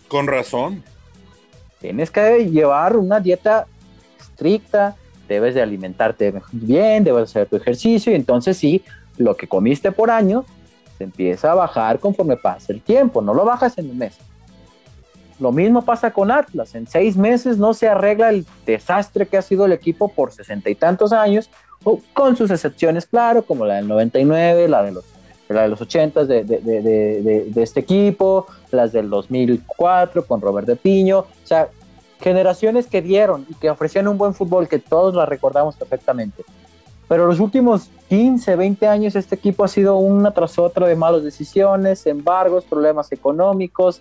Con 0.08 0.26
razón. 0.26 0.82
Tienes 1.80 2.10
que 2.10 2.48
llevar 2.48 2.96
una 2.96 3.20
dieta 3.20 3.66
estricta, 4.18 4.96
debes 5.28 5.54
de 5.54 5.62
alimentarte 5.62 6.34
bien, 6.52 7.04
debes 7.04 7.24
hacer 7.24 7.46
tu 7.46 7.56
ejercicio 7.56 8.12
y 8.12 8.14
entonces 8.14 8.56
sí, 8.56 8.82
lo 9.16 9.36
que 9.36 9.46
comiste 9.46 9.92
por 9.92 10.10
año 10.10 10.44
se 10.98 11.04
empieza 11.04 11.52
a 11.52 11.54
bajar 11.54 11.98
conforme 11.98 12.36
pasa 12.36 12.72
el 12.72 12.80
tiempo, 12.80 13.20
no 13.20 13.34
lo 13.34 13.44
bajas 13.44 13.76
en 13.78 13.90
un 13.90 13.98
mes. 13.98 14.16
Lo 15.40 15.50
mismo 15.50 15.82
pasa 15.82 16.12
con 16.12 16.30
Atlas, 16.30 16.74
en 16.74 16.86
seis 16.86 17.16
meses 17.16 17.58
no 17.58 17.74
se 17.74 17.88
arregla 17.88 18.30
el 18.30 18.46
desastre 18.64 19.26
que 19.26 19.36
ha 19.36 19.42
sido 19.42 19.66
el 19.66 19.72
equipo 19.72 20.08
por 20.08 20.32
sesenta 20.32 20.70
y 20.70 20.74
tantos 20.74 21.12
años, 21.12 21.50
con 22.12 22.36
sus 22.36 22.50
excepciones, 22.50 23.06
claro, 23.06 23.44
como 23.44 23.66
la 23.66 23.74
del 23.74 23.88
99, 23.88 24.68
la 24.68 24.82
de 24.82 24.92
los 24.92 25.04
la 25.48 25.62
de 25.62 25.68
los 25.68 25.80
80 25.80 26.24
de, 26.24 26.44
de, 26.44 26.58
de, 26.60 27.44
de, 27.50 27.62
este 27.62 27.80
equipo, 27.80 28.46
las 28.70 28.92
del 28.92 29.10
2004 29.10 30.24
con 30.26 30.40
Robert 30.40 30.66
de 30.66 30.76
Piño, 30.76 31.20
o 31.20 31.46
sea, 31.46 31.68
generaciones 32.20 32.86
que 32.86 33.02
dieron 33.02 33.46
y 33.48 33.54
que 33.54 33.70
ofrecían 33.70 34.08
un 34.08 34.16
buen 34.16 34.34
fútbol 34.34 34.68
que 34.68 34.78
todos 34.78 35.14
la 35.14 35.26
recordamos 35.26 35.76
perfectamente. 35.76 36.44
Pero 37.08 37.26
los 37.26 37.38
últimos 37.40 37.90
15, 38.08 38.56
20 38.56 38.86
años 38.86 39.14
este 39.14 39.34
equipo 39.34 39.64
ha 39.64 39.68
sido 39.68 39.96
una 39.96 40.32
tras 40.32 40.58
otra 40.58 40.86
de 40.86 40.96
malas 40.96 41.22
decisiones, 41.22 42.06
embargos, 42.06 42.64
problemas 42.64 43.12
económicos. 43.12 44.00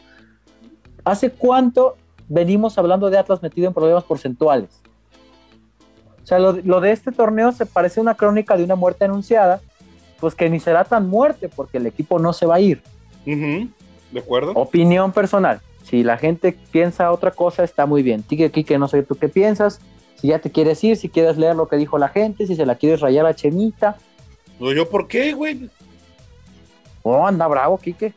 ¿Hace 1.04 1.32
cuánto 1.32 1.98
venimos 2.30 2.78
hablando 2.78 3.10
de 3.10 3.18
Atlas 3.18 3.42
metido 3.42 3.68
en 3.68 3.74
problemas 3.74 4.06
porcentuales? 4.06 4.70
O 6.24 6.26
sea, 6.26 6.40
lo, 6.40 6.80
de 6.80 6.92
este 6.92 7.12
torneo 7.12 7.52
se 7.52 7.66
parece 7.66 8.00
una 8.00 8.16
crónica 8.16 8.56
de 8.56 8.64
una 8.64 8.76
muerte 8.76 9.04
anunciada, 9.04 9.60
pues 10.24 10.36
que 10.36 10.50
ni 10.50 10.62
será 10.62 10.86
tan 10.86 11.10
muerte 11.10 11.50
porque 11.50 11.80
el 11.80 11.86
equipo 11.86 12.18
no 12.18 12.32
se 12.32 12.46
va 12.46 12.56
a 12.56 12.60
ir. 12.62 12.82
¿De 13.26 13.68
acuerdo? 14.18 14.54
Opinión 14.54 15.12
personal. 15.12 15.60
Si 15.84 16.02
la 16.02 16.18
gente 16.18 16.58
piensa 16.72 17.12
otra 17.12 17.32
cosa, 17.32 17.66
está 17.66 17.86
muy 17.86 18.04
bien. 18.04 18.24
Tique, 18.24 18.50
que 18.50 18.78
no 18.78 18.88
sé 18.88 19.04
tú 19.04 19.16
qué 19.16 19.28
piensas. 19.28 19.82
Si 20.16 20.30
ya 20.30 20.40
te 20.40 20.50
quieres 20.50 20.82
ir, 20.82 20.96
si 20.96 21.10
quieres 21.10 21.36
leer 21.36 21.58
lo 21.58 21.68
que 21.68 21.76
dijo 21.76 21.98
la 21.98 22.08
gente, 22.08 22.48
si 22.48 22.56
se 22.56 22.66
la 22.66 22.76
quieres 22.76 23.02
rayar 23.02 23.26
a 23.26 23.36
Chemita. 23.36 23.98
No, 24.62 24.72
¿yo 24.72 24.90
por 24.90 25.10
qué, 25.10 25.34
güey? 25.34 25.70
Oh, 27.02 27.28
anda 27.28 27.46
bravo, 27.48 27.78
Quique. 27.78 28.14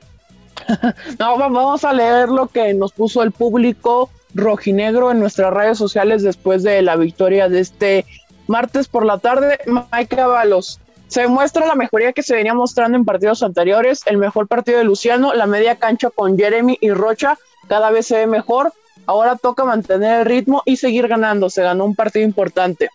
no, 1.19 1.37
vamos 1.39 1.85
a 1.85 1.93
leer 1.93 2.29
lo 2.29 2.47
que 2.47 2.73
nos 2.73 2.93
puso 2.93 3.25
el 3.25 3.33
público 3.33 4.11
rojinegro 4.33 5.11
en 5.11 5.19
nuestras 5.19 5.53
redes 5.53 5.77
sociales 5.77 6.23
después 6.23 6.63
de 6.63 6.83
la 6.83 6.95
victoria 6.95 7.49
de 7.49 7.59
este 7.59 8.07
martes 8.47 8.87
por 8.87 9.05
la 9.05 9.19
tarde. 9.19 9.59
Mike 9.67 10.21
Avalos. 10.21 10.79
Se 11.09 11.29
muestra 11.29 11.67
la 11.67 11.75
mejoría 11.75 12.13
que 12.13 12.23
se 12.23 12.35
venía 12.35 12.55
mostrando 12.55 12.97
en 12.97 13.05
partidos 13.05 13.43
anteriores, 13.43 14.03
el 14.07 14.19
mejor 14.19 14.49
partido 14.49 14.79
de 14.79 14.85
Luciano, 14.85 15.35
la 15.35 15.47
media 15.47 15.77
cancha 15.77 16.11
con 16.11 16.37
Jeremy 16.37 16.79
y 16.81 16.91
Rocha 16.91 17.39
cada 17.69 17.91
vez 17.91 18.07
se 18.07 18.17
ve 18.17 18.27
mejor. 18.27 18.73
Ahora 19.07 19.37
toca 19.37 19.65
mantener 19.65 20.21
el 20.21 20.27
ritmo 20.27 20.63
y 20.65 20.77
seguir 20.77 21.07
ganando. 21.07 21.49
Se 21.49 21.63
ganó 21.63 21.85
un 21.85 21.95
partido 21.95 22.25
importante. 22.25 22.91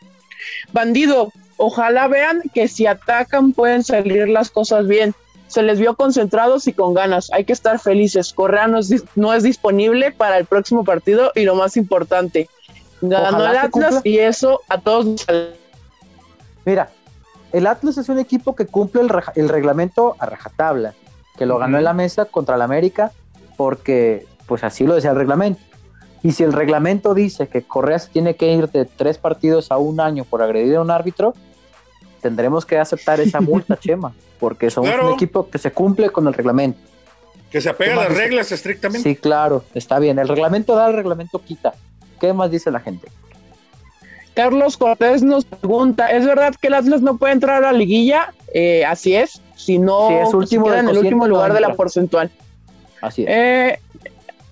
Bandido, 0.73 1.31
ojalá 1.57 2.07
vean 2.07 2.41
que 2.53 2.67
si 2.67 2.85
atacan 2.85 3.53
pueden 3.53 3.83
salir 3.83 4.27
las 4.27 4.49
cosas 4.49 4.87
bien 4.87 5.15
se 5.51 5.63
les 5.63 5.79
vio 5.79 5.95
concentrados 5.95 6.67
y 6.67 6.73
con 6.73 6.93
ganas. 6.93 7.29
Hay 7.33 7.43
que 7.43 7.51
estar 7.51 7.77
felices. 7.77 8.31
Correa 8.31 8.67
no 8.67 9.33
es, 9.33 9.43
disponible 9.43 10.11
para 10.11 10.37
el 10.37 10.45
próximo 10.45 10.85
partido 10.85 11.31
y 11.35 11.43
lo 11.43 11.55
más 11.55 11.75
importante, 11.75 12.49
ganó 13.01 13.45
el 13.45 13.57
Atlas 13.57 13.99
y 14.05 14.19
eso 14.19 14.61
a 14.69 14.79
todos. 14.79 15.25
Mira, 16.63 16.89
el 17.53 17.67
Atlas 17.67 17.97
es 17.97 18.09
un 18.09 18.19
equipo 18.19 18.55
que 18.55 18.65
cumple 18.65 19.01
el, 19.35 19.49
reglamento 19.49 20.15
a 20.19 20.25
rajatabla, 20.25 20.93
que 21.37 21.45
lo 21.45 21.57
ganó 21.57 21.77
en 21.77 21.83
la 21.83 21.93
mesa 21.93 22.25
contra 22.25 22.55
el 22.55 22.61
América 22.61 23.11
porque 23.57 24.25
pues 24.45 24.63
así 24.63 24.85
lo 24.85 24.95
decía 24.95 25.11
el 25.11 25.17
reglamento. 25.17 25.61
Y 26.23 26.33
si 26.33 26.43
el 26.43 26.53
reglamento 26.53 27.13
dice 27.13 27.47
que 27.47 27.63
Correa 27.63 27.99
se 27.99 28.09
tiene 28.09 28.35
que 28.35 28.53
ir 28.53 28.69
de 28.69 28.85
tres 28.85 29.17
partidos 29.17 29.71
a 29.71 29.77
un 29.77 29.99
año 29.99 30.23
por 30.23 30.41
agredir 30.41 30.75
a 30.75 30.81
un 30.81 30.91
árbitro, 30.91 31.33
tendremos 32.21 32.65
que 32.65 32.77
aceptar 32.77 33.19
esa 33.19 33.41
multa, 33.41 33.77
Chema 33.77 34.13
porque 34.41 34.71
somos 34.71 34.89
un 35.03 35.13
equipo 35.13 35.47
que 35.51 35.59
se 35.59 35.71
cumple 35.71 36.09
con 36.09 36.27
el 36.27 36.33
reglamento. 36.33 36.79
Que 37.51 37.61
se 37.61 37.69
apega 37.69 37.93
a 37.93 38.07
las 38.07 38.17
reglas 38.17 38.51
estrictamente. 38.51 39.07
Sí, 39.07 39.15
claro, 39.15 39.63
está 39.75 39.99
bien. 39.99 40.17
El 40.17 40.27
reglamento 40.27 40.75
da, 40.75 40.87
el 40.89 40.95
reglamento 40.95 41.39
quita. 41.39 41.75
¿Qué 42.19 42.33
más 42.33 42.49
dice 42.49 42.71
la 42.71 42.79
gente? 42.79 43.07
Carlos 44.33 44.77
Cortés 44.77 45.23
nos 45.23 45.45
pregunta, 45.45 46.07
¿es 46.07 46.25
verdad 46.25 46.53
que 46.59 46.67
el 46.67 46.75
Atlas 46.75 47.01
no 47.01 47.17
puede 47.17 47.33
entrar 47.33 47.63
a 47.63 47.71
la 47.71 47.77
liguilla? 47.77 48.33
Eh, 48.53 48.85
así 48.85 49.15
es, 49.15 49.41
si 49.55 49.77
no 49.77 50.09
es 50.09 50.33
último 50.33 50.73
en 50.73 50.89
el 50.89 50.97
último 50.97 51.27
lugar 51.27 51.53
de 51.53 51.61
la 51.61 51.73
porcentual. 51.73 52.31
Así 53.01 53.23
es. 53.23 53.29
Eh, 53.29 53.79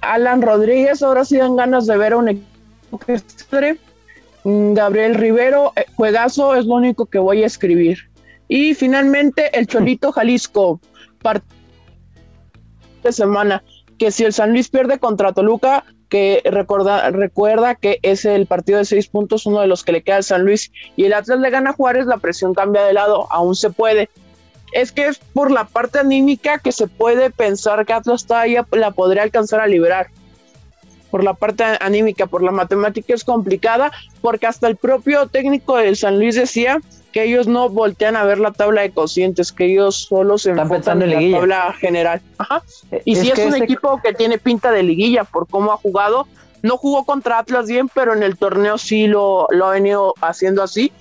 Alan 0.02 0.42
Rodríguez, 0.42 1.02
ahora 1.02 1.26
sí 1.26 1.38
dan 1.38 1.56
ganas 1.56 1.86
de 1.88 1.98
ver 1.98 2.14
a 2.14 2.18
un 2.18 2.30
equipo 2.30 3.00
que 3.00 3.78
mm, 4.44 4.74
Gabriel 4.74 5.16
Rivero, 5.16 5.74
eh, 5.76 5.86
juegazo 5.96 6.56
es 6.56 6.66
lo 6.66 6.76
único 6.76 7.06
que 7.06 7.20
voy 7.20 7.44
a 7.44 7.46
escribir. 7.46 8.10
Y 8.48 8.74
finalmente 8.74 9.58
el 9.58 9.68
Cholito 9.68 10.12
Jalisco, 10.12 10.80
parte 11.22 11.46
de 13.04 13.12
semana, 13.12 13.64
que 13.98 14.12
si 14.12 14.26
el 14.26 14.34
San 14.34 14.52
Luis 14.52 14.70
pierde 14.70 15.00
contra 15.00 15.34
Toluca, 15.34 15.86
que 16.10 16.42
recuerda, 16.44 17.10
recuerda 17.12 17.76
que 17.76 18.00
es 18.02 18.26
el 18.26 18.48
partido 18.48 18.80
de 18.80 18.86
seis 18.86 19.08
puntos, 19.08 19.46
uno 19.46 19.62
de 19.62 19.68
los 19.68 19.84
que 19.84 19.92
le 19.92 20.02
queda 20.02 20.18
al 20.18 20.24
San 20.24 20.44
Luis, 20.44 20.72
y 20.96 21.06
el 21.06 21.14
Atlas 21.14 21.40
le 21.40 21.50
gana 21.50 21.70
a 21.70 21.74
Juárez, 21.74 22.08
la 22.08 22.18
presión 22.18 22.54
cambia 22.54 22.84
de 22.84 22.94
lado, 22.94 23.28
aún 23.32 23.56
se 23.56 23.70
puede. 23.70 24.10
Es 24.72 24.92
que 24.92 25.08
es 25.08 25.20
por 25.20 25.52
la 25.52 25.66
parte 25.66 26.00
anímica 26.00 26.60
que 26.60 26.72
se 26.72 26.88
puede 26.88 27.30
pensar 27.30 27.86
que 27.86 27.94
Atlas 27.94 28.26
todavía 28.26 28.66
la 28.72 28.92
podría 28.92 29.24
alcanzar 29.24 29.62
a 29.62 29.68
liberar. 29.68 30.10
Por 31.12 31.24
la 31.24 31.34
parte 31.34 31.64
anímica, 31.80 32.28
por 32.28 32.44
la 32.44 32.52
matemática 32.52 33.14
es 33.14 33.24
complicada, 33.24 33.92
porque 34.22 34.48
hasta 34.48 34.68
el 34.68 34.76
propio 34.76 35.28
técnico 35.28 35.78
del 35.78 35.96
San 35.96 36.20
Luis 36.20 36.36
decía 36.36 36.80
que 37.12 37.24
ellos 37.24 37.48
no 37.48 37.70
voltean 37.70 38.16
a 38.16 38.24
ver 38.24 38.40
la 38.40 38.52
tabla 38.52 38.82
de 38.82 38.92
cocientes, 38.92 39.52
que 39.52 39.66
ellos 39.66 40.08
solo 40.08 40.38
se 40.38 40.52
enfocan 40.52 41.02
en, 41.02 41.32
la 41.32 41.40
tabla 41.40 41.74
general. 41.74 42.22
Ajá. 42.38 42.64
Y 43.06 43.16
si 43.16 43.32
es 43.32 43.40
un 43.40 43.56
equipo 43.56 44.00
que 44.04 44.14
tiene 44.14 44.38
pinta 44.38 44.72
de 44.72 44.84
liguilla 44.84 45.24
por 45.24 45.48
cómo 45.48 45.72
ha 45.72 45.78
jugado, 45.78 46.28
no 46.62 46.78
jugó 46.78 47.06
contra 47.06 47.40
Atlas 47.40 47.68
bien, 47.68 47.90
pero 47.90 48.14
en 48.14 48.24
el 48.24 48.38
torneo 48.38 48.78
sí 48.78 49.08
lo, 49.08 49.48
lo 49.50 49.68
ha 49.68 49.72
venido 49.72 50.14
haciendo 50.22 50.62
así. 50.62 50.92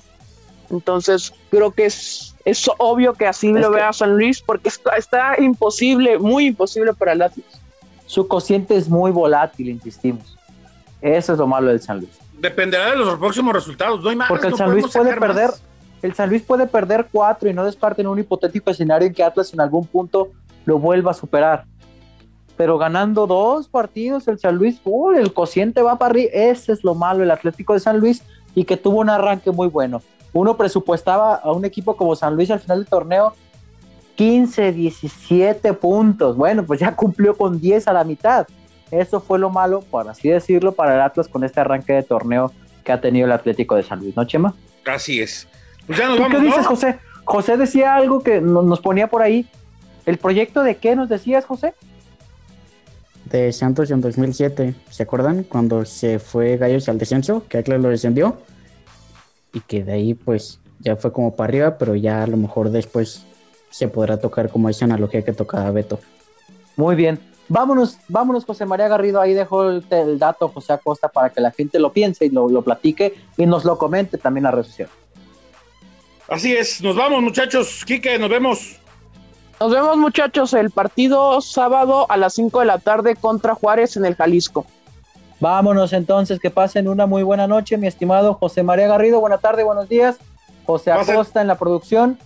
Entonces, 0.70 1.32
creo 1.50 1.70
que 1.72 1.86
es, 1.86 2.34
es 2.44 2.70
obvio 2.78 3.14
que 3.14 3.26
así 3.26 3.52
lo 3.52 3.70
vea 3.70 3.92
San 3.92 4.16
Luis, 4.16 4.40
porque 4.40 4.68
está, 4.68 4.96
está 4.96 5.40
imposible, 5.40 6.18
muy 6.18 6.46
imposible 6.46 6.92
para 6.94 7.12
el 7.12 7.22
Atlas. 7.22 7.57
Su 8.08 8.26
cociente 8.26 8.74
es 8.74 8.88
muy 8.88 9.10
volátil, 9.10 9.68
insistimos. 9.68 10.38
Eso 11.02 11.34
es 11.34 11.38
lo 11.38 11.46
malo 11.46 11.68
del 11.68 11.82
San 11.82 11.98
Luis. 11.98 12.18
Dependerá 12.40 12.90
de 12.90 12.96
los 12.96 13.18
próximos 13.18 13.52
resultados. 13.52 14.02
No 14.02 14.08
hay 14.08 14.16
más, 14.16 14.30
porque 14.30 14.46
el 14.46 14.54
San 14.54 14.70
Luis 14.70 14.86
puede 14.90 15.14
perder, 15.14 15.50
el 16.00 16.14
San 16.14 16.30
Luis 16.30 16.42
puede 16.42 16.66
perder 16.66 17.08
cuatro 17.12 17.50
y 17.50 17.52
no 17.52 17.66
descarten 17.66 18.06
un 18.06 18.18
hipotético 18.18 18.70
escenario 18.70 19.06
en 19.06 19.12
que 19.12 19.22
Atlas 19.22 19.52
en 19.52 19.60
algún 19.60 19.86
punto 19.86 20.30
lo 20.64 20.78
vuelva 20.78 21.10
a 21.10 21.14
superar. 21.14 21.66
Pero 22.56 22.78
ganando 22.78 23.26
dos 23.26 23.68
partidos, 23.68 24.26
el 24.26 24.38
San 24.38 24.56
Luis, 24.56 24.80
el 25.14 25.34
cociente 25.34 25.82
va 25.82 25.98
para 25.98 26.12
arriba. 26.12 26.30
Ese 26.32 26.72
es 26.72 26.82
lo 26.82 26.94
malo, 26.94 27.22
el 27.22 27.30
Atlético 27.30 27.74
de 27.74 27.80
San 27.80 28.00
Luis, 28.00 28.22
y 28.54 28.64
que 28.64 28.78
tuvo 28.78 29.00
un 29.00 29.10
arranque 29.10 29.50
muy 29.50 29.68
bueno. 29.68 30.00
Uno 30.32 30.56
presupuestaba 30.56 31.34
a 31.34 31.52
un 31.52 31.66
equipo 31.66 31.94
como 31.94 32.16
San 32.16 32.36
Luis 32.36 32.50
al 32.50 32.60
final 32.60 32.78
del 32.78 32.88
torneo 32.88 33.34
15, 34.18 34.72
17 34.72 35.74
puntos. 35.74 36.36
Bueno, 36.36 36.66
pues 36.66 36.80
ya 36.80 36.96
cumplió 36.96 37.36
con 37.36 37.60
10 37.60 37.86
a 37.86 37.92
la 37.92 38.02
mitad. 38.02 38.48
Eso 38.90 39.20
fue 39.20 39.38
lo 39.38 39.48
malo, 39.48 39.84
por 39.88 40.08
así 40.08 40.28
decirlo, 40.28 40.72
para 40.72 40.96
el 40.96 41.00
Atlas 41.00 41.28
con 41.28 41.44
este 41.44 41.60
arranque 41.60 41.92
de 41.92 42.02
torneo 42.02 42.52
que 42.82 42.90
ha 42.90 43.00
tenido 43.00 43.26
el 43.26 43.32
Atlético 43.32 43.76
de 43.76 43.84
San 43.84 44.00
Luis, 44.00 44.16
¿no, 44.16 44.24
Chema? 44.24 44.56
Así 44.84 45.20
es. 45.20 45.46
Pues 45.86 46.00
¿Qué 46.00 46.40
dices, 46.40 46.66
José? 46.66 46.98
José 47.22 47.56
decía 47.56 47.94
algo 47.94 48.24
que 48.24 48.40
nos 48.40 48.80
ponía 48.80 49.06
por 49.06 49.22
ahí. 49.22 49.48
¿El 50.04 50.18
proyecto 50.18 50.64
de 50.64 50.78
qué 50.78 50.96
nos 50.96 51.08
decías, 51.08 51.44
José? 51.44 51.74
De 53.26 53.52
Santos 53.52 53.92
en 53.92 54.00
2007. 54.00 54.74
¿Se 54.90 55.02
acuerdan? 55.04 55.44
Cuando 55.44 55.84
se 55.84 56.18
fue 56.18 56.56
Gallos 56.56 56.88
al 56.88 56.98
descenso, 56.98 57.44
que 57.48 57.58
Atlas 57.58 57.80
lo 57.80 57.88
descendió. 57.88 58.38
Y 59.52 59.60
que 59.60 59.84
de 59.84 59.92
ahí, 59.92 60.14
pues, 60.14 60.58
ya 60.80 60.96
fue 60.96 61.12
como 61.12 61.36
para 61.36 61.50
arriba, 61.50 61.78
pero 61.78 61.94
ya 61.94 62.24
a 62.24 62.26
lo 62.26 62.36
mejor 62.36 62.70
después 62.70 63.27
se 63.70 63.88
podrá 63.88 64.18
tocar 64.18 64.50
como 64.50 64.68
esa 64.68 64.84
analogía 64.84 65.22
que 65.22 65.32
tocaba 65.32 65.70
Beto. 65.70 65.98
Muy 66.76 66.94
bien. 66.96 67.18
Vámonos, 67.48 67.98
vámonos, 68.08 68.44
José 68.44 68.66
María 68.66 68.88
Garrido. 68.88 69.20
Ahí 69.20 69.32
dejó 69.32 69.68
el, 69.68 70.18
dato 70.18 70.48
José 70.48 70.74
Acosta 70.74 71.08
para 71.08 71.30
que 71.30 71.40
la 71.40 71.50
gente 71.50 71.78
lo 71.78 71.92
piense 71.92 72.26
y 72.26 72.30
lo, 72.30 72.48
lo 72.48 72.62
platique 72.62 73.14
y 73.36 73.46
nos 73.46 73.64
lo 73.64 73.78
comente 73.78 74.18
también 74.18 74.46
a 74.46 74.50
la 74.50 74.62
red 74.62 74.86
Así 76.28 76.54
es, 76.54 76.82
nos 76.82 76.94
vamos 76.94 77.22
muchachos. 77.22 77.84
Quique, 77.86 78.18
nos 78.18 78.28
vemos. 78.28 78.78
Nos 79.58 79.72
vemos 79.72 79.96
muchachos, 79.96 80.52
el 80.52 80.70
partido 80.70 81.40
sábado 81.40 82.06
a 82.10 82.16
las 82.16 82.34
5 82.34 82.60
de 82.60 82.66
la 82.66 82.78
tarde 82.78 83.16
contra 83.16 83.54
Juárez 83.54 83.96
en 83.96 84.04
el 84.04 84.14
Jalisco. 84.14 84.66
Vámonos 85.40 85.92
entonces, 85.92 86.38
que 86.38 86.50
pasen 86.50 86.86
una 86.86 87.06
muy 87.06 87.22
buena 87.22 87.46
noche, 87.46 87.78
mi 87.78 87.86
estimado 87.86 88.34
José 88.34 88.62
María 88.62 88.88
Garrido. 88.88 89.20
Buena 89.20 89.38
tarde, 89.38 89.64
buenos 89.64 89.88
días. 89.88 90.18
José 90.66 90.92
Acosta 90.92 91.40
en 91.40 91.46
la 91.46 91.56
producción. 91.56 92.18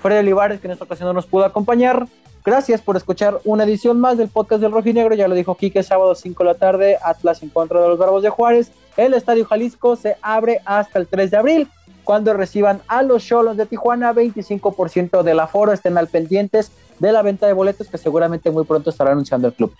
Freddy 0.00 0.20
Olivares, 0.20 0.60
que 0.60 0.66
en 0.66 0.72
esta 0.72 0.84
ocasión 0.84 1.08
no 1.08 1.12
nos 1.12 1.26
pudo 1.26 1.44
acompañar. 1.44 2.06
Gracias 2.44 2.80
por 2.80 2.96
escuchar 2.96 3.38
una 3.44 3.64
edición 3.64 4.00
más 4.00 4.16
del 4.16 4.28
podcast 4.28 4.62
del 4.62 4.72
Rojinegro. 4.72 5.14
Ya 5.14 5.28
lo 5.28 5.34
dijo 5.34 5.56
Quique, 5.56 5.82
sábado 5.82 6.14
5 6.14 6.42
de 6.42 6.48
la 6.48 6.54
tarde, 6.54 6.98
Atlas 7.02 7.42
en 7.42 7.50
contra 7.50 7.80
de 7.80 7.88
los 7.88 7.98
Barbos 7.98 8.22
de 8.22 8.30
Juárez. 8.30 8.72
El 8.96 9.12
Estadio 9.14 9.44
Jalisco 9.44 9.96
se 9.96 10.16
abre 10.22 10.60
hasta 10.64 10.98
el 10.98 11.06
3 11.06 11.30
de 11.30 11.36
abril 11.36 11.68
cuando 12.04 12.32
reciban 12.34 12.80
a 12.88 13.02
los 13.02 13.24
Cholos 13.24 13.56
de 13.56 13.66
Tijuana, 13.66 14.12
25% 14.12 15.22
del 15.22 15.38
aforo, 15.38 15.72
estén 15.72 15.96
al 15.98 16.08
pendientes 16.08 16.72
de 16.98 17.12
la 17.12 17.22
venta 17.22 17.46
de 17.46 17.52
boletos 17.52 17.88
que 17.88 17.98
seguramente 17.98 18.50
muy 18.50 18.64
pronto 18.64 18.90
estará 18.90 19.12
anunciando 19.12 19.48
el 19.48 19.54
club. 19.54 19.74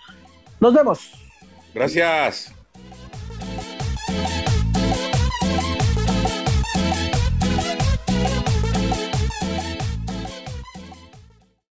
Nos 0.59 0.73
vemos. 0.73 1.11
Gracias. 1.73 2.53